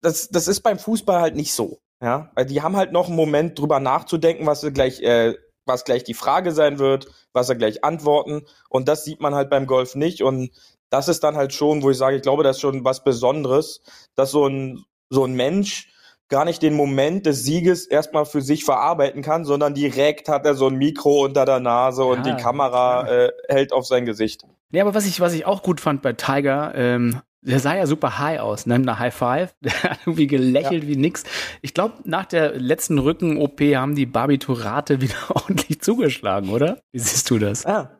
das, 0.00 0.28
das 0.28 0.48
ist 0.48 0.60
beim 0.60 0.78
Fußball 0.78 1.20
halt 1.20 1.36
nicht 1.36 1.52
so, 1.52 1.80
ja. 2.02 2.30
Weil 2.34 2.46
die 2.46 2.62
haben 2.62 2.76
halt 2.76 2.92
noch 2.92 3.08
einen 3.08 3.16
Moment 3.16 3.58
drüber 3.58 3.80
nachzudenken, 3.80 4.46
was 4.46 4.60
sie 4.60 4.72
gleich, 4.72 5.00
äh, 5.00 5.34
was 5.66 5.84
gleich 5.84 6.04
die 6.04 6.14
Frage 6.14 6.52
sein 6.52 6.78
wird, 6.78 7.08
was 7.32 7.48
sie 7.48 7.56
gleich 7.56 7.84
antworten. 7.84 8.46
Und 8.68 8.88
das 8.88 9.04
sieht 9.04 9.20
man 9.20 9.34
halt 9.34 9.50
beim 9.50 9.66
Golf 9.66 9.94
nicht. 9.94 10.22
Und 10.22 10.50
das 10.90 11.08
ist 11.08 11.24
dann 11.24 11.36
halt 11.36 11.52
schon, 11.52 11.82
wo 11.82 11.90
ich 11.90 11.98
sage, 11.98 12.16
ich 12.16 12.22
glaube, 12.22 12.42
das 12.42 12.56
ist 12.56 12.62
schon 12.62 12.84
was 12.84 13.04
Besonderes, 13.04 13.80
dass 14.14 14.30
so 14.30 14.46
ein, 14.46 14.84
so 15.10 15.24
ein 15.24 15.34
Mensch 15.34 15.92
gar 16.28 16.44
nicht 16.44 16.62
den 16.62 16.74
Moment 16.74 17.26
des 17.26 17.42
Sieges 17.42 17.86
erstmal 17.86 18.26
für 18.26 18.42
sich 18.42 18.64
verarbeiten 18.64 19.22
kann, 19.22 19.44
sondern 19.44 19.74
direkt 19.74 20.28
hat 20.28 20.44
er 20.44 20.54
so 20.54 20.66
ein 20.66 20.76
Mikro 20.76 21.24
unter 21.24 21.44
der 21.44 21.60
Nase 21.60 22.04
und 22.04 22.26
Ja, 22.26 22.34
die 22.34 22.42
Kamera 22.42 23.08
äh, 23.08 23.32
hält 23.48 23.72
auf 23.72 23.86
sein 23.86 24.04
Gesicht. 24.04 24.44
Ja, 24.70 24.84
aber 24.84 24.94
was 24.94 25.06
ich, 25.06 25.20
was 25.20 25.32
ich 25.32 25.46
auch 25.46 25.62
gut 25.62 25.80
fand 25.80 26.02
bei 26.02 26.12
Tiger, 26.12 26.74
ähm, 26.74 27.22
der 27.40 27.60
sah 27.60 27.76
ja 27.76 27.86
super 27.86 28.18
high 28.18 28.40
aus, 28.40 28.66
ne? 28.66 28.78
Nach 28.78 28.98
High 28.98 29.14
Five. 29.14 29.54
Der 29.60 29.72
hat 29.82 30.00
irgendwie 30.04 30.26
gelächelt 30.26 30.86
wie 30.86 30.96
nix. 30.96 31.24
Ich 31.62 31.72
glaube, 31.72 31.94
nach 32.04 32.26
der 32.26 32.58
letzten 32.58 32.98
Rücken-OP 32.98 33.60
haben 33.60 33.94
die 33.94 34.06
Barbiturate 34.06 35.00
wieder 35.00 35.14
ordentlich 35.34 35.80
zugeschlagen, 35.80 36.50
oder? 36.50 36.80
Wie 36.92 36.98
siehst 36.98 37.30
du 37.30 37.38
das? 37.38 37.64
Ja. 37.64 37.92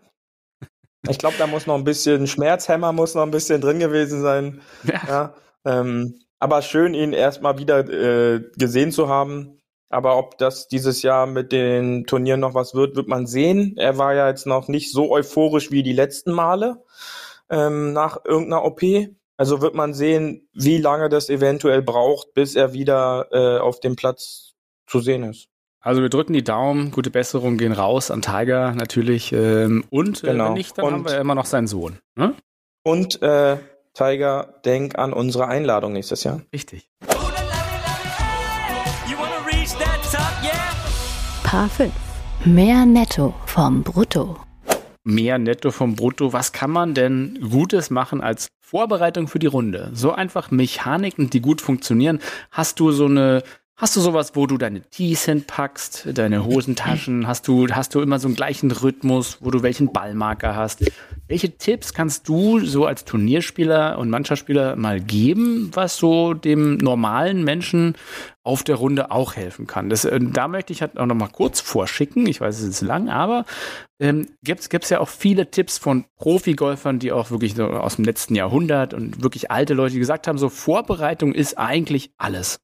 Ich 1.08 1.18
glaube, 1.18 1.36
da 1.38 1.46
muss 1.46 1.66
noch 1.66 1.76
ein 1.76 1.84
bisschen 1.84 2.26
Schmerzhemmer 2.26 2.92
muss 2.92 3.14
noch 3.14 3.22
ein 3.22 3.30
bisschen 3.30 3.60
drin 3.60 3.78
gewesen 3.78 4.20
sein. 4.20 4.60
Ja. 4.82 5.00
Ja, 5.06 5.34
ähm, 5.64 6.18
aber 6.40 6.60
schön, 6.62 6.92
ihn 6.92 7.12
erstmal 7.12 7.58
wieder 7.58 7.88
äh, 7.88 8.40
gesehen 8.56 8.90
zu 8.90 9.08
haben. 9.08 9.58
Aber 9.90 10.18
ob 10.18 10.36
das 10.38 10.68
dieses 10.68 11.02
Jahr 11.02 11.26
mit 11.26 11.50
den 11.50 12.04
Turnieren 12.04 12.40
noch 12.40 12.54
was 12.54 12.74
wird, 12.74 12.94
wird 12.96 13.08
man 13.08 13.26
sehen. 13.26 13.74
Er 13.78 13.96
war 13.96 14.14
ja 14.14 14.28
jetzt 14.28 14.46
noch 14.46 14.68
nicht 14.68 14.92
so 14.92 15.10
euphorisch 15.10 15.70
wie 15.70 15.82
die 15.82 15.94
letzten 15.94 16.32
Male 16.32 16.84
ähm, 17.48 17.92
nach 17.92 18.18
irgendeiner 18.24 18.64
OP. 18.64 18.82
Also 19.40 19.60
wird 19.62 19.74
man 19.74 19.94
sehen, 19.94 20.48
wie 20.52 20.78
lange 20.78 21.08
das 21.08 21.30
eventuell 21.30 21.80
braucht, 21.80 22.34
bis 22.34 22.56
er 22.56 22.72
wieder 22.72 23.28
äh, 23.30 23.58
auf 23.60 23.78
dem 23.78 23.94
Platz 23.94 24.54
zu 24.86 24.98
sehen 25.00 25.22
ist. 25.22 25.46
Also 25.80 26.02
wir 26.02 26.08
drücken 26.08 26.32
die 26.32 26.42
Daumen, 26.42 26.90
gute 26.90 27.10
Besserung 27.10 27.56
gehen 27.56 27.70
raus 27.72 28.10
an 28.10 28.20
Tiger 28.20 28.72
natürlich. 28.74 29.32
Ähm, 29.32 29.84
und 29.90 30.24
äh, 30.24 30.32
Genau. 30.32 30.46
wenn 30.46 30.54
nicht, 30.54 30.76
dann 30.76 30.86
Und- 30.86 30.92
haben 30.92 31.08
wir 31.08 31.18
immer 31.20 31.36
noch 31.36 31.44
seinen 31.46 31.68
Sohn. 31.68 31.98
Ne? 32.16 32.34
Und 32.82 33.22
äh, 33.22 33.58
Tiger, 33.94 34.54
denk 34.64 34.98
an 34.98 35.12
unsere 35.12 35.46
Einladung 35.46 35.92
nächstes 35.92 36.24
Jahr. 36.24 36.40
Richtig. 36.52 36.90
You 37.02 37.06
wanna 39.16 39.46
reach 39.46 39.70
that 39.78 40.00
top, 40.10 40.42
yeah? 40.42 40.74
Paar 41.44 41.68
5. 41.68 41.92
Mehr 42.44 42.84
Netto 42.86 43.32
vom 43.46 43.84
Brutto. 43.84 44.36
Mehr 45.08 45.38
Netto 45.38 45.70
vom 45.70 45.96
Brutto. 45.96 46.32
Was 46.32 46.52
kann 46.52 46.70
man 46.70 46.94
denn 46.94 47.38
Gutes 47.50 47.90
machen 47.90 48.20
als 48.20 48.48
Vorbereitung 48.60 49.26
für 49.26 49.38
die 49.38 49.46
Runde? 49.46 49.90
So 49.94 50.12
einfach 50.12 50.50
Mechaniken, 50.50 51.30
die 51.30 51.40
gut 51.40 51.60
funktionieren. 51.60 52.20
Hast 52.50 52.78
du 52.78 52.92
so 52.92 53.06
eine, 53.06 53.42
hast 53.76 53.96
du 53.96 54.00
sowas, 54.00 54.32
wo 54.34 54.46
du 54.46 54.58
deine 54.58 54.82
Tees 54.82 55.24
hinpackst, 55.24 56.08
deine 56.14 56.44
Hosentaschen? 56.44 57.26
Hast 57.26 57.48
du, 57.48 57.68
hast 57.68 57.94
du 57.94 58.00
immer 58.00 58.18
so 58.18 58.28
einen 58.28 58.36
gleichen 58.36 58.70
Rhythmus, 58.70 59.38
wo 59.40 59.50
du 59.50 59.62
welchen 59.62 59.92
Ballmarker 59.92 60.54
hast? 60.54 60.84
Welche 61.28 61.58
Tipps 61.58 61.92
kannst 61.92 62.26
du 62.26 62.58
so 62.60 62.86
als 62.86 63.04
Turnierspieler 63.04 63.98
und 63.98 64.08
Mannschaftsspieler 64.08 64.76
mal 64.76 64.98
geben, 64.98 65.70
was 65.74 65.98
so 65.98 66.32
dem 66.32 66.78
normalen 66.78 67.44
Menschen 67.44 67.96
auf 68.42 68.62
der 68.62 68.76
Runde 68.76 69.10
auch 69.10 69.36
helfen 69.36 69.66
kann? 69.66 69.90
Das, 69.90 70.06
äh, 70.06 70.18
da 70.20 70.48
möchte 70.48 70.72
ich 70.72 70.80
halt 70.80 70.98
auch 70.98 71.04
noch 71.04 71.14
mal 71.14 71.28
kurz 71.28 71.60
vorschicken. 71.60 72.26
Ich 72.26 72.40
weiß, 72.40 72.58
es 72.58 72.66
ist 72.66 72.80
lang, 72.80 73.10
aber 73.10 73.44
ähm, 74.00 74.26
gibt's 74.42 74.70
gibt's 74.70 74.88
ja 74.88 75.00
auch 75.00 75.08
viele 75.10 75.50
Tipps 75.50 75.76
von 75.76 76.06
Profigolfern, 76.16 76.98
die 76.98 77.12
auch 77.12 77.30
wirklich 77.30 77.54
so 77.54 77.66
aus 77.66 77.96
dem 77.96 78.06
letzten 78.06 78.34
Jahrhundert 78.34 78.94
und 78.94 79.22
wirklich 79.22 79.50
alte 79.50 79.74
Leute, 79.74 79.92
die 79.92 80.00
gesagt 80.00 80.28
haben, 80.28 80.38
so 80.38 80.48
Vorbereitung 80.48 81.34
ist 81.34 81.58
eigentlich 81.58 82.10
alles. 82.16 82.58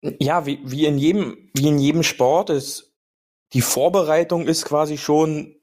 Ja, 0.00 0.46
wie, 0.46 0.60
wie 0.64 0.86
in 0.86 0.96
jedem, 0.96 1.50
wie 1.52 1.68
in 1.68 1.78
jedem 1.78 2.02
Sport 2.02 2.48
ist, 2.48 2.94
die 3.52 3.60
Vorbereitung 3.60 4.46
ist 4.46 4.64
quasi 4.64 4.96
schon 4.96 5.57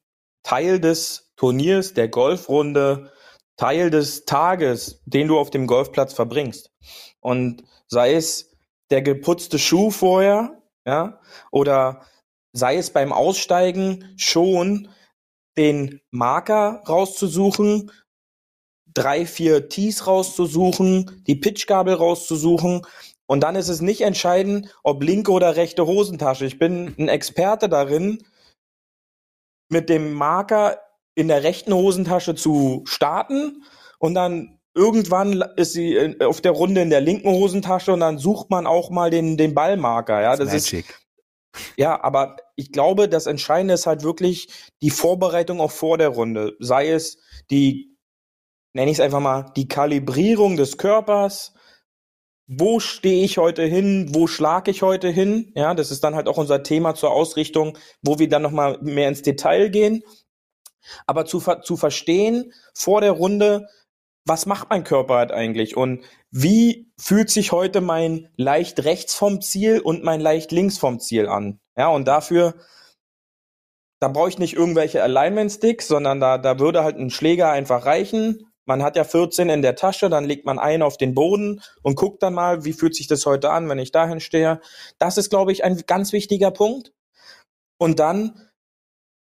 Teil 0.45 0.79
des 0.79 1.33
Turniers, 1.37 1.95
der 1.95 2.07
Golfrunde, 2.07 3.11
Teil 3.57 3.89
des 3.89 4.25
Tages, 4.25 5.01
den 5.05 5.27
du 5.27 5.39
auf 5.39 5.49
dem 5.49 5.65
Golfplatz 5.65 6.13
verbringst. 6.13 6.71
Und 7.19 7.63
sei 7.87 8.13
es 8.13 8.55
der 8.91 9.01
geputzte 9.01 9.57
Schuh 9.57 9.89
vorher, 9.89 10.61
ja, 10.85 11.19
oder 11.51 12.05
sei 12.53 12.77
es 12.77 12.91
beim 12.91 13.11
Aussteigen 13.11 14.13
schon 14.17 14.89
den 15.57 15.99
Marker 16.11 16.83
rauszusuchen, 16.87 17.91
drei, 18.93 19.25
vier 19.25 19.67
Tees 19.67 20.05
rauszusuchen, 20.05 21.23
die 21.25 21.35
Pitchgabel 21.35 21.95
rauszusuchen. 21.95 22.85
Und 23.25 23.41
dann 23.41 23.55
ist 23.55 23.69
es 23.69 23.81
nicht 23.81 24.01
entscheidend, 24.01 24.73
ob 24.83 25.01
linke 25.01 25.31
oder 25.31 25.55
rechte 25.55 25.87
Hosentasche. 25.87 26.45
Ich 26.45 26.59
bin 26.59 26.93
ein 26.99 27.07
Experte 27.07 27.67
darin, 27.67 28.23
mit 29.69 29.89
dem 29.89 30.13
Marker 30.13 30.79
in 31.15 31.27
der 31.27 31.43
rechten 31.43 31.73
Hosentasche 31.73 32.35
zu 32.35 32.83
starten 32.85 33.63
und 33.99 34.13
dann 34.13 34.59
irgendwann 34.73 35.43
ist 35.55 35.73
sie 35.73 36.17
auf 36.21 36.41
der 36.41 36.51
Runde 36.51 36.81
in 36.81 36.89
der 36.89 37.01
linken 37.01 37.29
Hosentasche 37.29 37.93
und 37.93 38.01
dann 38.01 38.17
sucht 38.17 38.49
man 38.49 38.67
auch 38.67 38.89
mal 38.89 39.09
den, 39.09 39.37
den 39.37 39.53
Ballmarker. 39.53 40.21
Ja, 40.21 40.35
das 40.35 40.53
ist, 40.53 40.75
ja, 41.77 42.03
aber 42.03 42.37
ich 42.55 42.71
glaube, 42.71 43.07
das 43.07 43.25
Entscheidende 43.25 43.73
ist 43.73 43.87
halt 43.87 44.03
wirklich 44.03 44.49
die 44.81 44.89
Vorbereitung 44.89 45.61
auch 45.61 45.71
vor 45.71 45.97
der 45.97 46.09
Runde. 46.09 46.55
Sei 46.59 46.89
es 46.89 47.17
die, 47.49 47.97
nenne 48.73 48.91
ich 48.91 48.97
es 48.97 49.01
einfach 49.01 49.21
mal, 49.21 49.51
die 49.55 49.67
Kalibrierung 49.67 50.57
des 50.57 50.77
Körpers. 50.77 51.53
Wo 52.47 52.79
stehe 52.79 53.23
ich 53.23 53.37
heute 53.37 53.63
hin? 53.63 54.09
Wo 54.13 54.27
schlage 54.27 54.69
ich 54.69 54.81
heute 54.81 55.09
hin? 55.09 55.51
Ja, 55.55 55.73
das 55.73 55.91
ist 55.91 56.03
dann 56.03 56.15
halt 56.15 56.27
auch 56.27 56.37
unser 56.37 56.61
Thema 56.61 56.93
zur 56.93 57.11
Ausrichtung, 57.11 57.77
wo 58.03 58.19
wir 58.19 58.29
dann 58.29 58.43
nochmal 58.43 58.77
mehr 58.81 59.09
ins 59.09 59.23
Detail 59.23 59.69
gehen. 59.69 60.03
Aber 61.07 61.25
zu, 61.25 61.39
zu 61.39 61.77
verstehen 61.77 62.53
vor 62.75 63.01
der 63.01 63.11
Runde, 63.11 63.67
was 64.25 64.45
macht 64.45 64.69
mein 64.69 64.83
Körper 64.83 65.15
halt 65.15 65.31
eigentlich 65.31 65.77
und 65.77 66.03
wie 66.31 66.91
fühlt 66.99 67.29
sich 67.29 67.51
heute 67.51 67.81
mein 67.81 68.29
leicht 68.35 68.83
rechts 68.83 69.13
vom 69.13 69.41
Ziel 69.41 69.79
und 69.79 70.03
mein 70.03 70.19
leicht 70.19 70.51
links 70.51 70.77
vom 70.77 70.99
Ziel 70.99 71.27
an? 71.27 71.59
Ja, 71.77 71.89
und 71.89 72.07
dafür, 72.07 72.55
da 73.99 74.07
brauche 74.07 74.29
ich 74.29 74.39
nicht 74.39 74.53
irgendwelche 74.53 75.03
Alignment 75.03 75.51
Sticks, 75.51 75.87
sondern 75.87 76.19
da, 76.19 76.37
da 76.37 76.59
würde 76.59 76.83
halt 76.83 76.97
ein 76.97 77.11
Schläger 77.11 77.51
einfach 77.51 77.85
reichen. 77.85 78.51
Man 78.65 78.83
hat 78.83 78.95
ja 78.95 79.03
14 79.03 79.49
in 79.49 79.61
der 79.61 79.75
Tasche, 79.75 80.09
dann 80.09 80.25
legt 80.25 80.45
man 80.45 80.59
einen 80.59 80.83
auf 80.83 80.97
den 80.97 81.13
Boden 81.13 81.61
und 81.83 81.95
guckt 81.95 82.23
dann 82.23 82.33
mal, 82.33 82.65
wie 82.65 82.73
fühlt 82.73 82.95
sich 82.95 83.07
das 83.07 83.25
heute 83.25 83.51
an, 83.51 83.69
wenn 83.69 83.79
ich 83.79 83.91
dahin 83.91 84.19
stehe. 84.19 84.59
Das 84.97 85.17
ist, 85.17 85.29
glaube 85.29 85.51
ich, 85.51 85.63
ein 85.63 85.83
ganz 85.85 86.13
wichtiger 86.13 86.51
Punkt. 86.51 86.91
Und 87.77 87.99
dann, 87.99 88.49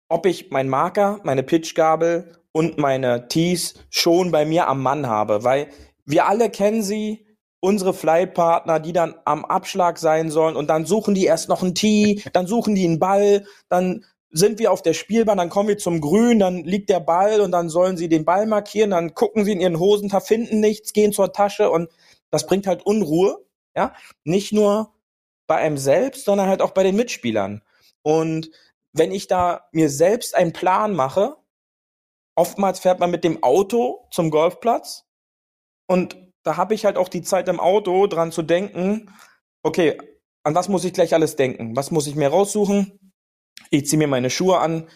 ob 0.10 0.26
ich 0.26 0.52
meinen 0.52 0.70
Marker, 0.70 1.20
meine 1.24 1.44
Pitchgabel 1.44 2.38
und 2.52 2.78
meine 2.78 3.28
Tees 3.28 3.74
schon 3.90 4.32
bei 4.32 4.46
mir 4.46 4.68
am 4.68 4.82
Mann 4.82 5.08
habe, 5.08 5.44
weil 5.44 5.70
wir 6.06 6.28
alle 6.28 6.50
kennen 6.50 6.84
sie, 6.84 7.26
unsere 7.64 7.94
Flightpartner, 7.94 8.82
die 8.82 8.92
dann 8.92 9.16
am 9.24 9.46
Abschlag 9.46 9.98
sein 9.98 10.30
sollen 10.30 10.58
und 10.58 10.70
dann 10.70 10.86
suchen 10.86 11.16
die 11.16 11.24
erst 11.24 11.48
noch 11.48 11.64
einen 11.64 11.76
Tee, 11.76 12.22
dann 12.34 12.46
suchen 12.46 12.76
die 12.76 12.84
einen 12.84 13.00
Ball, 13.00 13.46
dann 13.70 14.04
sind 14.34 14.58
wir 14.58 14.72
auf 14.72 14.82
der 14.82 14.94
Spielbahn, 14.94 15.38
dann 15.38 15.50
kommen 15.50 15.70
wir 15.70 15.78
zum 15.78 16.02
Grün, 16.02 16.40
dann 16.40 16.64
liegt 16.64 16.90
der 16.90 17.00
Ball 17.00 17.40
und 17.40 17.52
dann 17.52 17.70
sollen 17.70 17.98
sie 17.98 18.10
den 18.10 18.26
Ball 18.26 18.48
markieren, 18.48 18.90
dann 18.90 19.14
gucken 19.14 19.46
sie 19.46 19.52
in 19.52 19.62
ihren 19.62 19.80
Hosentasche, 19.80 20.26
finden 20.26 20.60
nichts, 20.60 20.92
gehen 20.92 21.14
zur 21.14 21.32
Tasche 21.32 21.70
und 21.70 21.90
das 22.32 22.48
bringt 22.48 22.66
halt 22.66 22.84
Unruhe, 22.84 23.46
ja, 23.76 23.94
nicht 24.24 24.52
nur 24.52 24.92
bei 25.46 25.58
einem 25.58 25.78
selbst, 25.78 26.26
sondern 26.26 26.48
halt 26.50 26.62
auch 26.64 26.72
bei 26.72 26.82
den 26.82 26.96
Mitspielern. 26.96 27.62
Und 28.02 28.50
wenn 28.92 29.12
ich 29.12 29.28
da 29.28 29.68
mir 29.72 29.90
selbst 29.90 30.34
einen 30.36 30.52
Plan 30.52 30.94
mache, 30.96 31.36
oftmals 32.36 32.80
fährt 32.80 33.00
man 33.00 33.12
mit 33.12 33.24
dem 33.24 33.44
Auto 33.44 34.08
zum 34.10 34.32
Golfplatz 34.32 35.06
und 35.88 36.18
da 36.42 36.58
habe 36.58 36.74
ich 36.74 36.86
halt 36.86 36.98
auch 36.98 37.08
die 37.08 37.22
Zeit 37.22 37.48
im 37.48 37.60
Auto 37.60 38.08
dran 38.08 38.32
zu 38.32 38.42
denken, 38.42 39.14
okay, 39.62 40.00
an 40.44 40.56
was 40.56 40.70
muss 40.70 40.86
ich 40.86 40.94
gleich 40.94 41.14
alles 41.14 41.36
denken? 41.36 41.76
Was 41.76 41.92
muss 41.92 42.08
ich 42.08 42.16
mir 42.16 42.30
raussuchen? 42.30 43.00
Ich 43.70 43.88
ziehe 43.88 43.98
mir 43.98 44.08
meine 44.08 44.30
Schuhe 44.30 44.60
an, 44.60 44.88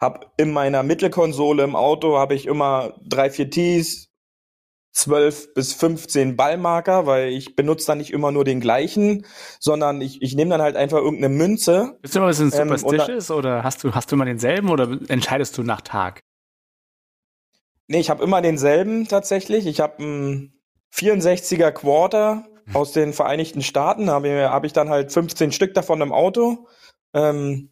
habe 0.00 0.26
in 0.36 0.52
meiner 0.52 0.82
Mittelkonsole 0.82 1.62
im 1.62 1.76
Auto 1.76 2.18
habe 2.18 2.34
ich 2.34 2.46
immer 2.46 2.94
drei, 3.02 3.30
vier 3.30 3.50
Tees, 3.50 4.12
zwölf 4.92 5.54
bis 5.54 5.72
15 5.72 6.36
Ballmarker, 6.36 7.06
weil 7.06 7.28
ich 7.28 7.56
benutze 7.56 7.86
dann 7.86 7.98
nicht 7.98 8.12
immer 8.12 8.30
nur 8.30 8.44
den 8.44 8.60
gleichen, 8.60 9.24
sondern 9.58 10.00
ich, 10.00 10.20
ich 10.20 10.34
nehme 10.34 10.50
dann 10.50 10.62
halt 10.62 10.76
einfach 10.76 10.98
irgendeine 10.98 11.34
Münze. 11.34 11.98
Bist 12.02 12.14
du 12.14 12.20
mal 12.20 12.26
ein 12.26 12.28
bisschen 12.30 12.52
Ähm, 12.52 12.76
superstitious 12.76 13.30
oder 13.30 13.64
hast 13.64 13.82
du, 13.84 13.94
hast 13.94 14.12
du 14.12 14.16
mal 14.16 14.26
denselben 14.26 14.68
oder 14.70 14.98
entscheidest 15.08 15.56
du 15.56 15.62
nach 15.62 15.80
Tag? 15.80 16.20
Nee, 17.88 18.00
ich 18.00 18.10
habe 18.10 18.22
immer 18.22 18.42
denselben 18.42 19.08
tatsächlich. 19.08 19.66
Ich 19.66 19.80
habe 19.80 19.98
einen 19.98 20.62
64er 20.94 21.72
Quarter 21.72 22.46
aus 22.74 22.92
den 22.92 23.12
Vereinigten 23.12 23.62
Staaten, 23.62 24.10
habe 24.10 24.28
ich, 24.28 24.34
hab 24.34 24.64
ich 24.64 24.72
dann 24.72 24.90
halt 24.90 25.12
15 25.12 25.52
Stück 25.52 25.74
davon 25.74 26.00
im 26.00 26.12
Auto. 26.12 26.68
Ähm, 27.14 27.71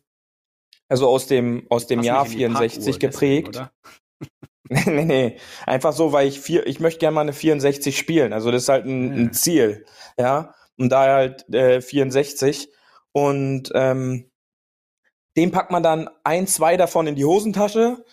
also 0.90 1.08
aus 1.08 1.26
dem, 1.26 1.66
aus 1.70 1.86
dem 1.86 2.02
Jahr 2.02 2.24
nicht 2.24 2.32
in 2.32 2.38
die 2.38 2.44
64 2.44 2.84
Parkuhr 2.84 2.98
geprägt. 2.98 3.54
deswegen, 3.54 3.70
oder? 4.68 4.92
nee, 4.92 5.04
nee. 5.04 5.36
Einfach 5.66 5.92
so, 5.92 6.12
weil 6.12 6.28
ich 6.28 6.40
vier, 6.40 6.66
ich 6.66 6.80
möchte 6.80 6.98
gerne 6.98 7.14
mal 7.14 7.22
eine 7.22 7.32
64 7.32 7.96
spielen. 7.96 8.32
Also 8.32 8.50
das 8.50 8.64
ist 8.64 8.68
halt 8.68 8.84
ein, 8.84 9.12
ein 9.12 9.32
Ziel. 9.32 9.86
Ja. 10.18 10.54
Und 10.76 10.90
daher 10.90 11.14
halt 11.14 11.54
äh, 11.54 11.80
64. 11.80 12.68
Und 13.12 13.70
ähm, 13.74 14.30
den 15.36 15.52
packt 15.52 15.70
man 15.70 15.82
dann 15.82 16.10
ein, 16.24 16.46
zwei 16.46 16.76
davon 16.76 17.06
in 17.06 17.14
die 17.14 17.24
Hosentasche 17.24 18.04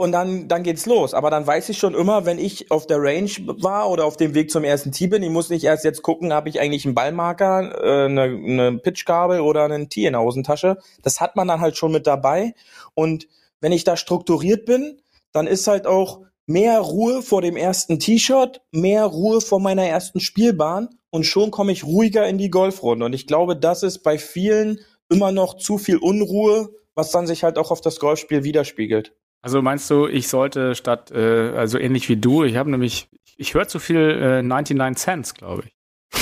und 0.00 0.12
dann, 0.12 0.48
dann 0.48 0.62
geht's 0.62 0.86
los. 0.86 1.12
Aber 1.12 1.28
dann 1.28 1.46
weiß 1.46 1.68
ich 1.68 1.76
schon 1.76 1.94
immer, 1.94 2.24
wenn 2.24 2.38
ich 2.38 2.70
auf 2.70 2.86
der 2.86 3.02
Range 3.02 3.30
war 3.60 3.90
oder 3.90 4.06
auf 4.06 4.16
dem 4.16 4.34
Weg 4.34 4.50
zum 4.50 4.64
ersten 4.64 4.92
Tee 4.92 5.08
bin, 5.08 5.22
ich 5.22 5.28
muss 5.28 5.50
nicht 5.50 5.62
erst 5.62 5.84
jetzt 5.84 6.00
gucken, 6.00 6.32
habe 6.32 6.48
ich 6.48 6.58
eigentlich 6.58 6.86
einen 6.86 6.94
Ballmarker, 6.94 7.84
äh, 7.84 8.04
eine, 8.06 8.22
eine 8.22 8.78
Pitchgabel 8.78 9.40
oder 9.40 9.64
einen 9.64 9.90
Tee 9.90 10.06
in 10.06 10.14
der 10.14 10.22
Hosentasche. 10.22 10.78
Das 11.02 11.20
hat 11.20 11.36
man 11.36 11.48
dann 11.48 11.60
halt 11.60 11.76
schon 11.76 11.92
mit 11.92 12.06
dabei. 12.06 12.54
Und 12.94 13.28
wenn 13.60 13.72
ich 13.72 13.84
da 13.84 13.98
strukturiert 13.98 14.64
bin, 14.64 15.02
dann 15.32 15.46
ist 15.46 15.66
halt 15.66 15.86
auch 15.86 16.22
mehr 16.46 16.80
Ruhe 16.80 17.20
vor 17.20 17.42
dem 17.42 17.58
ersten 17.58 17.98
T-Shirt, 17.98 18.62
mehr 18.72 19.04
Ruhe 19.04 19.42
vor 19.42 19.60
meiner 19.60 19.84
ersten 19.84 20.20
Spielbahn 20.20 20.88
und 21.10 21.24
schon 21.24 21.50
komme 21.50 21.72
ich 21.72 21.84
ruhiger 21.84 22.26
in 22.26 22.38
die 22.38 22.50
Golfrunde. 22.50 23.04
Und 23.04 23.12
ich 23.12 23.26
glaube, 23.26 23.54
das 23.54 23.82
ist 23.82 23.98
bei 23.98 24.16
vielen 24.16 24.80
immer 25.10 25.30
noch 25.30 25.58
zu 25.58 25.76
viel 25.76 25.98
Unruhe, 25.98 26.70
was 26.94 27.10
dann 27.10 27.26
sich 27.26 27.44
halt 27.44 27.58
auch 27.58 27.70
auf 27.70 27.82
das 27.82 28.00
Golfspiel 28.00 28.44
widerspiegelt. 28.44 29.14
Also 29.42 29.62
meinst 29.62 29.88
du, 29.90 30.06
ich 30.06 30.28
sollte 30.28 30.74
statt, 30.74 31.10
äh, 31.10 31.50
also 31.56 31.78
ähnlich 31.78 32.08
wie 32.08 32.16
du, 32.16 32.44
ich 32.44 32.56
habe 32.56 32.70
nämlich, 32.70 33.08
ich 33.36 33.54
höre 33.54 33.68
zu 33.68 33.78
viel 33.78 33.96
äh, 33.98 34.42
99 34.42 35.02
Cents, 35.02 35.34
glaube 35.34 35.64
ich. 35.66 35.76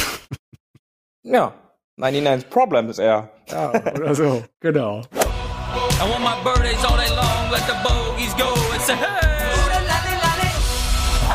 Ja, 1.25 1.53
99 1.97 2.49
Problem 2.49 2.89
ist 2.89 3.01
er. 3.01 3.29
Ja, 3.49 3.71
oder 3.71 4.15
so, 4.15 4.45
genau. 4.61 5.01
I 5.01 6.09
want 6.09 6.23
my 6.23 6.43
birthdays 6.43 6.83
all 6.85 6.97
day 6.97 7.09
long, 7.15 7.51
let 7.51 7.63
the 7.67 7.75
bogeys 7.83 8.35
go. 8.37 8.55
It's 8.75 8.89
a 8.89 8.95
hey! 8.95 9.29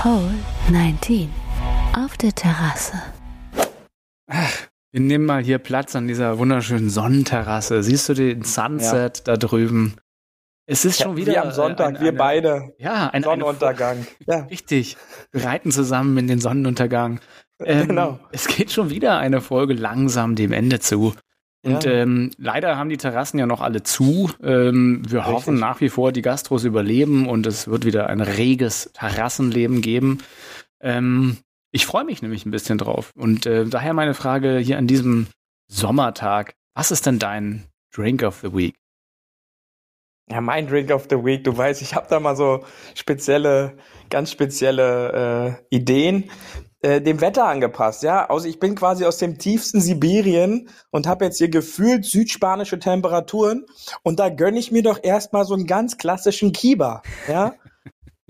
Hole 0.04 0.34
19. 0.70 1.30
Auf 1.96 2.18
der 2.18 2.34
Terrasse. 2.36 3.02
Wir 4.92 5.00
nehmen 5.00 5.26
mal 5.26 5.42
hier 5.42 5.60
Platz 5.60 5.96
an 5.96 6.10
dieser 6.10 6.40
wunderschönen 6.40 6.90
Sonnenterrasse. 6.90 7.84
Siehst 7.84 8.10
du 8.10 8.14
den 8.14 8.44
Sunset 8.44 9.26
da 9.30 9.38
drüben? 9.38 9.96
Es 10.66 10.86
ist 10.86 11.02
schon 11.02 11.18
wieder. 11.18 11.34
Wie 11.34 11.38
am 11.38 11.52
Sonntag, 11.52 11.96
äh, 11.96 11.98
ein- 11.98 12.02
wir 12.02 12.10
eine- 12.10 12.18
beide. 12.18 12.74
Ja, 12.78 13.10
ein 13.10 13.24
Sonnenuntergang. 13.24 14.08
Ja. 14.26 14.44
Richtig. 14.46 14.98
Wir 15.32 15.44
reiten 15.46 15.72
zusammen 15.72 16.18
in 16.18 16.28
den 16.28 16.40
Sonnenuntergang. 16.40 17.20
Ähm, 17.66 17.88
Genau. 17.88 18.20
Es 18.32 18.48
geht 18.48 18.72
schon 18.72 18.90
wieder 18.90 19.20
eine 19.20 19.40
Folge 19.40 19.74
langsam 19.74 20.36
dem 20.36 20.52
Ende 20.52 20.80
zu. 20.80 21.14
Und 21.64 21.84
Ja. 21.86 21.92
ähm, 21.92 22.32
leider 22.38 22.76
haben 22.78 22.90
die 22.90 22.98
Terrassen 22.98 23.40
ja 23.40 23.46
noch 23.46 23.62
alle 23.62 23.84
zu. 23.84 24.30
Ähm, 24.44 25.02
wir 25.08 25.20
Richtig. 25.20 25.34
hoffen 25.34 25.56
nach 25.60 25.80
wie 25.80 25.88
vor, 25.88 26.12
die 26.12 26.24
Gastros 26.24 26.66
überleben 26.66 27.30
und 27.30 27.46
es 27.46 27.68
wird 27.70 27.86
wieder 27.86 28.08
ein 28.08 28.20
reges 28.20 28.90
Terrassenleben 28.94 29.82
geben. 29.82 30.18
Ähm, 30.82 31.38
ich 31.72 31.86
freue 31.86 32.04
mich 32.04 32.22
nämlich 32.22 32.46
ein 32.46 32.52
bisschen 32.52 32.80
drauf. 32.80 33.12
Und 33.16 33.46
äh, 33.46 33.66
daher 33.66 33.94
meine 33.94 34.14
Frage 34.16 34.58
hier 34.58 34.78
an 34.78 34.88
diesem 34.88 35.28
Sommertag. 35.72 36.56
Was 36.76 36.92
ist 36.92 37.06
denn 37.06 37.20
dein 37.20 37.64
Drink 37.96 38.24
of 38.24 38.40
the 38.42 38.54
Week? 38.54 38.76
Ja, 40.34 40.42
mein 40.42 40.66
Drink 40.66 40.90
of 40.90 41.06
the 41.12 41.24
Week, 41.24 41.44
du 41.44 41.56
weißt, 41.56 41.84
ich 41.84 41.94
habe 41.94 42.08
da 42.10 42.20
mal 42.20 42.36
so 42.36 42.66
spezielle, 42.96 43.78
ganz 44.10 44.32
spezielle 44.32 45.60
äh, 45.70 45.76
Ideen, 45.76 46.32
äh, 46.82 47.02
dem 47.02 47.22
Wetter 47.22 47.46
angepasst, 47.46 48.02
ja. 48.02 48.28
Also 48.32 48.48
ich 48.48 48.60
bin 48.60 48.74
quasi 48.74 49.06
aus 49.06 49.20
dem 49.20 49.38
tiefsten 49.38 49.80
Sibirien 49.80 50.70
und 50.90 51.06
habe 51.06 51.26
jetzt 51.26 51.38
hier 51.38 51.50
gefühlt 51.50 52.06
südspanische 52.06 52.80
Temperaturen 52.80 53.68
und 54.02 54.20
da 54.20 54.30
gönn 54.30 54.56
ich 54.56 54.72
mir 54.72 54.82
doch 54.82 55.04
erstmal 55.04 55.46
so 55.46 55.54
einen 55.54 55.68
ganz 55.68 56.00
klassischen 56.00 56.52
Kiba, 56.52 57.04
ja. 57.28 57.54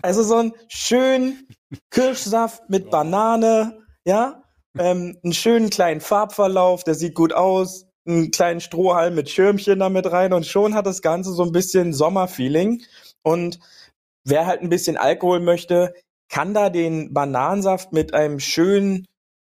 Also 0.01 0.23
so 0.23 0.35
einen 0.35 0.51
schönen 0.67 1.47
Kirschsaft 1.89 2.69
mit 2.69 2.89
Banane, 2.89 3.79
ja. 4.03 4.43
Ähm, 4.77 5.17
einen 5.23 5.31
schönen 5.31 5.69
kleinen 5.69 6.01
Farbverlauf, 6.01 6.83
der 6.83 6.95
sieht 6.95 7.15
gut 7.15 7.31
aus, 7.31 7.85
einen 8.05 8.31
kleinen 8.31 8.59
Strohhalm 8.59 9.15
mit 9.15 9.29
Schirmchen 9.29 9.79
da 9.79 9.89
mit 9.89 10.11
rein 10.11 10.33
und 10.33 10.45
schon 10.45 10.75
hat 10.75 10.85
das 10.85 11.01
Ganze 11.01 11.31
so 11.33 11.43
ein 11.43 11.51
bisschen 11.51 11.93
Sommerfeeling. 11.93 12.83
Und 13.21 13.59
wer 14.25 14.45
halt 14.45 14.61
ein 14.61 14.69
bisschen 14.69 14.97
Alkohol 14.97 15.39
möchte, 15.39 15.93
kann 16.29 16.53
da 16.53 16.69
den 16.69 17.13
Bananensaft 17.13 17.93
mit 17.93 18.13
einem 18.13 18.39
schönen 18.39 19.05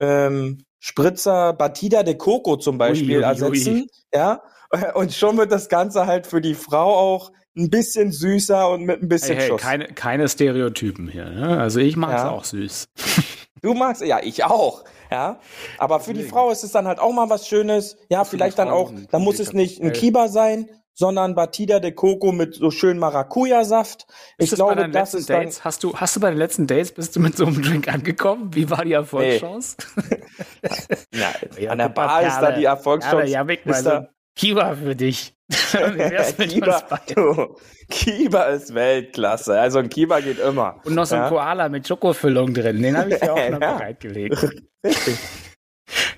ähm, 0.01 0.63
Spritzer 0.79 1.53
Batida 1.55 2.03
de 2.03 2.15
Coco 2.15 2.57
zum 2.57 2.79
Beispiel 2.79 3.19
Ui, 3.19 3.25
ui, 3.25 3.25
ui. 3.25 3.25
ersetzen. 3.25 3.87
Ja, 4.15 4.43
und 4.95 5.13
schon 5.13 5.37
wird 5.39 5.51
das 5.53 5.69
Ganze 5.69 6.07
halt 6.07 6.27
für 6.27 6.41
die 6.41 6.55
Frau 6.55 6.95
auch 6.95 7.33
ein 7.57 7.71
bisschen 7.71 8.13
süßer 8.13 8.69
und 8.69 8.83
mit 8.85 8.99
ein 8.99 9.01
Hey, 9.03 9.09
bisschen 9.09 9.37
hey, 9.39 9.49
Schuss. 9.49 9.63
keine, 9.63 9.87
keine 9.87 10.29
Stereotypen 10.29 11.09
hier. 11.09 11.31
Ne? 11.31 11.59
Also 11.59 11.81
ich 11.81 11.97
mag 11.97 12.11
es 12.15 12.23
Ja. 12.23 12.31
auch 12.31 12.45
süß. 12.45 12.85
Du 13.63 13.75
magst, 13.75 14.03
ja, 14.03 14.21
ich 14.23 14.45
auch. 14.45 14.85
Ja, 15.11 15.39
aber 15.79 16.01
für 16.01 16.15
die 16.15 16.25
Frau 16.25 16.51
ist 16.51 16.65
es 16.65 16.73
dann 16.73 16.87
halt 16.87 16.99
auch 16.99 17.13
mal 17.13 17.31
was 17.31 17.47
Schönes. 17.47 17.97
Ja, 18.09 18.25
Für 18.25 18.31
vielleicht 18.33 18.59
dann 18.59 18.69
auch, 18.71 18.93
dann 19.11 19.23
muss 19.23 19.39
es 19.39 19.53
nicht 19.53 19.81
ein 19.81 19.87
Cocktail. 19.89 20.01
Kiba 20.01 20.29
sein, 20.29 20.69
sondern 20.95 21.35
Batida 21.35 21.79
de 21.79 21.93
Coco 21.93 22.33
mit 22.33 22.55
so 22.55 22.71
schön 22.71 22.99
Maracuja-Saft. 22.99 24.07
Ich 24.39 24.51
das 24.51 24.59
bei 24.59 24.65
glaube, 24.65 24.77
deinen 24.81 24.93
das 24.93 25.13
letzten 25.13 25.19
ist 25.19 25.31
dann, 25.31 25.43
Dates, 25.43 25.65
hast 25.65 25.85
du, 25.85 25.95
hast 25.95 26.17
du 26.17 26.21
bei 26.21 26.31
den 26.31 26.39
letzten 26.39 26.67
Dates, 26.67 26.93
bist 26.93 27.15
du 27.15 27.21
mit 27.21 27.37
so 27.37 27.47
einem 27.47 27.63
Drink 27.63 27.87
angekommen? 27.89 28.51
Wie 28.55 28.69
war 28.71 28.85
die 28.85 28.95
Erfolgschance? 28.95 29.77
ja, 31.13 31.71
an 31.71 31.79
der 31.79 31.89
Bar 31.89 32.23
ist 32.23 32.39
da 32.39 32.53
die 32.53 32.65
Erfolgschance. 32.65 33.31
Ja, 33.31 33.47
weg 33.47 33.65
mal 33.67 33.73
ist 33.75 33.85
da- 33.87 34.09
Kiba 34.37 34.75
für 34.77 34.95
dich. 34.95 35.35
Kiba, 35.73 36.83
du, 37.15 37.57
Kiba 37.89 38.43
ist 38.45 38.75
Weltklasse. 38.75 39.59
Also 39.59 39.79
ein 39.79 39.89
Kiba 39.89 40.21
geht 40.21 40.39
immer. 40.41 40.81
Und 40.85 40.95
noch 40.95 41.07
so 41.07 41.15
ein 41.15 41.23
Ja. 41.23 41.29
Koala 41.29 41.69
mit 41.69 41.87
Schokofüllung 41.87 42.53
drin. 42.53 42.83
Den 42.83 42.97
habe 42.97 43.15
ich 43.15 43.21
ja 43.21 43.33
auch 43.33 43.37
noch 43.51 43.61
Ja. 43.61 43.75
bereitgelegt. 43.77 44.43
Richtig. 44.85 45.19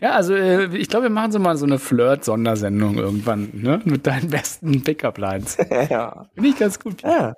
Ja, 0.01 0.13
also 0.13 0.35
äh, 0.35 0.75
ich 0.77 0.89
glaube, 0.89 1.05
wir 1.05 1.11
machen 1.11 1.31
so 1.33 1.39
mal 1.39 1.57
so 1.59 1.67
eine 1.67 1.79
Flirt-Sondersendung 1.79 2.97
irgendwann, 2.97 3.51
ne? 3.53 3.83
Mit 3.85 4.07
deinen 4.07 4.31
besten 4.31 4.83
Pickup-Lines. 4.83 5.59
ja. 5.91 6.27
Finde 6.35 6.49
ich 6.49 6.59
ganz 6.59 6.81
gut. 6.81 7.03
ja. 7.03 7.35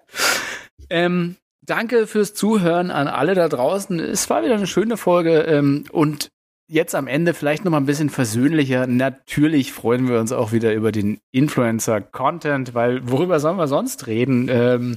Ähm, 0.90 1.36
danke 1.62 2.06
fürs 2.06 2.34
Zuhören 2.34 2.90
an 2.92 3.08
alle 3.08 3.34
da 3.34 3.48
draußen. 3.48 3.98
Es 4.00 4.30
war 4.30 4.44
wieder 4.44 4.54
eine 4.54 4.66
schöne 4.68 4.96
Folge 4.96 5.40
ähm, 5.40 5.84
und 5.90 6.28
jetzt 6.70 6.94
am 6.94 7.08
Ende 7.08 7.34
vielleicht 7.34 7.64
noch 7.64 7.72
mal 7.72 7.78
ein 7.78 7.86
bisschen 7.86 8.10
versöhnlicher. 8.10 8.86
Natürlich 8.86 9.72
freuen 9.72 10.08
wir 10.08 10.20
uns 10.20 10.30
auch 10.30 10.52
wieder 10.52 10.72
über 10.72 10.92
den 10.92 11.18
Influencer-Content, 11.32 12.74
weil 12.74 13.10
worüber 13.10 13.40
sollen 13.40 13.58
wir 13.58 13.66
sonst 13.66 14.06
reden? 14.06 14.48
Ähm, 14.48 14.96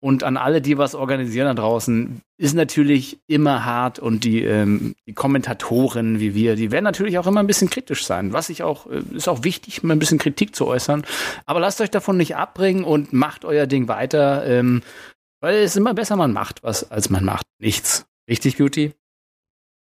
und 0.00 0.22
an 0.24 0.36
alle, 0.36 0.60
die 0.60 0.76
was 0.76 0.94
organisieren 0.94 1.46
da 1.46 1.54
draußen, 1.54 2.20
ist 2.36 2.54
natürlich 2.54 3.20
immer 3.26 3.64
hart 3.64 4.00
und 4.00 4.24
die, 4.24 4.42
ähm, 4.42 4.96
die 5.06 5.14
Kommentatoren 5.14 6.20
wie 6.20 6.34
wir, 6.34 6.56
die 6.56 6.70
werden 6.72 6.84
natürlich 6.84 7.16
auch 7.16 7.26
immer 7.26 7.40
ein 7.40 7.46
bisschen 7.46 7.70
kritisch 7.70 8.04
sein. 8.04 8.32
Was 8.32 8.50
ich 8.50 8.64
auch, 8.64 8.86
äh, 8.90 9.02
ist 9.14 9.28
auch 9.28 9.44
wichtig, 9.44 9.82
mal 9.82 9.94
ein 9.94 10.00
bisschen 10.00 10.18
Kritik 10.18 10.54
zu 10.54 10.66
äußern. 10.66 11.04
Aber 11.46 11.60
lasst 11.60 11.80
euch 11.80 11.90
davon 11.90 12.16
nicht 12.16 12.36
abbringen 12.36 12.84
und 12.84 13.12
macht 13.12 13.44
euer 13.44 13.66
Ding 13.66 13.86
weiter. 13.86 14.44
Ähm, 14.46 14.82
weil 15.40 15.58
es 15.58 15.70
ist 15.70 15.76
immer 15.76 15.94
besser, 15.94 16.16
man 16.16 16.32
macht 16.32 16.62
was, 16.64 16.90
als 16.90 17.08
man 17.08 17.24
macht 17.24 17.46
nichts. 17.60 18.04
Richtig, 18.28 18.56
Beauty? 18.56 18.94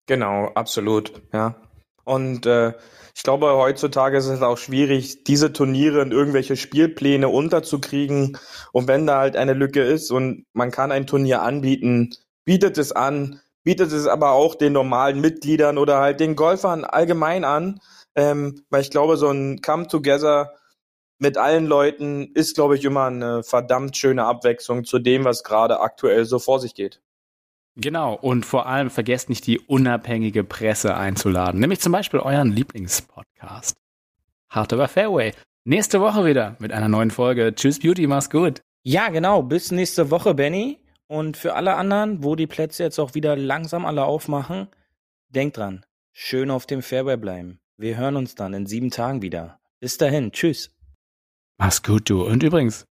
Genau, 0.08 0.47
absolut, 0.53 1.14
ja. 1.34 1.56
Und 2.03 2.45
äh, 2.45 2.74
ich 3.16 3.24
glaube, 3.24 3.56
heutzutage 3.56 4.18
ist 4.18 4.28
es 4.28 4.41
auch 4.41 4.58
schwierig, 4.58 5.24
diese 5.24 5.51
Turniere 5.51 6.01
in 6.01 6.12
irgendwelche 6.12 6.56
Spielpläne 6.56 7.30
unterzukriegen. 7.30 8.38
Und 8.72 8.88
wenn 8.88 9.08
da 9.08 9.18
halt 9.20 9.36
eine 9.36 9.53
Lücke 9.53 9.82
ist 9.82 10.12
und 10.12 10.45
man 10.53 10.70
kann 10.70 10.91
ein 10.91 11.08
Turnier 11.08 11.41
anbieten, 11.41 12.12
bietet 12.45 12.78
es 12.78 12.91
an, 12.91 13.41
bietet 13.64 13.91
es 13.91 14.06
aber 14.06 14.32
auch 14.34 14.53
den 14.53 14.74
normalen 14.74 15.22
Mitgliedern 15.22 15.78
oder 15.80 15.99
halt 15.99 16.20
den 16.20 16.36
Golfern 16.36 16.86
allgemein 16.86 17.43
an. 17.43 17.80
Ähm, 18.16 18.64
weil 18.70 18.82
ich 18.82 18.91
glaube, 18.91 19.18
so 19.18 19.30
ein 19.30 19.62
Come 19.62 19.88
Together 19.88 20.53
mit 21.20 21.38
allen 21.38 21.66
Leuten 21.66 22.32
ist, 22.36 22.56
glaube 22.56 22.76
ich, 22.78 22.84
immer 22.86 23.06
eine 23.06 23.43
verdammt 23.43 23.97
schöne 23.97 24.26
Abwechslung 24.26 24.84
zu 24.86 24.99
dem, 24.99 25.26
was 25.26 25.43
gerade 25.43 25.80
aktuell 25.80 26.26
so 26.26 26.39
vor 26.39 26.60
sich 26.60 26.76
geht. 26.76 27.01
Genau, 27.76 28.13
und 28.13 28.45
vor 28.45 28.67
allem 28.67 28.89
vergesst 28.89 29.28
nicht 29.28 29.45
die 29.47 29.59
unabhängige 29.59 30.43
Presse 30.43 30.95
einzuladen, 30.95 31.59
nämlich 31.59 31.82
zum 31.82 31.91
Beispiel 31.91 32.21
euren 32.21 32.51
Lieblingspodcast. 32.51 33.76
Hard 34.49 34.73
over 34.73 34.88
Fairway. 34.88 35.34
Nächste 35.65 35.99
Woche 35.99 36.26
wieder 36.26 36.55
mit 36.59 36.71
einer 36.71 36.88
neuen 36.88 37.11
Folge. 37.11 37.53
Tschüss 37.53 37.80
Beauty, 37.80 38.07
mach's 38.07 38.30
gut. 38.30 38.61
Ja, 38.84 39.09
genau, 39.09 39.41
bis 39.41 39.71
nächste 39.71 40.09
Woche, 40.11 40.34
Benny. 40.34 40.80
Und 41.07 41.38
für 41.38 41.55
alle 41.55 41.76
anderen, 41.76 42.23
wo 42.23 42.36
die 42.36 42.47
Plätze 42.47 42.84
jetzt 42.84 42.99
auch 42.99 43.13
wieder 43.13 43.36
langsam 43.36 43.86
alle 43.86 44.05
aufmachen, 44.05 44.67
denkt 45.30 45.57
dran, 45.57 45.86
schön 46.13 46.51
auf 46.51 46.65
dem 46.65 46.82
Fairway 46.82 47.17
bleiben. 47.17 47.59
Wir 47.78 47.97
hören 47.97 48.15
uns 48.15 48.36
dann 48.36 48.53
in 48.53 48.67
sieben 48.67 48.89
Tagen 48.89 49.21
wieder. 49.21 49.59
Bis 49.80 49.97
dahin, 49.97 50.32
tschüss. 50.32 50.71
Mach's 51.57 51.84
gut, 51.84 52.09
du. 52.09 52.26
Und 52.26 52.41
übrigens, 52.41 52.86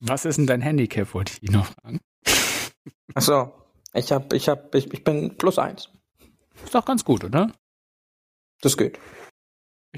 was 0.00 0.24
ist 0.24 0.36
denn 0.36 0.46
dein 0.46 0.60
Handicap, 0.60 1.12
wollte 1.14 1.32
ich 1.32 1.40
dich 1.40 1.50
noch 1.50 1.66
fragen. 1.66 2.00
Achso, 3.14 3.52
ich 3.94 4.12
hab, 4.12 4.32
ich 4.32 4.48
hab, 4.48 4.74
ich, 4.74 4.92
ich 4.92 5.04
bin 5.04 5.36
plus 5.36 5.58
eins. 5.58 5.90
Ist 6.64 6.74
doch 6.74 6.84
ganz 6.84 7.04
gut, 7.04 7.24
oder? 7.24 7.52
Das 8.60 8.76
geht. 8.76 8.98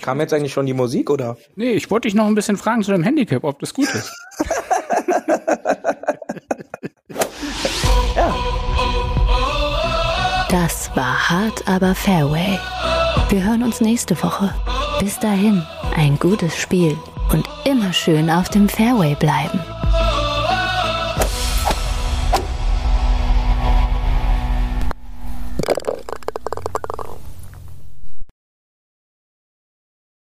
Kam 0.01 0.20
jetzt 0.20 0.32
eigentlich 0.32 0.53
schon 0.53 0.66
die 0.66 0.72
Musik, 0.72 1.11
oder? 1.11 1.36
Nee, 1.57 1.72
ich 1.72 1.91
wollte 1.91 2.09
dich 2.09 2.14
noch 2.14 2.26
ein 2.26 2.34
bisschen 2.34 2.57
fragen 2.57 2.82
zu 2.82 2.91
deinem 2.91 3.03
Handicap, 3.03 3.45
ob 3.45 3.59
das 3.59 3.74
gut 3.74 3.88
ist. 3.95 4.12
Das 10.51 10.91
war 10.97 11.30
hart, 11.30 11.68
aber 11.68 11.95
Fairway. 11.95 12.59
Wir 13.28 13.45
hören 13.45 13.62
uns 13.62 13.80
nächste 13.80 14.20
Woche. 14.20 14.53
Bis 14.99 15.16
dahin, 15.20 15.64
ein 15.95 16.18
gutes 16.18 16.57
Spiel 16.57 16.99
und 17.32 17.49
immer 17.64 17.93
schön 17.93 18.28
auf 18.28 18.49
dem 18.49 18.68
Fairway 18.68 19.14
bleiben. 19.14 19.61